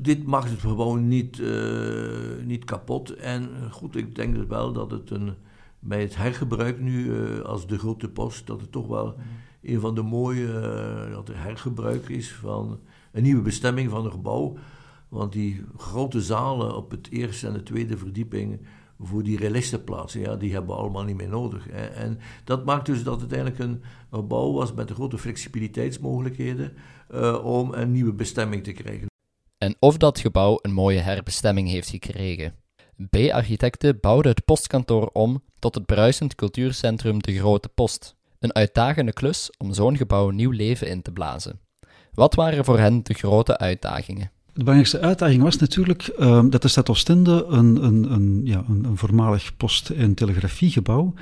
dit 0.00 0.26
maakt 0.26 0.50
het 0.50 0.60
gewoon 0.60 1.08
niet, 1.08 1.38
uh, 1.38 2.44
niet 2.44 2.64
kapot. 2.64 3.10
En 3.10 3.48
goed, 3.70 3.96
ik 3.96 4.14
denk 4.14 4.34
dus 4.34 4.46
wel 4.46 4.72
dat 4.72 4.90
het 4.90 5.10
een, 5.10 5.34
bij 5.78 6.00
het 6.00 6.16
hergebruik 6.16 6.80
nu 6.80 7.04
uh, 7.04 7.40
als 7.40 7.66
de 7.66 7.78
grote 7.78 8.08
post, 8.08 8.46
dat 8.46 8.60
het 8.60 8.72
toch 8.72 8.86
wel 8.86 9.14
een 9.62 9.80
van 9.80 9.94
de 9.94 10.02
mooie 10.02 10.46
dat 11.12 11.28
er 11.28 11.42
hergebruik 11.42 12.08
is 12.08 12.32
van 12.32 12.80
een 13.12 13.22
nieuwe 13.22 13.42
bestemming 13.42 13.90
van 13.90 14.04
een 14.04 14.10
gebouw. 14.10 14.56
Want 15.08 15.32
die 15.32 15.64
grote 15.76 16.20
zalen 16.20 16.76
op 16.76 16.90
het 16.90 17.10
eerste 17.10 17.46
en 17.46 17.52
de 17.52 17.62
tweede 17.62 17.98
verdieping 17.98 18.60
voor 18.98 19.22
die 19.22 19.38
realistenplaatsen, 19.38 20.20
ja, 20.20 20.36
die 20.36 20.52
hebben 20.52 20.74
we 20.74 20.80
allemaal 20.80 21.04
niet 21.04 21.16
meer 21.16 21.28
nodig. 21.28 21.66
Hè. 21.70 21.86
En 21.86 22.18
dat 22.44 22.64
maakt 22.64 22.86
dus 22.86 23.02
dat 23.02 23.20
het 23.20 23.32
eigenlijk 23.32 23.62
een, 23.62 23.82
gebouw 24.10 24.52
was 24.52 24.72
met 24.72 24.90
grote 24.90 25.18
flexibiliteitsmogelijkheden 25.18 26.72
uh, 27.14 27.44
om 27.44 27.72
een 27.72 27.92
nieuwe 27.92 28.12
bestemming 28.12 28.64
te 28.64 28.72
krijgen. 28.72 29.06
en 29.58 29.76
of 29.78 29.96
dat 29.96 30.18
gebouw 30.18 30.58
een 30.62 30.72
mooie 30.72 31.00
herbestemming 31.00 31.68
heeft 31.68 31.88
gekregen. 31.88 32.54
B-architecten 33.10 34.00
bouwden 34.00 34.30
het 34.30 34.44
postkantoor 34.44 35.10
om 35.12 35.42
tot 35.58 35.74
het 35.74 35.86
bruisend 35.86 36.34
cultuurcentrum 36.34 37.22
De 37.22 37.38
Grote 37.38 37.68
Post. 37.68 38.16
Een 38.38 38.54
uitdagende 38.54 39.12
klus 39.12 39.50
om 39.58 39.72
zo'n 39.72 39.96
gebouw 39.96 40.30
nieuw 40.30 40.50
leven 40.50 40.88
in 40.88 41.02
te 41.02 41.12
blazen. 41.12 41.60
Wat 42.12 42.34
waren 42.34 42.64
voor 42.64 42.78
hen 42.78 43.02
de 43.02 43.14
grote 43.14 43.58
uitdagingen? 43.58 44.30
De 44.54 44.60
belangrijkste 44.60 45.00
uitdaging 45.00 45.42
was 45.42 45.56
natuurlijk 45.56 46.14
uh, 46.18 46.42
dat 46.48 46.62
de 46.62 46.68
stad 46.68 46.88
Oostende 46.88 47.44
een, 47.48 47.84
een, 47.84 48.12
een, 48.12 48.40
ja, 48.44 48.64
een 48.68 48.96
voormalig 48.96 49.56
post- 49.56 49.90
en 49.90 50.14
telegrafiegebouw 50.14 51.14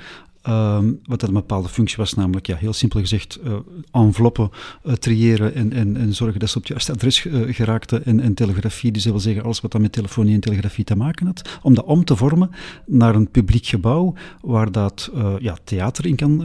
Um, 0.49 0.99
wat 1.05 1.19
dat 1.19 1.29
een 1.29 1.35
bepaalde 1.35 1.69
functie 1.69 1.97
was, 1.97 2.13
namelijk 2.13 2.47
ja, 2.47 2.55
heel 2.55 2.73
simpel 2.73 2.99
gezegd 2.99 3.39
uh, 3.45 3.53
enveloppen 3.91 4.49
uh, 4.85 4.93
triëren 4.93 5.53
en, 5.53 5.73
en, 5.73 5.97
en, 5.97 6.13
zorgen 6.13 6.39
dat 6.39 6.49
ze 6.49 6.55
op 6.55 6.61
het 6.61 6.71
juiste 6.71 6.91
adres 6.91 7.25
uh, 7.25 7.53
geraakten 7.53 8.05
en, 8.05 8.19
en 8.19 8.33
telegrafie, 8.33 8.91
dus 8.91 9.03
dat 9.03 9.11
wil 9.11 9.21
zeggen 9.21 9.43
alles 9.43 9.61
wat 9.61 9.71
dan 9.71 9.81
met 9.81 9.91
telefonie 9.91 10.33
en 10.33 10.39
telegrafie 10.39 10.83
te 10.83 10.95
maken 10.95 11.25
had, 11.25 11.59
om 11.61 11.73
dat 11.73 11.85
om 11.85 12.05
te 12.05 12.15
vormen 12.15 12.51
naar 12.85 13.15
een 13.15 13.31
publiek 13.31 13.65
gebouw 13.65 14.13
waar 14.41 14.71
dat 14.71 15.11
ja, 15.39 15.57
theater 15.63 16.05
in 16.05 16.15
kan 16.15 16.41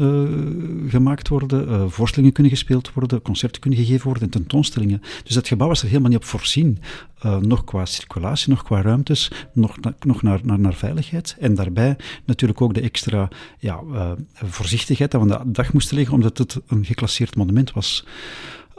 gemaakt 0.88 1.28
worden, 1.28 1.90
voorstellingen 1.90 2.34
kunnen 2.34 2.52
gespeeld 2.52 2.92
worden, 2.92 3.22
concerten 3.22 3.60
kunnen 3.60 3.78
gegeven 3.78 4.04
worden 4.04 4.22
en 4.22 4.30
tentoonstellingen. 4.30 5.02
Dus 5.24 5.34
dat 5.34 5.48
gebouw 5.48 5.68
was 5.68 5.82
er 5.82 5.88
helemaal 5.88 6.10
niet 6.10 6.18
op 6.18 6.24
voorzien. 6.24 6.78
Uh, 7.26 7.36
nog 7.36 7.64
qua 7.64 7.84
circulatie, 7.84 8.50
nog 8.50 8.62
qua 8.62 8.82
ruimtes, 8.82 9.30
nog, 9.52 9.76
nog 10.00 10.22
naar, 10.22 10.40
naar, 10.42 10.58
naar, 10.58 10.74
veiligheid. 10.74 11.36
En 11.38 11.54
daarbij 11.54 11.96
natuurlijk 12.24 12.60
ook 12.60 12.74
de 12.74 12.80
extra 12.80 13.28
ja, 13.58 13.80
uh, 13.92 14.10
voorzichtigheid 14.34 15.10
dat 15.10 15.22
we 15.22 15.38
aan 15.38 15.46
de 15.46 15.52
dag 15.52 15.72
moesten 15.72 15.96
leggen, 15.96 16.14
omdat 16.14 16.38
het 16.38 16.60
een 16.66 16.84
geclasseerd 16.84 17.36
monument 17.36 17.72
was. 17.72 18.04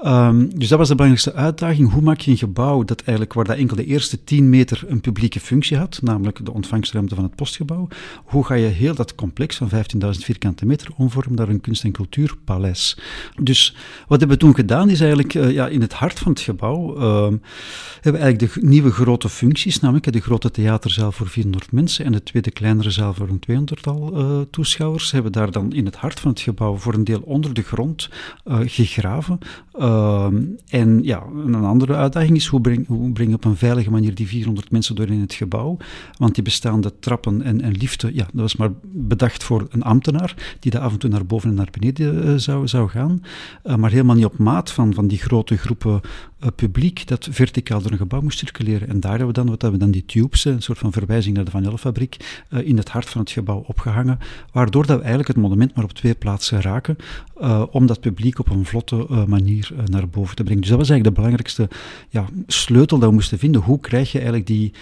Um, 0.06 0.60
dus 0.60 0.68
dat 0.68 0.78
was 0.78 0.88
de 0.88 0.96
belangrijkste 0.96 1.34
uitdaging. 1.34 1.92
Hoe 1.92 2.02
maak 2.02 2.20
je 2.20 2.32
een 2.32 2.38
gebouw 2.38 2.84
dat 2.84 3.00
eigenlijk, 3.00 3.34
waar 3.34 3.46
dat 3.46 3.58
enkel 3.58 3.76
de 3.76 3.86
eerste 3.86 4.24
10 4.24 4.50
meter 4.50 4.84
een 4.88 5.02
publieke 5.02 5.40
functie 5.40 5.78
had, 5.78 6.00
namelijk 6.02 6.46
de 6.46 6.54
ontvangstruimte 6.54 7.16
van 7.16 7.24
het 7.24 7.36
postgebouw, 7.36 7.88
hoe 8.24 8.46
ga 8.46 8.54
je 8.54 8.66
heel 8.66 8.96
dat 8.96 9.16
complex 9.16 9.58
van 9.58 9.70
15.000 9.70 10.10
vierkante 10.10 10.66
meter 10.66 10.90
omvormen 10.98 11.36
naar 11.36 11.50
een 11.50 11.62
kunst- 11.62 11.84
en 11.84 11.92
cultuurpaleis? 11.92 12.98
Dus 13.42 13.76
wat 14.08 14.20
hebben 14.20 14.38
we 14.38 14.44
toen 14.44 14.56
gedaan, 14.56 14.90
is 14.90 15.00
eigenlijk 15.00 15.34
uh, 15.34 15.52
ja, 15.52 15.68
in 15.68 15.82
het 15.82 15.94
hart 15.94 16.20
van 16.20 16.32
het 16.32 16.42
gebouw 16.42 16.98
uh, 16.98 17.22
hebben 17.94 18.22
we 18.22 18.28
eigenlijk 18.28 18.54
de 18.54 18.68
nieuwe 18.68 18.92
grote 18.92 19.30
functies, 19.30 19.80
namelijk 19.80 20.12
de 20.12 20.20
grote 20.20 20.52
theaterzaal 20.52 21.12
voor 21.12 21.28
400 21.28 21.72
mensen 21.72 22.06
en 22.06 22.12
de 22.12 22.24
tweede 22.24 22.52
kleinere 22.52 22.92
zaal 22.92 23.14
voor 23.14 23.30
een 23.30 23.68
200-tal 23.68 24.20
uh, 24.20 24.40
toeschouwers, 24.52 25.12
hebben 25.12 25.32
we 25.32 25.38
daar 25.38 25.52
dan 25.52 25.74
in 25.74 25.86
het 25.86 25.96
hart 25.96 26.20
van 26.20 26.32
het 26.32 26.40
gebouw 26.40 26.76
voor 26.76 26.94
een 26.94 27.04
deel 27.04 27.22
onder 27.26 27.54
de 27.54 27.62
grond 27.62 28.10
uh, 28.46 28.58
gegraven. 28.66 29.40
Uh, 29.90 30.28
en 30.70 31.04
ja, 31.04 31.24
een 31.46 31.56
andere 31.56 31.96
uitdaging 31.96 32.36
is 32.36 32.48
hoe 32.48 32.62
breng, 32.62 32.88
hoe 32.88 33.12
breng 33.12 33.30
je 33.30 33.36
op 33.36 33.46
een 33.46 33.58
veilige 33.58 33.92
manier 33.92 34.16
die 34.16 34.28
400 34.28 34.72
mensen 34.72 34.96
door 34.96 35.08
in 35.08 35.20
het 35.20 35.34
gebouw. 35.34 35.78
Want 36.18 36.36
die 36.36 36.44
bestaande 36.44 37.00
trappen 37.00 37.42
en, 37.42 37.62
en 37.62 37.72
liften, 37.72 38.16
ja, 38.16 38.28
dat 38.34 38.42
was 38.42 38.56
maar 38.56 38.70
bedacht 38.84 39.44
voor 39.44 39.68
een 39.70 39.84
ambtenaar 39.84 40.58
die 40.60 40.72
daar 40.72 40.82
af 40.82 40.92
en 40.92 41.00
toe 41.00 41.10
naar 41.10 41.26
boven 41.26 41.50
en 41.50 41.56
naar 41.56 41.70
beneden 41.72 42.28
uh, 42.28 42.34
zou, 42.36 42.68
zou 42.68 42.90
gaan. 42.90 43.22
Uh, 43.64 43.76
maar 43.76 43.92
helemaal 43.92 44.16
niet 44.16 44.26
op 44.26 44.38
maat 44.38 44.72
van, 44.72 44.94
van 44.94 45.08
die 45.08 45.18
grote 45.18 45.58
groepen 45.58 46.02
publiek 46.56 47.08
dat 47.08 47.28
verticaal 47.32 47.82
door 47.82 47.92
een 47.92 47.98
gebouw 47.98 48.22
moest 48.22 48.38
circuleren. 48.38 48.88
En 48.90 49.00
daar 49.00 49.10
hebben 49.10 49.28
we 49.28 49.34
dan, 49.34 49.50
wat 49.50 49.62
hebben 49.62 49.80
we 49.80 49.86
dan 49.86 49.94
die 49.94 50.06
tubes, 50.06 50.46
een 50.46 50.62
soort 50.62 50.78
van 50.78 50.92
verwijzing 50.92 51.36
naar 51.36 51.46
de 51.46 51.52
Vanellefabriek, 51.52 52.44
in 52.64 52.78
het 52.78 52.90
hart 52.90 53.10
van 53.10 53.22
het 53.22 53.32
gebouw 53.32 53.64
opgehangen. 53.68 54.20
Waardoor 54.52 54.86
dat 54.86 54.96
we 54.96 55.02
eigenlijk 55.02 55.28
het 55.28 55.38
monument 55.38 55.76
maar 55.76 55.84
op 55.84 55.94
twee 55.94 56.16
plaatsen 56.16 56.62
raken, 56.62 56.96
om 57.72 57.86
dat 57.86 58.00
publiek 58.00 58.40
op 58.40 58.50
een 58.50 58.66
vlotte 58.66 59.26
manier 59.28 59.72
naar 59.86 60.10
boven 60.10 60.36
te 60.36 60.44
brengen. 60.44 60.62
Dus 60.62 60.70
dat 60.70 60.80
was 60.80 60.90
eigenlijk 60.90 61.16
de 61.16 61.22
belangrijkste 61.22 61.70
ja, 62.10 62.26
sleutel 62.48 63.00
dat 63.00 63.10
we 63.10 63.16
moesten 63.16 63.40
vinden. 63.40 63.62
Hoe 63.62 63.80
krijg 63.80 64.12
je 64.12 64.18
eigenlijk 64.18 64.48
die, 64.48 64.74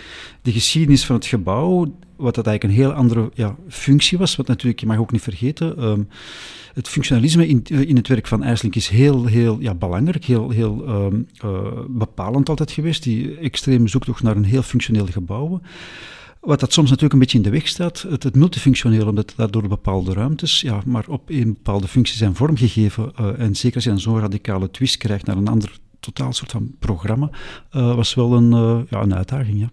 die 0.42 0.54
geschiedenis 0.54 1.06
van 1.06 1.16
het 1.16 1.26
gebouw, 1.26 1.96
wat 2.18 2.36
dat 2.36 2.48
eigenlijk 2.48 2.78
een 2.78 2.84
heel 2.84 2.94
andere 2.94 3.30
ja, 3.34 3.56
functie 3.68 4.18
was, 4.18 4.36
wat 4.36 4.48
natuurlijk, 4.48 4.80
je 4.80 4.86
mag 4.86 4.98
ook 4.98 5.12
niet 5.12 5.22
vergeten, 5.22 5.84
um, 5.84 6.08
het 6.74 6.88
functionalisme 6.88 7.48
in, 7.48 7.64
in 7.64 7.96
het 7.96 8.08
werk 8.08 8.28
van 8.28 8.44
IJsselink 8.44 8.76
is 8.76 8.88
heel, 8.88 9.26
heel 9.26 9.60
ja, 9.60 9.74
belangrijk, 9.74 10.26
heel, 10.26 10.50
heel 10.50 10.88
um, 10.88 11.28
uh, 11.46 11.62
bepalend 11.88 12.50
altijd 12.50 12.72
geweest. 12.72 13.04
Die 13.04 13.38
extreem 13.38 13.88
zoektocht 13.88 14.24
naar 14.24 14.36
een 14.36 14.44
heel 14.44 14.62
functioneel 14.62 15.06
gebouw. 15.06 15.62
Wat 16.40 16.60
dat 16.60 16.74
soms 16.74 16.88
natuurlijk 16.90 17.14
een 17.14 17.20
beetje 17.20 17.38
in 17.38 17.44
de 17.44 17.50
weg 17.50 17.68
staat, 17.68 18.06
het, 18.10 18.36
multifunctioneel, 18.36 19.08
omdat 19.08 19.34
daardoor 19.36 19.68
bepaalde 19.68 20.14
ruimtes, 20.14 20.62
ja, 20.62 20.82
maar 20.86 21.06
op 21.08 21.30
een 21.30 21.54
bepaalde 21.54 21.88
functie 21.88 22.18
zijn 22.18 22.36
vormgegeven. 22.36 23.12
Uh, 23.20 23.40
en 23.40 23.56
zeker 23.56 23.76
als 23.76 23.84
je 23.84 23.90
dan 23.90 24.00
zo'n 24.00 24.20
radicale 24.20 24.72
twist 24.72 24.98
krijgt 24.98 25.26
naar 25.26 25.38
een 25.38 25.48
ander 25.48 25.78
totaal 26.00 26.34
soort 26.34 26.52
van 26.52 26.76
programma, 26.80 27.30
was 27.72 28.14
wel 28.14 28.34
een, 28.34 28.86
ja, 28.90 29.02
een 29.02 29.16
uitdaging. 29.16 29.60
Ja. 29.60 29.70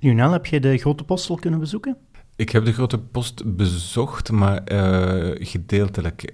Junel, 0.00 0.32
heb 0.32 0.46
je 0.46 0.60
de 0.60 0.78
Grote 0.78 1.04
Postel 1.04 1.36
kunnen 1.36 1.60
bezoeken? 1.60 1.96
Ik 2.36 2.50
heb 2.50 2.64
de 2.64 2.72
Grote 2.72 2.98
Post 2.98 3.56
bezocht, 3.56 4.30
maar 4.30 4.62
gedeeltelijk. 5.38 6.32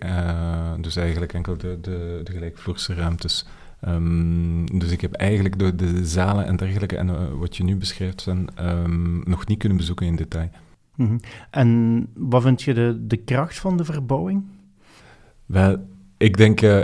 dus 0.81 0.97
eigenlijk 0.97 1.33
enkel 1.33 1.57
de, 1.57 1.79
de, 1.81 2.21
de 2.25 2.33
gelijkvloerse 2.33 2.95
ruimtes. 2.95 3.47
Um, 3.89 4.79
dus 4.79 4.91
ik 4.91 5.01
heb 5.01 5.13
eigenlijk 5.13 5.59
door 5.59 5.77
de 5.77 6.07
zalen 6.07 6.47
en 6.47 6.57
dergelijke, 6.57 6.97
en 6.97 7.09
uh, 7.09 7.15
wat 7.39 7.57
je 7.57 7.65
nu 7.65 7.77
beschrijft, 7.77 8.21
zijn, 8.21 8.49
um, 8.61 9.23
nog 9.25 9.47
niet 9.47 9.59
kunnen 9.59 9.79
bezoeken 9.79 10.07
in 10.07 10.17
detail. 10.17 10.51
Mm 10.97 11.07
-hmm. 11.07 11.21
En 11.51 12.07
wat 12.15 12.43
vind 12.43 12.63
je 12.63 12.75
de, 12.75 13.07
de 13.07 13.17
kracht 13.17 13.59
van 13.59 13.77
de 13.77 13.85
verbouwing? 13.85 14.45
Wel, 15.47 15.87
ik 16.17 16.37
denk 16.37 16.63
uh, 16.63 16.81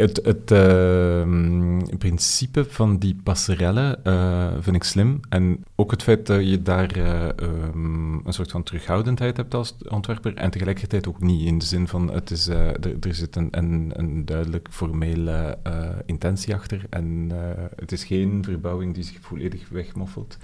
het, 0.00 0.20
het 0.24 0.50
uh, 0.50 1.96
principe 1.98 2.64
van 2.64 2.98
die 2.98 3.16
passerelle 3.22 3.98
uh, 4.04 4.48
vind 4.60 4.76
ik 4.76 4.84
slim. 4.84 5.20
En 5.28 5.64
ook 5.74 5.90
het 5.90 6.02
feit 6.02 6.26
dat 6.26 6.48
je 6.48 6.62
daar 6.62 6.96
uh, 6.96 7.28
um, 7.42 8.26
een 8.26 8.32
soort 8.32 8.50
van 8.50 8.62
terughoudendheid 8.62 9.36
hebt 9.36 9.54
als 9.54 9.76
ontwerper. 9.88 10.34
En 10.34 10.50
tegelijkertijd 10.50 11.08
ook 11.08 11.20
niet 11.20 11.46
in 11.46 11.58
de 11.58 11.64
zin 11.64 11.88
van 11.88 12.12
het 12.12 12.30
is, 12.30 12.46
er, 12.46 12.96
er, 13.00 13.14
zit 13.14 13.36
een, 13.36 13.48
een, 13.50 13.92
een 13.94 14.24
duidelijk 14.24 14.68
formele 14.70 15.58
intentie 16.06 16.54
achter. 16.54 16.84
En 16.90 17.30
het 17.76 17.92
is 17.92 18.04
geen 18.04 18.44
verbouwing 18.44 18.94
die 18.94 19.04
zich 19.04 19.18
volledig 19.20 19.68
wegmoffelt. 19.68 20.36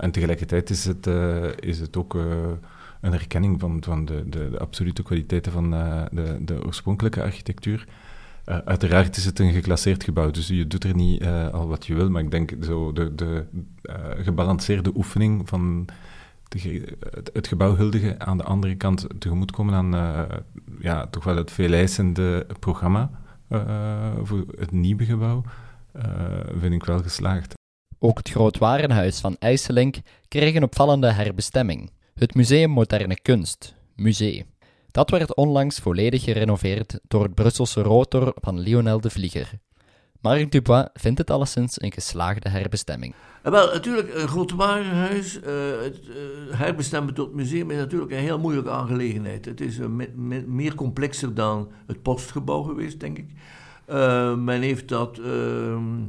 en 0.00 0.10
tegelijkertijd 0.10 0.70
is 0.70 0.84
het, 0.84 1.06
is 1.60 1.80
het 1.80 1.96
ook 1.96 2.14
een 3.00 3.12
erkenning 3.12 3.60
van, 3.60 3.82
van 3.84 4.04
de, 4.04 4.28
de, 4.28 4.50
de, 4.50 4.58
absolute 4.58 5.02
kwaliteiten 5.02 5.52
van 5.52 5.70
de, 5.70 6.38
de 6.40 6.64
oorspronkelijke 6.64 7.22
architectuur. 7.22 7.86
Uh, 8.46 8.58
uiteraard 8.58 9.16
is 9.16 9.24
het 9.24 9.38
een 9.38 9.52
geclasseerd 9.52 10.04
gebouw, 10.04 10.30
dus 10.30 10.48
je 10.48 10.66
doet 10.66 10.84
er 10.84 10.94
niet 10.94 11.22
uh, 11.22 11.48
al 11.48 11.68
wat 11.68 11.86
je 11.86 11.94
wil, 11.94 12.10
maar 12.10 12.22
ik 12.22 12.30
denk 12.30 12.52
zo 12.62 12.92
de, 12.92 13.14
de 13.14 13.46
uh, 13.82 13.96
gebalanceerde 14.24 14.92
oefening 14.94 15.48
van 15.48 15.88
de, 16.48 16.96
het, 17.32 17.48
gebouw 17.48 17.76
huldigen 17.76 18.20
aan 18.20 18.36
de 18.36 18.44
andere 18.44 18.74
kant 18.74 19.06
tegemoetkomen 19.18 19.74
aan 19.74 20.28
ja, 20.80 21.06
toch 21.06 21.24
wel 21.24 21.36
het 21.36 21.50
veeleisende 21.50 22.46
programma 22.58 23.10
voor 24.22 24.44
het 24.58 24.70
nieuwe 24.70 25.04
gebouw, 25.04 25.42
vind 26.58 26.74
ik 26.74 26.84
wel 26.84 27.02
geslaagd. 27.02 27.54
Ook 27.98 28.18
het 28.18 28.30
Grootwarenhuis 28.30 29.20
van 29.20 29.36
IJsselink 29.38 29.96
kreeg 30.28 30.54
een 30.54 30.62
opvallende 30.62 31.12
herbestemming. 31.12 31.90
Het 32.14 32.34
Museum 32.34 32.70
Moderne 32.70 33.20
Kunst, 33.20 33.74
Museum. 33.96 34.53
Dat 34.94 35.10
werd 35.10 35.34
onlangs 35.34 35.78
volledig 35.78 36.22
gerenoveerd 36.22 37.00
door 37.08 37.22
het 37.22 37.34
Brusselse 37.34 37.82
rotor 37.82 38.32
van 38.34 38.58
Lionel 38.58 39.00
de 39.00 39.10
Vlieger. 39.10 39.50
Marc 40.20 40.52
Dubois 40.52 40.86
vindt 40.92 41.18
het 41.18 41.30
alleszins 41.30 41.82
een 41.82 41.92
geslaagde 41.92 42.48
herbestemming. 42.48 43.14
Wel, 43.42 43.72
natuurlijk, 43.72 44.14
een 44.14 44.28
groot 44.28 44.52
warenhuis, 44.52 45.36
uh, 45.36 45.42
het 45.82 46.00
uh, 46.08 46.14
herbestemmen 46.58 47.14
tot 47.14 47.34
museum 47.34 47.70
is 47.70 47.76
natuurlijk 47.76 48.10
een 48.10 48.18
heel 48.18 48.38
moeilijke 48.38 48.70
aangelegenheid. 48.70 49.44
Het 49.44 49.60
is 49.60 49.78
me, 49.78 50.44
meer 50.46 50.74
complexer 50.74 51.34
dan 51.34 51.70
het 51.86 52.02
postgebouw 52.02 52.62
geweest, 52.62 53.00
denk 53.00 53.18
ik. 53.18 53.28
men 54.36 54.60
heeft 54.60 54.88
dat, 54.88 55.18
ehm, 55.18 56.00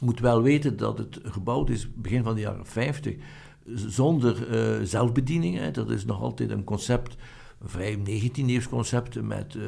moet 0.00 0.20
wel 0.20 0.42
weten 0.42 0.76
dat 0.76 0.98
het 0.98 1.20
gebouwd 1.22 1.70
is 1.70 1.94
begin 1.94 2.22
van 2.22 2.34
de 2.34 2.40
jaren 2.40 2.66
50 2.66 3.14
zonder 3.74 4.36
zelfbediening. 4.86 5.58
Hè. 5.58 5.70
Dat 5.70 5.90
is 5.90 6.04
nog 6.04 6.20
altijd 6.20 6.50
een 6.50 6.64
concept 6.64 7.16
vrij 7.64 7.98
19e 7.98 8.68
concept 8.68 9.22
met 9.22 9.54
uh, 9.54 9.62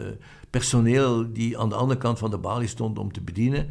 personeel 0.51 1.33
die 1.33 1.59
aan 1.59 1.69
de 1.69 1.75
andere 1.75 2.01
kant 2.01 2.19
van 2.19 2.31
de 2.31 2.39
balie 2.39 2.69
stond 2.69 2.99
om 2.99 3.13
te 3.13 3.21
bedienen. 3.21 3.69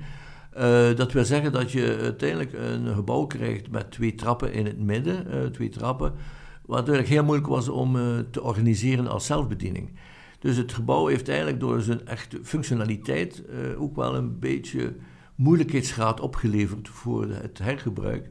Uh, 0.57 0.95
dat 0.95 1.11
wil 1.11 1.25
zeggen 1.25 1.51
dat 1.51 1.71
je 1.71 1.97
uiteindelijk 2.01 2.53
een 2.53 2.93
gebouw 2.93 3.25
krijgt 3.25 3.71
met 3.71 3.91
twee 3.91 4.15
trappen 4.15 4.53
in 4.53 4.65
het 4.65 4.79
midden, 4.79 5.27
uh, 5.27 5.45
twee 5.45 5.69
trappen, 5.69 6.13
wat 6.65 6.77
natuurlijk 6.77 7.07
heel 7.07 7.23
moeilijk 7.23 7.47
was 7.47 7.69
om 7.69 7.97
te 8.31 8.41
organiseren 8.41 9.07
als 9.07 9.25
zelfbediening. 9.25 9.89
Dus 10.39 10.57
het 10.57 10.73
gebouw 10.73 11.07
heeft 11.07 11.27
eigenlijk 11.27 11.59
door 11.59 11.81
zijn 11.81 12.05
echte 12.05 12.39
functionaliteit 12.43 13.43
ook 13.77 13.95
wel 13.95 14.15
een 14.15 14.39
beetje 14.39 14.95
moeilijkheidsgraad 15.35 16.19
opgeleverd 16.19 16.89
voor 16.89 17.27
het 17.27 17.57
hergebruik. 17.57 18.29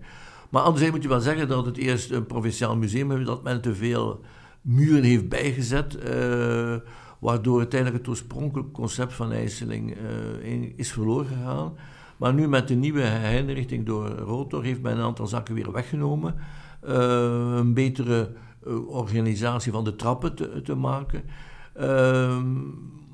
Maar 0.51 0.63
anderzijds 0.63 0.95
moet 0.95 1.03
je 1.03 1.09
wel 1.09 1.21
zeggen 1.21 1.49
dat 1.49 1.67
het 1.67 1.77
eerst 1.77 2.11
een 2.11 2.27
provinciaal 2.27 2.77
museum 2.77 3.13
is, 3.13 3.27
dat 3.27 3.43
men 3.43 3.61
te 3.61 3.75
veel 3.75 4.21
muren 4.61 5.03
heeft 5.03 5.29
bijgezet, 5.29 5.97
uh, 5.97 6.77
waardoor 7.19 7.59
uiteindelijk 7.59 8.01
het 8.01 8.09
oorspronkelijke 8.09 8.71
concept 8.71 9.13
van 9.13 9.33
IJsseling 9.33 9.97
uh, 9.97 10.73
is 10.77 10.93
verloren 10.93 11.27
gegaan. 11.27 11.73
Maar 12.17 12.35
nu 12.35 12.49
met 12.49 12.69
de 12.69 12.75
nieuwe 12.75 13.01
herinrichting 13.01 13.87
door 13.87 14.09
Rotor 14.09 14.65
heeft 14.65 14.83
men 14.83 14.97
een 14.97 15.05
aantal 15.05 15.27
zaken 15.27 15.55
weer 15.55 15.73
weggenomen. 15.73 16.35
een 16.81 17.75
betere 17.75 18.33
organisatie 18.87 19.73
van 19.73 19.85
de 19.85 19.97
trappen 19.97 20.35
te, 20.35 20.63
te 20.63 20.75
maken. 20.75 21.23
Ehm, 21.75 22.59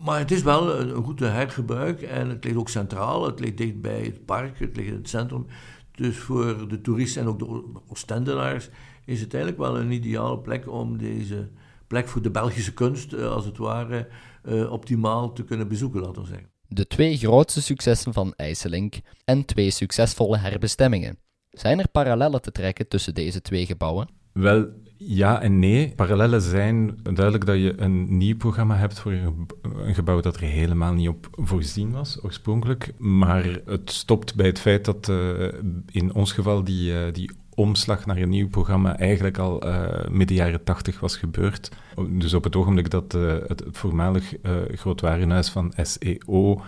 maar 0.05 0.19
het 0.19 0.31
is 0.31 0.43
wel 0.43 0.81
een, 0.81 1.05
goed 1.05 1.21
hergebruik 1.21 2.03
en 2.03 2.29
het 2.29 2.45
ligt 2.45 2.57
ook 2.57 2.69
centraal. 2.69 3.27
Het 3.27 3.41
ligt 3.41 3.57
dicht 3.57 3.81
bij 3.81 4.03
het 4.03 4.25
park, 4.25 4.59
het 4.59 4.77
ligt 4.77 4.89
in 4.89 4.95
het 4.95 5.09
centrum. 5.09 5.47
Dus 5.91 6.19
voor 6.19 6.69
de 6.69 6.81
toeristen 6.81 7.23
en 7.23 7.29
ook 7.29 7.39
de 7.39 7.65
Oostendenaars 7.89 8.71
is 9.07 9.21
het 9.21 9.35
eigenlijk 9.35 9.63
wel 9.63 9.79
een 9.81 9.91
ideale 9.91 10.39
plek 10.39 10.71
om 10.71 10.99
deze 10.99 11.49
plek 11.87 12.09
voor 12.09 12.23
de 12.23 12.31
Belgische 12.31 12.75
kunst, 12.75 13.13
eh, 13.13 13.33
als 13.33 13.45
het 13.45 13.57
ware, 13.57 14.09
eh, 14.43 14.73
optimaal 14.73 15.33
te 15.33 15.45
kunnen 15.45 15.69
bezoeken, 15.69 16.01
laten 16.01 16.23
we 16.23 16.29
zeggen. 16.29 16.49
De 16.69 16.87
twee 16.87 17.17
grootste 17.17 17.63
successen 17.63 18.13
van 18.13 18.35
IJsselink 18.37 18.95
en 19.25 19.45
twee 19.45 19.71
succesvolle 19.71 20.39
herbestemmingen. 20.39 21.19
Zijn 21.51 21.79
er 21.79 21.89
parallellen 21.89 22.43
te 22.43 22.53
trekken 22.53 22.89
tussen 22.89 23.15
deze 23.15 23.43
twee 23.43 23.67
gebouwen? 23.67 24.09
Wel, 24.33 24.69
ja 24.97 25.43
en 25.43 25.59
nee. 25.59 25.93
Parallellen 25.95 26.43
zijn 26.43 26.99
duidelijk 27.03 27.47
dat 27.47 27.57
je 27.57 27.81
een 27.81 28.17
nieuw 28.17 28.37
programma 28.37 28.77
hebt 28.77 28.99
voor 28.99 29.13
een 29.13 29.95
gebouw 29.95 30.21
dat 30.21 30.37
er 30.37 30.43
helemaal 30.43 30.93
niet 30.93 31.09
op 31.09 31.29
voorzien 31.33 31.91
was, 31.93 32.19
oorspronkelijk. 32.23 32.93
Maar 32.99 33.61
het 33.65 33.91
stopt 33.91 34.35
bij 34.35 34.47
het 34.47 34.59
feit 34.59 34.85
dat 34.85 35.09
uh, 35.09 35.49
in 35.91 36.15
ons 36.15 36.33
geval 36.33 36.65
die, 36.65 36.93
uh, 36.93 37.13
die 37.13 37.31
omslag 37.57 38.07
naar 38.07 38.17
een 38.17 38.29
nieuw 38.29 38.49
programma 38.49 38.99
eigenlijk 38.99 39.39
al 39.39 39.67
uh, 39.67 40.09
midden 40.11 40.37
jaren 40.37 40.65
tachtig 40.65 41.01
was 41.01 41.17
gebeurd. 41.17 41.71
Dus 42.09 42.35
op 42.35 42.45
het 42.45 42.57
ogenblik 42.57 42.91
dat 42.91 43.13
het, 43.13 43.49
het, 43.49 43.65
voormalig 43.71 44.35
grootwarenhuis 44.75 45.49
van 45.49 45.73
SEO 45.77 46.63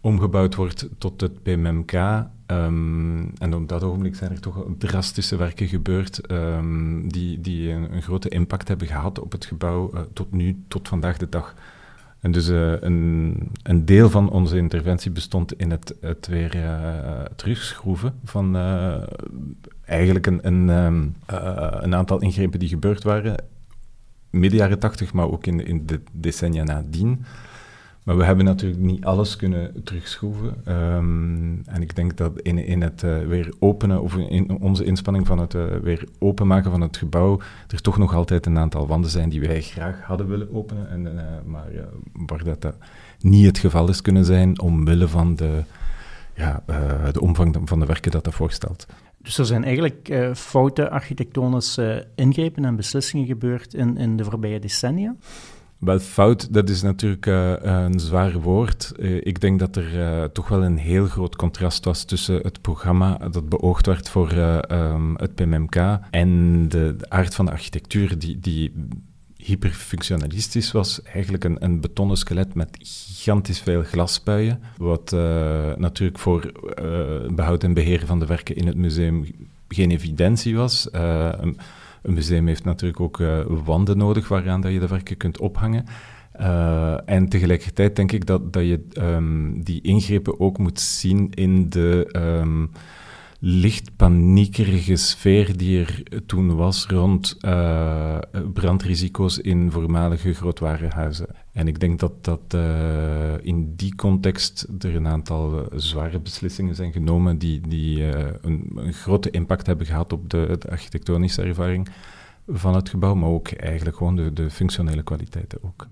omgebouwd 0.00 0.54
wordt 0.54 0.88
tot 0.98 1.20
het 1.20 1.42
PMMK. 1.42 1.92
Ehm, 2.46 3.26
en 3.38 3.54
op 3.54 3.68
dat 3.68 3.82
ogenblik 3.82 4.14
zijn 4.16 4.30
er 4.30 4.40
toch 4.40 4.66
drastische 4.78 5.36
werken 5.36 5.68
gebeurd 5.68 6.30
um, 6.30 7.12
die, 7.12 7.40
die 7.40 7.70
een, 7.70 8.02
grote 8.02 8.28
impact 8.28 8.68
hebben 8.68 8.86
gehad 8.86 9.20
op 9.20 9.32
het 9.32 9.44
gebouw 9.44 9.90
uh, 9.94 10.00
tot 10.12 10.32
nu, 10.32 10.64
tot 10.68 10.88
vandaag 10.88 11.16
de 11.16 11.28
dag. 11.28 11.54
En 12.20 12.32
dus 12.32 12.48
uh, 12.48 12.72
een, 12.80 13.36
een, 13.62 13.84
deel 13.84 14.10
van 14.10 14.30
onze 14.30 14.56
interventie 14.56 15.10
bestond 15.10 15.52
in 15.52 15.70
het, 15.70 15.94
het 16.00 16.26
weer 16.26 16.56
uh, 16.56 17.22
terugschroeven 17.36 18.14
van 18.24 18.56
eigenlijk 19.84 20.26
een, 20.26 20.46
een, 20.46 20.68
um, 20.68 21.14
een, 21.26 21.94
aantal 21.94 22.20
ingrepen 22.20 22.58
die 22.58 22.68
gebeurd 22.68 23.02
waren 23.02 23.36
midden 24.30 24.58
jaren 24.58 24.78
tachtig, 24.78 25.12
maar 25.12 25.30
ook 25.30 25.46
in, 25.46 25.66
in 25.66 25.86
de 25.86 26.00
decennia 26.12 26.62
nadien. 26.62 27.24
Maar 28.08 28.16
we 28.16 28.24
hebben 28.24 28.44
natuurlijk 28.44 28.80
niet 28.80 29.04
alles 29.04 29.36
kunnen 29.36 29.82
terugschroeven. 29.84 30.62
Um, 30.68 31.62
en 31.64 31.82
ik 31.82 31.96
denk 31.96 32.16
dat 32.16 32.40
in, 32.40 32.58
in 32.58 32.82
het 32.82 33.02
uh, 33.02 33.26
weer 33.26 33.52
openen, 33.58 34.02
of 34.02 34.16
in 34.16 34.60
onze 34.60 34.84
inspanning 34.84 35.26
van 35.26 35.38
het 35.38 35.54
uh, 35.54 35.64
weer 35.82 36.04
openmaken 36.18 36.70
van 36.70 36.80
het 36.80 36.96
gebouw, 36.96 37.40
er 37.66 37.80
toch 37.80 37.98
nog 37.98 38.14
altijd 38.14 38.46
een 38.46 38.58
aantal 38.58 38.86
wanden 38.86 39.10
zijn 39.10 39.28
die 39.28 39.40
wij 39.40 39.60
graag 39.60 40.02
hadden 40.02 40.28
willen 40.28 40.54
openen. 40.54 40.90
En, 40.90 41.04
uh, 41.04 41.22
maar 41.44 41.66
waar 42.12 42.44
dat, 42.44 42.60
dat 42.60 42.76
niet 43.20 43.46
het 43.46 43.58
geval 43.58 43.88
is 43.88 44.02
kunnen 44.02 44.24
zijn, 44.24 44.60
omwille 44.60 45.08
van 45.08 45.34
de, 45.34 45.62
ja, 46.34 46.62
de 47.12 47.20
omvang 47.20 47.56
van 47.64 47.80
de 47.80 47.86
werken 47.86 48.10
dat 48.10 48.24
dat 48.24 48.34
voorstelt. 48.34 48.86
Dus 49.18 49.38
er 49.38 49.46
zijn 49.46 49.64
eigenlijk 49.64 50.30
foute 50.34 50.90
architectonische 50.90 52.06
ingrepen 52.14 52.64
en 52.64 52.76
beslissingen 52.76 53.26
gebeurd 53.26 53.74
in, 53.74 53.96
in 53.96 54.16
de 54.16 54.24
voorbije 54.24 54.60
decennia? 54.60 55.14
Wel, 55.78 55.98
fout, 55.98 56.52
dat 56.54 56.68
is 56.68 56.82
natuurlijk 56.82 57.26
uh, 57.26 57.52
een 57.60 58.00
zwaar 58.00 58.40
woord. 58.40 58.92
Uh, 58.98 59.20
ik 59.22 59.40
denk 59.40 59.58
dat 59.58 59.76
er 59.76 59.94
uh, 59.94 60.24
toch 60.24 60.48
wel 60.48 60.64
een 60.64 60.76
heel 60.76 61.06
groot 61.06 61.36
contrast 61.36 61.84
was 61.84 62.04
tussen 62.04 62.40
het 62.42 62.60
programma 62.60 63.18
dat 63.30 63.48
beoogd 63.48 63.86
werd 63.86 64.08
voor 64.08 64.32
um, 64.32 65.16
het 65.16 65.34
PMMK 65.34 65.76
en 66.10 66.68
de, 66.68 66.96
aard 67.08 67.34
van 67.34 67.44
de 67.44 67.50
architectuur, 67.50 68.18
die, 68.18 68.40
die 68.40 68.72
hyperfunctionalistisch 69.36 70.72
was. 70.72 71.02
Eigenlijk 71.02 71.44
een, 71.44 71.64
een 71.64 71.80
betonnen 71.80 72.16
skelet 72.16 72.54
met 72.54 72.76
gigantisch 72.78 73.60
veel 73.60 73.82
glaspuien, 73.82 74.60
wat 74.76 75.10
natuurlijk 75.76 76.18
voor 76.18 76.52
behoud 77.34 77.64
en 77.64 77.74
beheer 77.74 78.06
van 78.06 78.18
de 78.18 78.26
werken 78.26 78.56
in 78.56 78.66
het 78.66 78.76
museum 78.76 79.26
geen 79.68 79.90
evidentie 79.90 80.56
was. 80.56 80.88
Museum 82.02 82.46
heeft 82.46 82.64
natuurlijk 82.64 83.00
ook 83.00 83.18
uh, 83.18 83.38
wanden 83.46 83.98
nodig 83.98 84.28
waaraan 84.28 84.60
dat 84.60 84.72
je 84.72 84.78
de 84.78 84.86
werken 84.86 85.16
kunt 85.16 85.38
ophangen. 85.38 85.84
Uh, 86.40 87.10
en 87.10 87.28
tegelijkertijd 87.28 87.96
denk 87.96 88.12
ik 88.12 88.26
dat, 88.26 88.52
dat 88.52 88.62
je 88.62 88.84
um, 88.98 89.62
die 89.64 89.80
ingrepen 89.80 90.40
ook 90.40 90.58
moet 90.58 90.80
zien 90.80 91.30
in 91.30 91.68
de 91.68 92.08
um, 92.16 92.70
licht 93.40 93.96
paniekerige 93.96 94.96
sfeer 94.96 95.56
die 95.56 95.80
er 95.80 96.02
toen 96.26 96.56
was 96.56 96.86
rond 96.86 97.36
uh, 97.40 98.18
brandrisico's 98.52 99.38
in 99.38 99.70
voormalige 99.70 100.32
grootwarenhuizen. 100.32 101.26
En 101.58 101.68
ik 101.68 101.80
denk 101.80 101.98
dat, 101.98 102.24
dat 102.24 102.54
uh, 102.54 103.34
in 103.42 103.76
die 103.76 103.94
context 103.94 104.66
er 104.78 104.94
een 104.94 105.06
aantal 105.06 105.66
zware 105.74 106.20
beslissingen 106.20 106.74
zijn 106.74 106.92
genomen 106.92 107.38
die, 107.38 107.60
die 107.60 107.98
uh, 107.98 108.26
een, 108.40 108.92
grote 108.92 109.30
impact 109.30 109.66
hebben 109.66 109.86
gehad 109.86 110.12
op 110.12 110.30
de, 110.30 110.56
de, 110.58 110.70
architectonische 110.70 111.42
ervaring 111.42 111.88
van 112.46 112.74
het 112.74 112.88
gebouw, 112.88 113.14
maar 113.14 113.28
ook 113.28 113.48
eigenlijk 113.48 113.96
gewoon 113.96 114.16
de, 114.16 114.32
de 114.32 114.50
functionele 114.50 115.02
kwaliteiten 115.02 115.58
ook. 115.62 115.86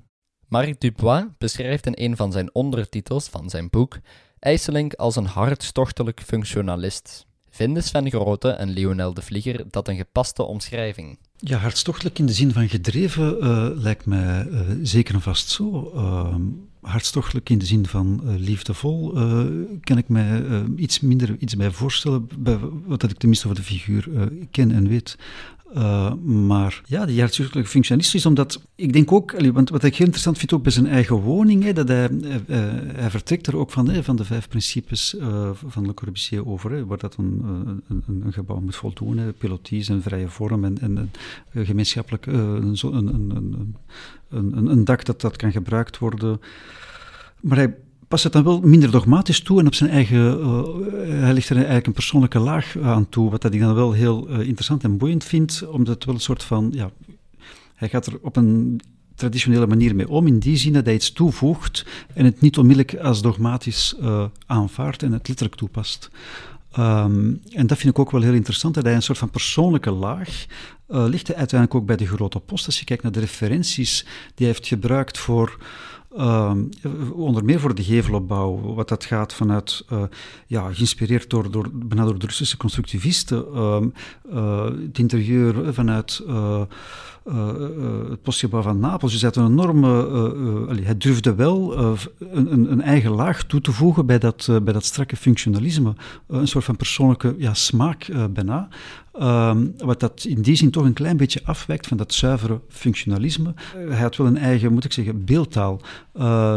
Marc 0.48 0.80
Dubois 0.80 1.24
beschrijft 1.38 1.86
in 1.86 1.94
een 1.96 2.16
van 2.16 2.32
zijn 2.32 2.54
ondertitels 2.54 3.28
van 3.28 3.50
zijn 3.50 3.70
boek 3.70 3.98
IJsselink 4.38 4.94
als 4.94 5.16
een 5.16 5.26
hartstochtelijk 5.26 6.20
functionalist. 6.20 7.26
Vinden 7.56 7.82
Sven 7.82 8.10
Grote 8.10 8.48
en 8.48 8.68
Lionel 8.68 9.14
de 9.14 9.22
Vlieger 9.22 9.64
dat 9.70 9.88
een 9.88 9.96
gepaste 9.96 10.42
omschrijving? 10.42 11.18
Ja, 11.36 11.58
hartstochtelijk 11.58 12.18
in 12.18 12.26
de 12.26 12.32
zin 12.32 12.52
van 12.52 12.68
gedreven 12.68 13.36
uh, 13.40 13.68
lijkt 13.74 14.06
mij 14.06 14.46
uh, 14.46 14.60
zeker 14.82 15.14
en 15.14 15.20
vast 15.20 15.48
zo. 15.48 15.92
Uh, 15.94 16.34
hartstochtelijk 16.80 17.50
in 17.50 17.58
de 17.58 17.64
zin 17.66 17.86
van 17.86 18.36
liefdevol 18.38 19.12
kan 19.80 19.98
ik 19.98 20.08
mij 20.08 20.42
iets 20.76 21.00
minder 21.00 21.36
iets 21.38 21.56
bij 21.56 21.70
voorstellen, 21.70 22.28
bij 22.38 22.58
wat 22.86 23.02
ik 23.02 23.18
tenminste 23.18 23.46
over 23.46 23.58
de 23.58 23.66
figuur 23.66 24.08
ken 24.50 24.72
en 24.72 24.88
weet. 24.88 25.16
Uh, 25.74 26.12
maar 26.14 26.82
ja, 26.84 27.06
die 27.06 27.28
functionist 27.64 28.14
is 28.14 28.26
omdat, 28.26 28.62
ik 28.74 28.92
denk 28.92 29.12
ook, 29.12 29.40
want 29.52 29.70
wat 29.70 29.84
ik 29.84 29.96
heel 29.96 30.06
interessant 30.06 30.38
vind 30.38 30.52
ook 30.52 30.62
bij 30.62 30.72
zijn 30.72 30.86
eigen 30.86 31.16
woning, 31.16 31.64
hè, 31.64 31.72
dat 31.72 31.88
hij, 31.88 32.10
uh, 32.10 32.36
hij 32.94 33.10
vertrekt 33.10 33.46
er 33.46 33.56
ook 33.56 33.70
van, 33.70 33.90
hè, 33.90 34.02
van 34.02 34.16
de 34.16 34.24
vijf 34.24 34.48
principes 34.48 35.16
van 35.66 35.86
Le 35.86 35.94
Corbusier 35.94 36.46
over, 36.46 36.70
hè, 36.70 36.86
waar 36.86 36.98
dat 36.98 37.16
een, 37.16 37.42
een, 37.88 38.04
een, 38.08 38.32
gebouw 38.32 38.60
moet 38.60 38.76
voldoen, 38.76 39.18
hè, 39.18 39.32
piloties 39.32 39.88
en 39.88 40.02
vrije 40.02 40.28
vorm 40.28 40.64
en, 40.64 40.78
en 40.80 41.10
gemeenschappelijk 41.64 42.26
een, 42.26 42.76
een, 42.82 43.76
een, 44.28 44.66
een, 44.66 44.84
dak 44.84 45.04
dat, 45.04 45.20
dat 45.20 45.36
kan 45.36 45.52
gebruikt 45.52 45.98
worden. 45.98 46.40
Maar 47.40 47.56
hij 47.56 47.74
past 48.08 48.24
het 48.24 48.32
dan 48.32 48.44
wel 48.44 48.60
minder 48.60 48.90
dogmatisch 48.90 49.40
toe 49.40 49.60
en 49.60 49.66
op 49.66 49.74
zijn 49.74 49.90
eigen, 49.90 50.38
uh, 50.40 50.62
hij 51.22 51.32
ligt 51.32 51.48
er 51.48 51.56
eigenlijk 51.56 51.86
een 51.86 51.92
persoonlijke 51.92 52.38
laag 52.38 52.78
aan 52.82 53.08
toe, 53.08 53.30
wat 53.30 53.44
ik 53.44 53.60
dan 53.60 53.74
wel 53.74 53.92
heel 53.92 54.30
uh, 54.30 54.46
interessant 54.46 54.84
en 54.84 54.98
boeiend 54.98 55.24
vind, 55.24 55.66
omdat 55.70 55.94
het 55.94 56.04
wel 56.04 56.14
een 56.14 56.20
soort 56.20 56.42
van, 56.42 56.68
ja, 56.74 56.90
hij 57.74 57.88
gaat 57.88 58.06
er 58.06 58.18
op 58.22 58.36
een 58.36 58.80
traditionele 59.14 59.66
manier 59.66 59.94
mee 59.94 60.08
om, 60.08 60.26
in 60.26 60.38
die 60.38 60.56
zin 60.56 60.72
dat 60.72 60.84
hij 60.84 60.94
iets 60.94 61.12
toevoegt 61.12 61.86
en 62.14 62.24
het 62.24 62.40
niet 62.40 62.58
onmiddellijk 62.58 63.04
als 63.04 63.22
dogmatisch 63.22 63.96
uh, 64.00 64.24
aanvaardt 64.46 65.02
en 65.02 65.12
het 65.12 65.28
letterlijk 65.28 65.58
toepast. 65.58 66.10
Um, 66.78 67.40
en 67.50 67.66
dat 67.66 67.78
vind 67.78 67.92
ik 67.92 67.98
ook 67.98 68.10
wel 68.10 68.20
heel 68.20 68.32
interessant, 68.32 68.74
dat 68.74 68.84
hij 68.84 68.94
een 68.94 69.02
soort 69.02 69.18
van 69.18 69.30
persoonlijke 69.30 69.90
laag 69.90 70.46
ligt 70.86 71.34
uiteindelijk 71.34 71.74
ook 71.74 71.86
bij 71.86 71.96
de 71.96 72.06
grote 72.06 72.40
post. 72.40 72.66
Als 72.66 72.78
je 72.78 72.84
kijkt 72.84 73.02
naar 73.02 73.12
de 73.12 73.20
referenties 73.20 74.02
die 74.34 74.46
hij 74.46 74.46
heeft 74.46 74.66
gebruikt 74.66 75.18
voor 75.18 75.58
uh, 76.16 76.52
onder 77.12 77.44
meer 77.44 77.60
voor 77.60 77.74
de 77.74 77.84
gevelopbouw, 77.84 78.74
wat 78.74 78.88
dat 78.88 79.04
gaat 79.04 79.34
vanuit, 79.34 79.84
uh, 79.92 80.02
ja, 80.46 80.72
geïnspireerd 80.72 81.30
door, 81.30 81.50
door, 81.50 81.68
door 81.72 82.18
de 82.18 82.26
Russische 82.26 82.56
constructivisten, 82.56 83.44
uh, 83.54 84.64
het 84.64 84.98
interieur 84.98 85.74
vanuit 85.74 86.22
uh, 86.26 86.60
het 88.10 88.22
postgebouw 88.22 88.62
van 88.62 88.78
Napels. 88.78 89.12
Hij 89.12 89.20
had 89.22 89.36
een 89.36 89.50
enorme, 89.50 90.08
uh, 90.70 90.84
hij 90.84 90.96
durfde 90.96 91.34
wel 91.34 91.78
een, 92.18 92.72
een, 92.72 92.80
eigen 92.80 93.10
laag 93.10 93.44
toe 93.44 93.60
te 93.60 93.72
voegen 93.72 94.06
bij 94.06 94.18
dat, 94.18 94.48
bij 94.62 94.72
dat 94.72 94.84
strakke 94.84 95.16
functionalisme. 95.16 95.94
een 96.26 96.48
soort 96.48 96.64
van 96.64 96.76
persoonlijke 96.76 97.34
ja, 97.38 97.54
smaak 97.54 98.08
bijna. 98.30 98.68
Um, 99.20 99.74
wat 99.78 100.00
dat 100.00 100.24
in 100.28 100.42
die 100.42 100.54
zin 100.54 100.70
toch 100.70 100.84
een 100.84 100.92
klein 100.92 101.16
beetje 101.16 101.40
afwijkt 101.44 101.86
van 101.86 101.96
dat 101.96 102.14
zuivere 102.14 102.60
functionalisme. 102.68 103.54
hij 103.88 104.00
had 104.00 104.16
wel 104.16 104.26
een 104.26 104.38
eigen, 104.38 104.72
moet 104.72 104.84
ik 104.84 104.92
zeggen, 104.92 105.24
beeldtaal, 105.24 105.80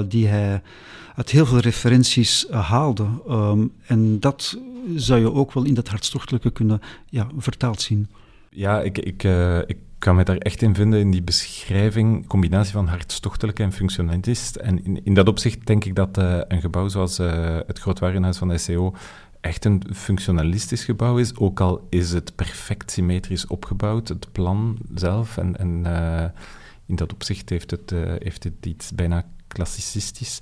die 0.08 0.28
hij 0.28 0.62
uit 1.16 1.30
heel 1.30 1.46
veel 1.46 1.58
referenties 1.58 2.48
haalde. 2.50 3.06
Um, 3.30 3.72
en 3.86 4.20
dat 4.20 4.58
zou 4.96 5.20
je 5.20 5.34
ook 5.34 5.54
wel 5.54 5.64
in 5.64 5.74
dat 5.74 5.88
hartstochtelijke 5.88 6.50
kunnen 6.50 6.82
ja, 7.10 7.28
vertaald 7.38 7.82
zien. 7.82 8.08
Ja, 8.50 8.82
ik, 8.82 8.98
ik, 8.98 9.24
ik 9.66 9.78
kan 10.00 10.16
me 10.16 10.24
daar 10.24 10.38
echt 10.38 10.62
in 10.62 10.76
vinden 10.76 11.00
in 11.00 11.12
die 11.12 11.22
beschrijving, 11.22 12.28
combinatie 12.28 12.74
van 12.74 12.88
hartstochtelijk 12.88 13.60
en 13.60 13.72
functionalist. 13.72 14.56
En 14.56 15.04
in, 15.04 15.14
dat 15.14 15.28
opzicht 15.28 15.68
denk 15.68 15.86
ik 15.86 15.96
dat 15.96 16.18
uh, 16.18 16.40
een 16.48 16.62
gebouw 16.62 16.88
zoals 16.88 17.20
uh, 17.20 17.58
het 17.68 17.80
Grootwarenhuis 17.80 18.38
van 18.38 18.48
de 18.48 18.58
SCO 18.58 18.96
echt 19.42 19.66
een 19.66 19.84
functionalistisch 19.94 20.84
gebouw 20.84 21.18
is, 21.18 21.38
ook 21.38 21.60
al 21.60 21.88
is 21.90 22.12
het 22.12 22.36
perfect 22.36 22.92
symmetrisch 22.92 23.48
opgebouwd, 23.48 24.08
het 24.08 24.32
plan 24.32 24.78
zelf. 24.96 25.38
En, 25.38 25.58
en 25.58 25.84
uh, 25.86 26.24
in 26.86 26.96
dat 26.96 27.14
opzicht 27.14 27.50
heeft 27.50 27.72
het, 27.72 27.94
heeft 28.20 28.44
het 28.44 28.66
iets 28.66 28.92
bijna 28.92 29.26
klassicistisch. 29.48 30.38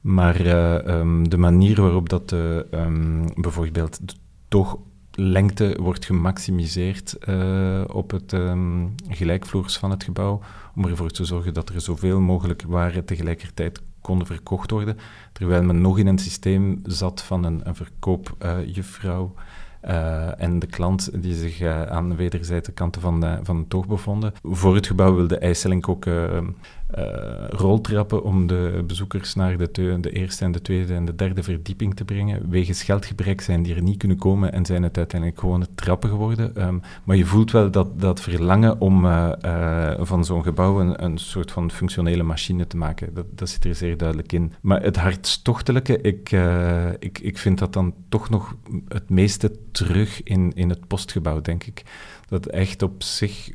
Maar 0.00 0.46
um, 0.86 1.28
de 1.28 1.36
manier 1.36 1.80
waarop 1.80 2.08
dat 2.08 2.32
um, 2.32 3.26
bijvoorbeeld 3.34 4.00
toch 4.48 4.78
lengte 5.16 5.76
wordt 5.80 6.04
gemaximiseerd 6.04 7.16
uh, 7.28 7.84
op 7.86 8.10
het 8.10 8.32
um, 8.32 8.94
gelijkvloers 9.08 9.76
van 9.76 9.90
het 9.90 10.04
gebouw, 10.04 10.40
om 10.76 10.84
ervoor 10.84 11.10
te 11.10 11.24
zorgen 11.24 11.54
dat 11.54 11.68
er 11.68 11.80
zoveel 11.80 12.20
mogelijk 12.20 12.62
waren 12.66 13.04
tegelijkertijd 13.04 13.82
konden 14.00 14.26
verkocht 14.26 14.70
worden, 14.70 14.98
terwijl 15.32 15.62
men 15.62 15.80
nog 15.80 15.98
in 15.98 16.06
een 16.06 16.18
systeem 16.18 16.80
zat 16.82 17.22
van 17.22 17.44
een, 17.44 17.60
een 17.64 17.74
verkoopjuffrouw 17.74 19.34
uh, 19.84 20.40
en 20.40 20.58
de 20.58 20.66
klant 20.66 21.22
die 21.22 21.34
zich 21.34 21.62
aan 21.88 22.08
de 22.08 22.14
wederzijde 22.14 22.72
kanten 22.72 23.00
van, 23.00 23.20
de, 23.20 23.38
van 23.42 23.56
het 23.56 23.70
toog 23.70 23.86
bevonden. 23.86 24.32
Voor 24.42 24.74
het 24.74 24.86
gebouw 24.86 25.14
wilde 25.14 25.38
IJsselink 25.38 25.88
ook 25.88 26.06
roltrappen 27.48 28.22
om 28.22 28.46
de 28.46 28.84
bezoekers 28.86 29.34
naar 29.34 29.56
de, 29.56 29.98
de, 30.00 30.10
eerste 30.10 30.44
en 30.44 30.52
de 30.52 30.62
tweede 30.62 30.94
en 30.94 31.04
de 31.04 31.14
derde 31.14 31.42
verdieping 31.42 31.94
te 31.94 32.04
brengen. 32.04 32.50
Wegens 32.50 32.82
geldgebrek 32.82 33.40
zijn 33.40 33.62
die 33.62 33.74
er 33.74 33.82
niet 33.82 33.96
kunnen 33.96 34.16
komen 34.16 34.52
en 34.52 34.66
zijn 34.66 34.82
het 34.82 34.96
uiteindelijk 34.96 35.40
gewone 35.40 35.66
trappen 35.74 36.08
geworden. 36.08 36.66
Um, 36.66 36.80
maar 37.04 37.16
je 37.16 37.24
voelt 37.24 37.50
wel 37.50 37.70
dat, 37.70 38.00
dat 38.00 38.20
verlangen 38.20 38.80
om 38.80 39.04
uh, 39.04 39.32
uh, 39.44 39.92
van 39.98 40.24
zo'n 40.24 40.42
gebouw 40.42 40.80
een, 40.80 41.04
een, 41.04 41.18
soort 41.18 41.50
van 41.50 41.70
functionele 41.70 42.22
machine 42.22 42.66
te 42.66 42.76
maken. 42.76 43.14
Dat, 43.14 43.26
dat 43.30 43.48
zit 43.48 43.64
er 43.64 43.74
zeer 43.74 43.96
duidelijk 43.96 44.32
in. 44.32 44.52
Maar 44.60 44.82
het 44.82 44.96
hartstochtelijke, 44.96 46.00
ik, 46.00 46.30
ik, 46.98 47.18
ik 47.18 47.38
vind 47.38 47.58
dat 47.58 47.72
dan 47.72 47.94
toch 48.08 48.30
nog 48.30 48.56
het 48.88 49.10
meeste 49.10 49.52
terug 49.72 50.22
in, 50.22 50.52
in 50.54 50.68
het 50.68 50.86
postgebouw, 50.86 51.40
denk 51.40 51.64
ik 51.64 51.82
dat 52.28 52.46
echt 52.46 52.82
op 52.82 53.02
zich 53.02 53.50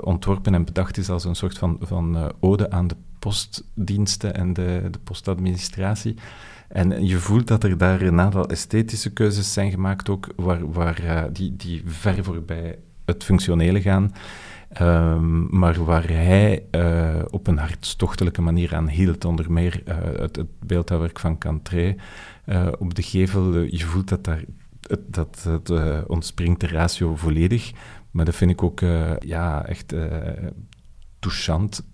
ontworpen 0.00 0.54
en 0.54 0.64
bedacht 0.64 0.98
is 0.98 1.08
als 1.08 1.24
een 1.24 1.34
soort 1.34 1.58
van, 1.58 1.76
van 1.80 2.16
uh, 2.16 2.26
aan 2.70 2.86
de 2.86 2.96
postdiensten 3.18 4.34
en 4.34 4.52
de, 4.52 4.88
de 4.90 4.98
postadministratie. 4.98 6.14
En 6.68 7.06
je 7.06 7.18
voelt 7.18 7.46
dat 7.46 7.64
er 7.64 7.78
daar 7.78 8.00
een 8.00 8.20
aantal 8.20 8.48
esthetische 8.48 9.10
keuzes 9.10 9.52
zijn 9.52 9.70
gemaakt, 9.70 10.08
ook 10.08 10.28
waar, 10.36 10.72
waar, 10.72 11.00
uh, 11.04 11.22
die, 11.32 11.56
die 11.56 11.82
ver 11.86 12.24
voorbij 12.24 12.78
het 13.04 13.24
functionele 13.24 13.80
gaan. 13.80 14.14
Um, 14.80 15.58
maar 15.58 15.84
waar 15.84 16.08
hij 16.08 16.64
uh, 16.70 17.22
op 17.30 17.46
een 17.46 17.58
hartstochtelijke 17.58 18.42
manier 18.42 18.74
aan 18.74 18.88
hield, 18.88 19.24
onder 19.24 19.52
meer 19.52 19.82
uh, 19.88 19.94
het, 20.20 20.36
het 20.36 20.60
beeldhouwwerk 20.66 21.18
van 21.18 21.38
Cantré 21.38 21.96
op 22.78 22.94
de 22.94 23.02
gevel. 23.02 23.62
je 23.62 23.84
voelt 23.84 24.08
dat 24.08 24.24
daar 24.24 24.44
het, 24.86 25.00
dat, 25.06 25.48
dat 25.62 26.06
ontspringt 26.06 26.60
de 26.60 26.66
ratio 26.66 27.16
volledig. 27.16 27.72
Maar 28.10 28.24
dat 28.24 28.34
vind 28.34 28.50
ik 28.50 28.62
ook 28.62 28.80
ja, 29.18 29.66
echt 29.66 29.94
touchant 31.18 31.84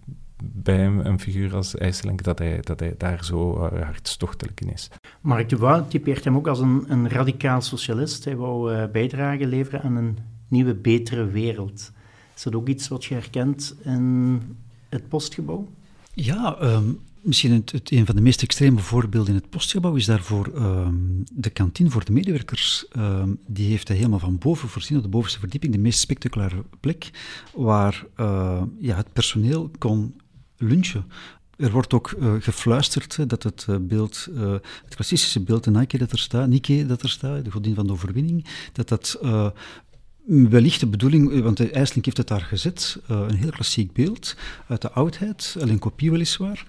bij 0.44 0.86
een, 0.86 1.20
figuur 1.20 1.54
als 1.54 1.76
IJsselink, 1.76 2.22
dat 2.22 2.38
hij, 2.38 2.60
dat 2.60 2.80
hij 2.80 2.94
daar 2.98 3.24
zo 3.24 3.56
uh, 3.56 3.82
hartstochtelijk 3.82 4.60
in 4.60 4.72
is. 4.72 4.90
Marc 5.20 5.48
Dubois 5.48 5.82
typeert 5.88 6.24
hem 6.24 6.36
ook 6.36 6.46
als 6.46 6.60
een, 6.60 6.84
een 6.88 7.08
radicaal 7.08 7.60
socialist. 7.60 8.24
Hij 8.24 8.36
wou 8.36 8.74
uh, 8.74 8.84
bijdrage 8.92 9.46
leveren 9.46 9.82
aan 9.82 9.96
een 9.96 10.18
nieuwe, 10.48 10.74
betere 10.74 11.26
wereld. 11.26 11.92
Is 12.36 12.42
dat 12.42 12.54
ook 12.54 12.68
iets 12.68 12.88
wat 12.88 13.04
je 13.04 13.14
herkent 13.14 13.76
in 13.82 14.42
het 14.88 15.08
postgebouw? 15.08 15.68
Ja, 16.14 16.62
um, 16.62 16.98
misschien 17.20 17.52
het, 17.52 17.72
het, 17.72 17.90
een 17.90 18.06
van 18.06 18.14
de 18.14 18.20
meest 18.20 18.42
extreme 18.42 18.78
voorbeelden 18.78 19.34
in 19.34 19.40
het 19.40 19.50
postgebouw 19.50 19.94
is 19.94 20.04
daarvoor 20.04 20.52
um, 20.54 21.24
de 21.32 21.50
kantine 21.50 21.90
voor 21.90 22.04
de 22.04 22.12
medewerkers. 22.12 22.86
Um, 22.96 23.38
die 23.46 23.70
heeft 23.70 23.88
hij 23.88 23.96
helemaal 23.96 24.18
van 24.18 24.38
boven 24.38 24.68
voorzien, 24.68 24.96
op 24.96 25.02
de 25.02 25.08
bovenste 25.08 25.38
verdieping, 25.38 25.72
de 25.72 25.78
meest 25.78 25.98
spectaculaire 25.98 26.64
plek, 26.80 27.10
waar 27.54 28.06
uh, 28.16 28.62
ja, 28.78 28.96
het 28.96 29.12
personeel 29.12 29.70
kon 29.78 30.14
lunchen. 30.58 31.04
Er 31.56 31.70
wordt 31.70 31.92
ook 31.92 32.10
uh, 32.10 32.32
gefluisterd 32.38 33.28
dat 33.28 33.42
het 33.42 33.66
uh, 33.70 33.76
beeld, 33.80 34.28
uh, 34.30 34.50
het 34.84 34.94
klassische 34.94 35.40
beeld 35.40 35.64
de 35.64 35.70
Nike 35.70 35.98
dat 35.98 36.12
er 36.12 36.18
staat, 36.18 36.48
Nike 36.48 36.86
dat 36.86 37.02
er 37.02 37.08
staat, 37.08 37.44
de 37.44 37.50
godin 37.50 37.74
van 37.74 37.86
de 37.86 37.92
overwinning, 37.92 38.46
dat 38.72 38.88
dat 38.88 39.18
wellicht 40.26 40.80
de 40.80 40.86
bedoeling, 40.86 41.42
want 41.42 41.56
de 41.56 41.68
heeft 41.72 42.16
het 42.16 42.26
daar 42.26 42.40
gezet, 42.40 43.00
een 43.06 43.34
heel 43.34 43.50
klassiek 43.50 43.92
beeld 43.92 44.36
uit 44.68 44.82
de 44.82 44.90
oudheid, 44.90 45.56
alleen 45.60 45.78
kopie 45.78 46.10
weliswaar, 46.10 46.66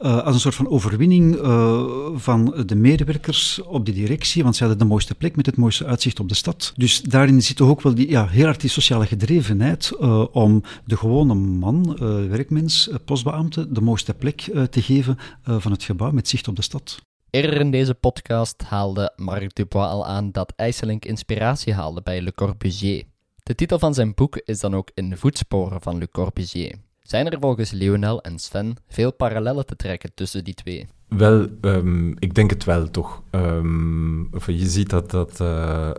uh, 0.00 0.22
als 0.24 0.34
een 0.34 0.40
soort 0.40 0.54
van 0.54 0.68
overwinning 0.68 1.36
uh, 1.36 1.82
van 2.14 2.62
de 2.66 2.74
medewerkers 2.74 3.62
op 3.62 3.86
de 3.86 3.92
directie, 3.92 4.42
want 4.42 4.56
ze 4.56 4.64
hadden 4.64 4.82
de 4.82 4.88
mooiste 4.88 5.14
plek 5.14 5.36
met 5.36 5.46
het 5.46 5.56
mooiste 5.56 5.86
uitzicht 5.86 6.20
op 6.20 6.28
de 6.28 6.34
stad. 6.34 6.72
Dus 6.76 7.02
daarin 7.02 7.42
zit 7.42 7.56
toch 7.56 7.68
ook 7.68 7.82
wel 7.82 7.94
die, 7.94 8.10
ja, 8.10 8.26
heel 8.26 8.44
hard 8.44 8.60
die 8.60 8.70
sociale 8.70 9.06
gedrevenheid 9.06 9.92
uh, 10.00 10.24
om 10.32 10.62
de 10.84 10.96
gewone 10.96 11.34
man, 11.34 11.96
werkmens, 12.28 12.90
postbeambte, 13.04 13.72
de 13.72 13.80
mooiste 13.80 14.14
plek 14.14 14.40
te 14.70 14.82
geven 14.82 15.18
van 15.42 15.72
het 15.72 15.82
gebouw 15.82 16.10
met 16.10 16.28
zicht 16.28 16.48
op 16.48 16.56
de 16.56 16.62
stad. 16.62 16.98
Eerder 17.30 17.60
in 17.60 17.70
deze 17.70 17.94
podcast 17.94 18.62
haalde 18.62 19.12
Marc 19.16 19.54
Dubois 19.54 19.88
al 19.88 20.06
aan 20.06 20.32
dat 20.32 20.52
IJsselink 20.56 21.04
inspiratie 21.04 21.74
haalde 21.74 22.02
bij 22.02 22.20
Le 22.20 22.34
Corbusier. 22.34 23.04
De 23.42 23.54
titel 23.54 23.78
van 23.78 23.94
zijn 23.94 24.14
boek 24.14 24.36
is 24.36 24.60
dan 24.60 24.74
ook 24.74 24.90
In 24.94 25.10
de 25.10 25.16
voetsporen 25.16 25.80
van 25.80 25.98
Le 25.98 26.08
Corbusier. 26.08 26.74
Zijn 27.10 27.30
er 27.30 27.40
volgens 27.40 27.70
Lionel 27.70 28.22
en 28.22 28.38
Sven 28.38 28.76
veel 28.88 29.12
parallellen 29.12 29.66
te 29.66 29.76
trekken 29.76 30.14
tussen 30.14 30.44
die 30.44 30.54
twee? 30.54 30.88
Wel, 31.08 31.46
um, 31.60 32.14
ik 32.18 32.34
denk 32.34 32.50
het 32.50 32.64
wel 32.64 32.90
toch. 32.90 33.22
Um, 33.30 34.30
je 34.46 34.68
ziet 34.68 34.90
dat, 34.90 35.10
dat 35.10 35.40
uh, 35.40 35.90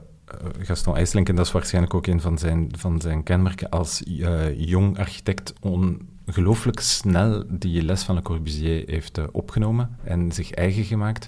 Gaston 0.59 0.95
IJsselink, 0.95 1.29
en 1.29 1.35
dat 1.35 1.45
is 1.45 1.51
waarschijnlijk 1.51 1.93
ook 1.93 2.07
een 2.07 2.21
van 2.21 2.37
zijn, 2.37 2.69
van 2.77 3.01
zijn 3.01 3.23
kenmerken 3.23 3.69
als 3.69 4.03
uh, 4.07 4.59
jong 4.59 4.99
architect, 4.99 5.53
ongelooflijk 5.61 6.79
snel 6.79 7.43
die 7.49 7.83
les 7.83 8.03
van 8.03 8.15
Le 8.15 8.21
Corbusier 8.21 8.83
heeft 8.85 9.17
uh, 9.17 9.25
opgenomen 9.31 9.97
en 10.03 10.31
zich 10.31 10.51
eigen 10.51 10.83
gemaakt. 10.83 11.27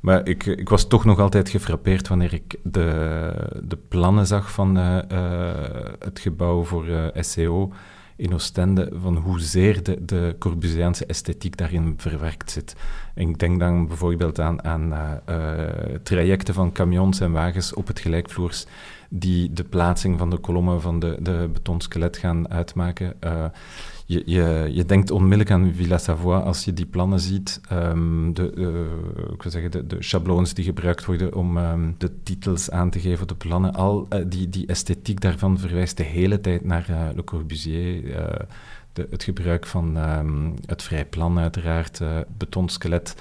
Maar 0.00 0.28
ik, 0.28 0.46
ik 0.46 0.68
was 0.68 0.88
toch 0.88 1.04
nog 1.04 1.18
altijd 1.18 1.48
gefrappeerd 1.48 2.08
wanneer 2.08 2.32
ik 2.32 2.56
de, 2.62 3.30
de 3.64 3.78
plannen 3.88 4.26
zag 4.26 4.52
van 4.52 4.76
het 5.98 6.18
gebouw 6.20 6.64
voor 6.64 7.12
SCO 7.14 7.72
in 8.18 8.34
Oostende 8.34 8.90
van 9.00 9.16
hoezeer 9.16 9.82
de, 9.82 10.04
de 10.04 10.36
Corbusiaanse 10.38 11.06
esthetiek 11.06 11.56
daarin 11.56 11.94
verwerkt 11.96 12.50
zit. 12.50 12.76
Ik 13.14 13.38
denk 13.38 13.58
dan 13.58 13.86
bijvoorbeeld 13.86 14.40
aan, 14.40 14.64
aan 14.64 14.92
uh, 14.92 15.12
uh, 15.28 15.64
trajecten 16.02 16.54
van 16.54 16.72
camions 16.72 17.20
en 17.20 17.32
wagens 17.32 17.74
op 17.74 17.86
het 17.86 18.00
gelijkvloers 18.00 18.66
die 19.08 19.52
de 19.52 19.64
plaatsing 19.64 20.18
van 20.18 20.30
de 20.30 20.36
kolommen 20.38 20.80
van 20.80 20.98
de, 20.98 21.16
de 21.20 21.50
betonskelet 21.52 22.16
gaan 22.16 22.50
uitmaken. 22.50 23.14
Uh, 23.24 23.44
je, 24.08 24.22
je, 24.26 24.68
je 24.72 24.84
denkt 24.84 25.10
onmiddellijk 25.10 25.50
aan 25.50 25.72
Villa 25.74 25.98
Savoie 25.98 26.40
als 26.40 26.64
je 26.64 26.72
die 26.72 26.86
plannen 26.86 27.20
ziet. 27.20 27.60
Um, 27.72 28.34
de, 28.34 28.52
uh, 28.54 29.32
ik 29.32 29.42
zeggen, 29.50 29.70
de, 29.70 29.86
de 29.86 30.54
die 30.54 30.64
gebruikt 30.64 31.04
worden 31.04 31.34
om 31.34 31.56
um, 31.56 31.94
de 31.98 32.22
titels 32.22 32.70
aan 32.70 32.90
te 32.90 33.00
geven, 33.00 33.26
de 33.26 33.34
plannen. 33.34 33.74
Al 33.74 34.06
uh, 34.12 34.24
die, 34.26 34.48
die 34.48 34.66
esthetiek 34.66 35.20
daarvan 35.20 35.58
verwijst 35.58 35.96
de 35.96 36.02
hele 36.02 36.40
tijd 36.40 36.64
naar 36.64 36.86
uh, 36.90 37.08
Le 37.14 37.24
Corbusier. 37.24 38.02
De, 38.92 39.06
het 39.10 39.22
gebruik 39.22 39.66
van 39.66 39.96
um, 39.96 40.54
het 40.66 40.82
vrij 40.82 41.06
plan, 41.06 41.38
uiteraard, 41.38 42.00
betonskelet 42.38 43.14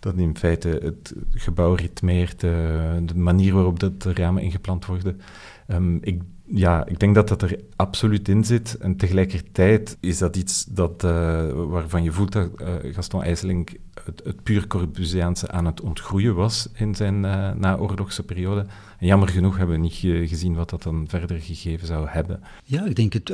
dat 0.00 0.14
in 0.16 0.36
feite 0.36 0.68
het 0.82 1.14
gebouw 1.30 1.74
ritmeert, 1.74 2.40
de 2.40 3.12
manier 3.14 3.54
waarop 3.54 3.78
de 3.78 4.12
ramen 4.14 4.42
ingeplant 4.42 4.86
worden. 4.86 5.20
Um, 5.68 5.98
ik 6.02 6.22
ja, 6.52 6.86
ik 6.86 6.98
denk 6.98 7.14
dat 7.14 7.28
dat 7.28 7.42
er 7.42 7.60
absoluut 7.76 8.28
in 8.28 8.44
zit. 8.44 8.76
En 8.80 8.96
tegelijkertijd 8.96 9.96
is 10.00 10.18
dat 10.18 10.36
iets 10.36 10.64
dat, 10.64 11.04
uh, 11.04 11.10
waarvan 11.52 12.02
je 12.02 12.12
voelt 12.12 12.32
dat 12.32 12.50
uh, 12.56 12.94
Gaston 12.94 13.22
IJsselink 13.22 13.70
het, 14.04 14.42
puur 14.42 14.66
Corbusiaanse 14.66 15.50
aan 15.50 15.66
het 15.66 15.80
ontgroeien 15.80 16.34
was 16.34 16.68
in 16.74 16.94
zijn 16.94 17.20
naoorlogse 17.60 18.24
periode. 18.24 18.66
En 19.00 19.06
jammer 19.06 19.28
genoeg 19.28 19.56
hebben 19.56 19.76
we 19.76 19.82
niet 19.82 20.28
gezien 20.28 20.54
wat 20.54 20.70
dat 20.70 20.82
dan 20.82 21.04
verder 21.08 21.40
gegeven 21.40 21.86
zou 21.86 22.08
hebben. 22.08 22.40
Ja, 22.64 22.84
ik 22.84 22.96
denk 22.96 23.12
het, 23.12 23.28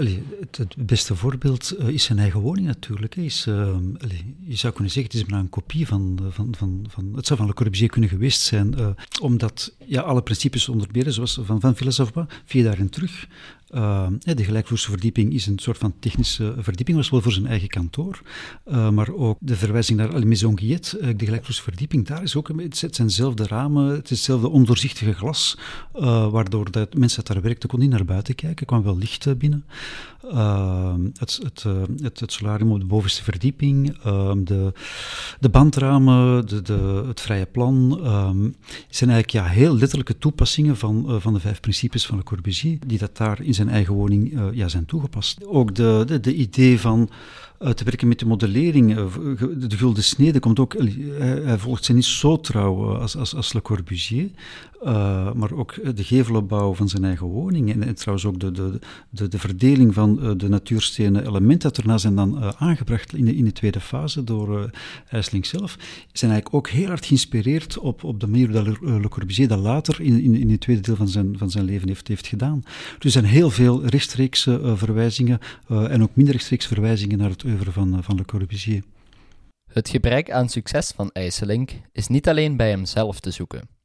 het, 0.56 0.76
beste 0.76 1.16
voorbeeld 1.16 1.78
is 1.78 2.04
zijn 2.04 2.18
eigen 2.18 2.40
woning 2.40 2.66
natuurlijk. 2.66 3.16
Is, 3.16 3.48
allee, 3.48 4.36
je 4.40 4.56
zou 4.56 4.72
kunnen 4.72 4.92
zeggen, 4.92 5.12
het 5.12 5.22
is 5.22 5.30
maar 5.30 5.40
een 5.40 5.48
kopie 5.48 5.86
van, 5.86 6.18
van, 6.30 6.54
van, 6.58 6.86
van... 6.88 7.12
Het 7.14 7.26
zou 7.26 7.38
van 7.38 7.48
Le 7.48 7.54
Corbusier 7.54 7.88
kunnen 7.88 8.10
geweest 8.10 8.40
zijn, 8.40 8.74
omdat 9.20 9.74
ja, 9.86 10.00
alle 10.00 10.22
principes 10.22 10.68
onder 10.68 11.12
zoals 11.12 11.40
van, 11.42 11.60
van 11.60 11.74
Savoie, 11.92 12.26
via 12.44 12.62
daarin 12.62 12.90
terug 12.90 13.26
Uh, 13.74 14.06
de 14.18 14.44
gelijkvloerse 14.44 14.90
verdieping 14.90 15.32
is 15.32 15.46
een 15.46 15.58
soort 15.58 15.78
van 15.78 15.94
technische 15.98 16.54
verdieping, 16.58 16.96
was 16.96 17.10
wel 17.10 17.20
voor 17.20 17.32
zijn 17.32 17.46
eigen 17.46 17.68
kantoor. 17.68 18.22
Uh, 18.66 18.90
maar 18.90 19.12
ook 19.12 19.38
de 19.40 19.56
verwijzing 19.56 19.98
naar 19.98 20.12
La 20.12 20.26
Maison 20.26 20.58
Guillet, 20.58 20.98
uh, 21.00 21.08
de 21.16 21.24
gelijkvloerse 21.24 21.62
verdieping, 21.62 22.06
daar 22.06 22.22
is 22.22 22.36
ook 22.36 22.48
een, 22.48 22.58
het 22.58 22.76
zijn 22.76 23.06
dezelfde 23.06 23.46
ramen, 23.46 23.86
het 23.86 24.10
is 24.10 24.16
hetzelfde 24.16 24.48
ondoorzichtige 24.48 25.12
glas, 25.12 25.58
waardoor 26.30 26.70
dat 26.70 26.94
mensen 26.94 27.24
dat 27.24 27.34
daar 27.34 27.42
werkten 27.42 27.68
kon 27.68 27.78
niet 27.80 27.90
naar 27.90 28.04
buiten 28.04 28.34
kijken, 28.34 28.66
kwam 28.66 28.82
wel 28.82 28.98
licht 28.98 29.38
binnen. 29.38 29.64
het, 31.18 31.38
het, 31.42 31.64
het, 32.02 32.20
het, 32.20 32.32
solarium 32.32 32.72
op 32.72 32.80
de 32.80 32.86
bovenste 32.86 33.22
verdieping, 33.22 33.98
ehm, 34.04 34.44
de, 34.44 34.72
de 35.40 35.48
bandramen, 35.48 36.46
de, 36.46 36.62
de, 36.62 37.04
het 37.06 37.20
vrije 37.20 37.46
plan, 37.46 38.00
zijn 38.88 39.10
eigenlijk 39.10 39.30
ja, 39.30 39.44
heel 39.44 39.76
letterlijke 39.76 40.18
toepassingen 40.18 40.76
van, 40.76 41.20
van 41.20 41.32
de 41.32 41.40
vijf 41.40 41.60
principes 41.60 42.06
van 42.06 42.16
Le 42.16 42.22
Corbusier, 42.22 42.78
die 42.86 42.98
dat 42.98 43.16
daar 43.16 43.42
in 43.42 43.54
zijn 43.56 43.65
eigen 43.68 43.94
woning 43.94 44.32
uh, 44.32 44.44
ja, 44.52 44.68
zijn 44.68 44.84
toegepast. 44.84 45.46
Ook 45.46 45.74
de, 45.74 46.02
de, 46.06 46.20
de 46.20 46.34
idee 46.34 46.80
van 46.80 47.10
uh, 47.60 47.70
te 47.70 47.84
werken 47.84 48.08
met 48.08 48.18
de 48.18 48.26
modellering. 48.26 48.96
Uh, 48.96 49.06
de 49.56 49.76
Gulden 49.76 50.04
Snede 50.04 50.38
komt 50.38 50.58
ook, 50.58 50.76
hij 51.18 51.58
volgt 51.58 51.84
ze 51.84 51.92
niet 51.92 52.04
zo 52.04 52.40
trouw 52.40 52.96
als, 52.96 53.16
als, 53.16 53.34
als 53.34 53.52
Le 53.52 53.62
Corbusier, 53.62 54.30
maar 55.34 55.52
ook 55.52 55.96
de 55.96 56.04
gevelopbouw 56.04 56.74
van 56.74 56.88
zijn 56.88 57.04
eigen 57.04 57.26
woning 57.26 57.72
en, 57.72 57.82
en 57.82 57.94
trouwens 57.94 58.26
ook 58.26 58.40
de, 58.40 58.50
de, 58.50 58.78
de, 59.10 59.28
de 59.28 59.38
verdeling 59.38 59.94
van 59.94 60.38
de 60.38 60.48
natuurstenen 60.48 61.26
elementen 61.26 61.68
dat 61.68 61.78
erna 61.78 61.98
zijn 61.98 62.14
dan 62.14 62.54
aangebracht 62.58 63.14
in 63.14 63.24
de, 63.24 63.36
in 63.36 63.44
de 63.44 63.52
tweede 63.52 63.80
fase 63.80 64.24
door 64.24 64.70
uh, 65.12 65.22
zelf, 65.40 65.76
zijn 66.12 66.30
eigenlijk 66.30 66.54
ook 66.54 66.68
heel 66.68 66.86
hard 66.86 67.06
geïnspireerd 67.06 67.78
op, 67.78 68.04
op 68.04 68.20
de 68.20 68.26
manier 68.26 68.52
dat 68.52 68.66
Le, 68.80 69.08
Corbusier 69.08 69.48
dat 69.48 69.58
later 69.58 70.00
in, 70.00 70.22
in, 70.22 70.34
in 70.34 70.50
het 70.50 70.60
tweede 70.60 70.82
deel 70.82 70.96
van 70.96 71.08
zijn, 71.08 71.38
van 71.38 71.50
zijn 71.50 71.64
leven 71.64 71.88
heeft, 71.88 72.08
heeft 72.08 72.26
gedaan. 72.26 72.62
Dus 72.98 73.04
er 73.04 73.10
zijn 73.10 73.24
heel 73.24 73.50
veel 73.50 73.84
rechtstreekse 73.86 74.72
verwijzingen 74.76 75.38
en 75.68 76.02
ook 76.02 76.10
minder 76.14 76.34
rechtstreeks 76.34 76.66
verwijzingen 76.66 77.18
naar 77.18 77.30
het 77.30 77.44
oeuvre 77.44 77.72
van, 77.72 78.02
van 78.02 78.16
Le 78.16 78.24
Corbusier. 78.24 78.82
Het 79.72 79.88
gebrek 79.88 80.30
aan 80.30 80.48
succes 80.48 80.92
van 80.94 81.10
IJsselink 81.12 81.70
is 81.92 82.08
niet 82.08 82.28
alleen 82.28 82.56
bij 82.56 82.70
hemzelf 82.70 83.20
te 83.20 83.30
zoeken. 83.30 83.75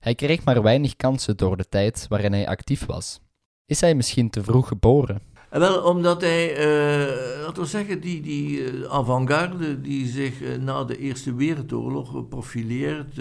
Hij 0.00 0.14
kreeg 0.14 0.44
maar 0.44 0.62
weinig 0.62 0.96
kansen 0.96 1.36
door 1.36 1.56
de 1.56 1.68
tijd 1.68 2.06
waarin 2.08 2.32
hij 2.32 2.48
actief 2.48 2.86
was. 2.86 3.20
Is 3.66 3.80
hij 3.80 3.94
misschien 3.94 4.30
te 4.30 4.42
vroeg 4.42 4.68
geboren? 4.68 5.20
Wel, 5.50 5.82
omdat 5.82 6.20
hij, 6.20 6.58
uh, 6.58 7.42
laten 7.42 7.62
we 7.62 7.68
zeggen, 7.68 8.00
die, 8.00 8.20
die 8.20 8.72
uh, 8.72 8.90
avant-garde 8.90 9.80
die 9.80 10.06
zich 10.06 10.58
na 10.58 10.84
de 10.84 10.98
Eerste 10.98 11.34
Wereldoorlog 11.34 12.28
profileert 12.28 13.20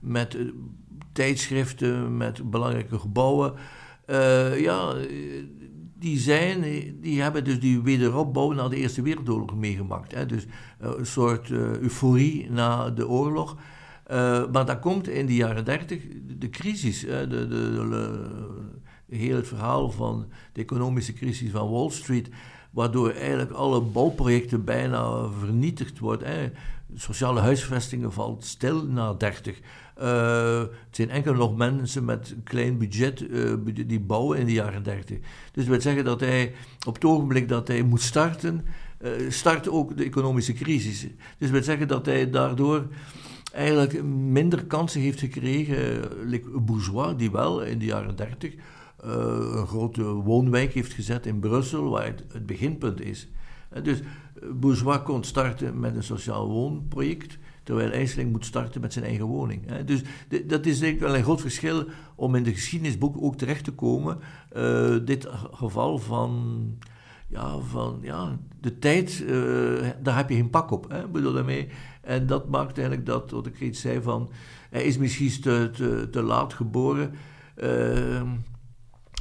met 0.00 0.36
tijdschriften, 1.12 2.16
met 2.16 2.50
belangrijke 2.50 2.98
gebouwen, 2.98 3.54
ja, 4.56 4.94
die, 5.98 6.18
zijn, 6.18 6.60
die 7.00 7.22
hebben 7.22 7.44
dus 7.44 7.60
die 7.60 7.82
wederopbouw 7.82 8.52
na 8.52 8.68
de 8.68 8.76
Eerste 8.76 9.02
Wereldoorlog 9.02 9.54
meegemaakt. 9.54 10.14
Hè? 10.14 10.26
Dus 10.26 10.46
een 10.78 11.06
soort 11.06 11.50
euforie 11.50 12.50
na 12.50 12.90
de 12.90 13.08
oorlog. 13.08 13.56
Maar 14.52 14.66
dan 14.66 14.80
komt 14.80 15.08
in 15.08 15.26
de 15.26 15.34
jaren 15.34 15.64
dertig 15.64 16.02
de 16.38 16.50
crisis, 16.50 17.00
de, 17.00 17.26
de, 17.28 17.48
de 19.06 19.44
verhaal 19.44 19.90
van 19.90 20.26
de 20.52 20.60
economische 20.60 21.12
crisis 21.12 21.50
van 21.50 21.70
Wall 21.70 21.90
Street, 21.90 22.28
waardoor 22.70 23.10
eigenlijk 23.10 23.50
alle 23.50 23.80
bouwprojecten 23.80 24.64
bijna 24.64 25.28
vernietigd 25.40 25.98
worden. 25.98 26.28
Hè. 26.28 26.50
Sociale 26.94 27.40
huisvestingen 27.40 28.12
valt 28.12 28.44
stil 28.44 28.86
na 28.86 29.12
30. 29.12 29.58
Uh, 30.02 30.58
het 30.60 30.70
zijn 30.90 31.10
enkel 31.10 31.34
nog 31.34 31.56
mensen 31.56 32.04
met 32.04 32.30
een 32.30 32.42
klein 32.42 32.78
budget 32.78 33.20
uh, 33.20 33.52
die 33.86 34.00
bouwen 34.00 34.38
in 34.38 34.46
de 34.46 34.52
jaren 34.52 34.82
30. 34.82 35.18
Dus 35.18 35.26
dat 35.52 35.64
wil 35.64 35.80
zeggen 35.80 36.04
dat 36.04 36.20
hij 36.20 36.54
op 36.86 36.94
het 36.94 37.04
ogenblik 37.04 37.48
dat 37.48 37.68
hij 37.68 37.82
moet 37.82 38.02
starten, 38.02 38.64
start 39.28 39.68
ook 39.68 39.96
de 39.96 40.04
economische 40.04 40.52
crisis. 40.52 41.00
Dus 41.00 41.10
dat 41.38 41.50
wil 41.50 41.62
zeggen 41.62 41.88
dat 41.88 42.06
hij 42.06 42.30
daardoor 42.30 42.86
eigenlijk 43.52 44.02
minder 44.04 44.64
kansen 44.64 45.00
heeft 45.00 45.20
gekregen, 45.20 46.08
like 46.24 46.60
Bourgeois, 46.60 47.16
die 47.16 47.30
wel 47.30 47.62
in 47.62 47.78
de 47.78 47.84
jaren 47.84 48.16
30 48.16 48.54
uh, 48.54 49.10
een 49.54 49.66
grote 49.66 50.02
woonwijk 50.02 50.72
heeft 50.72 50.92
gezet 50.92 51.26
in 51.26 51.38
Brussel, 51.38 51.90
waar 51.90 52.04
het, 52.04 52.24
het 52.32 52.46
beginpunt 52.46 53.00
is. 53.00 53.28
Uh, 53.76 53.82
dus 53.82 54.00
Bourgeois 54.52 55.02
kon 55.02 55.24
starten 55.24 55.80
met 55.80 55.96
een 55.96 56.02
sociaal 56.02 56.48
woonproject, 56.48 57.38
terwijl 57.62 57.90
IJsseling 57.90 58.30
moet 58.30 58.44
starten 58.44 58.80
met 58.80 58.92
zijn 58.92 59.04
eigen 59.04 59.24
woning. 59.24 59.82
Dus 59.82 60.02
dat 60.44 60.66
is 60.66 60.78
denk 60.78 60.94
ik 60.94 61.00
wel 61.00 61.16
een 61.16 61.22
groot 61.22 61.40
verschil 61.40 61.84
om 62.14 62.34
in 62.34 62.42
de 62.42 62.54
geschiedenisboek 62.54 63.16
ook 63.22 63.36
terecht 63.36 63.64
te 63.64 63.72
komen. 63.72 64.18
Dit 65.04 65.26
geval 65.52 65.98
van, 65.98 66.58
ja, 67.28 67.58
van 67.58 67.98
ja, 68.02 68.38
de 68.60 68.78
tijd, 68.78 69.24
daar 70.02 70.16
heb 70.16 70.28
je 70.28 70.34
geen 70.34 70.50
pak 70.50 70.70
op. 70.70 70.90
Hè, 70.90 71.08
bedoel 71.08 71.32
daarmee. 71.32 71.68
En 72.02 72.26
dat 72.26 72.48
maakt 72.48 72.78
eigenlijk 72.78 73.06
dat, 73.06 73.30
wat 73.30 73.46
ik 73.46 73.60
iets 73.60 73.80
zei 73.80 74.02
van, 74.02 74.30
hij 74.70 74.84
is 74.84 74.98
misschien 74.98 75.40
te, 75.40 75.70
te, 75.72 76.08
te 76.10 76.22
laat 76.22 76.54
geboren. 76.54 77.14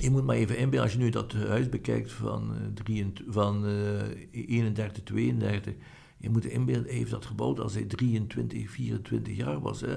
Je 0.02 0.10
moet 0.10 0.24
maar 0.24 0.36
even 0.36 0.58
inbeelden, 0.58 0.82
als 0.82 0.92
je 0.92 0.98
nu 0.98 1.10
dat 1.10 1.34
huis 1.34 1.70
bekijkt 1.70 2.12
van, 2.12 2.52
uh, 2.90 3.08
van 3.28 3.66
uh, 3.66 4.02
31, 4.32 5.04
32. 5.04 5.74
Je 6.18 6.30
moet 6.30 6.46
inbeelden, 6.46 6.86
hij 6.86 6.94
heeft 6.94 7.12
dat 7.12 7.26
gebouwd 7.26 7.60
als 7.60 7.74
hij 7.74 7.84
23, 7.84 8.70
24 8.70 9.36
jaar 9.36 9.60
was. 9.60 9.82
Hè. 9.82 9.96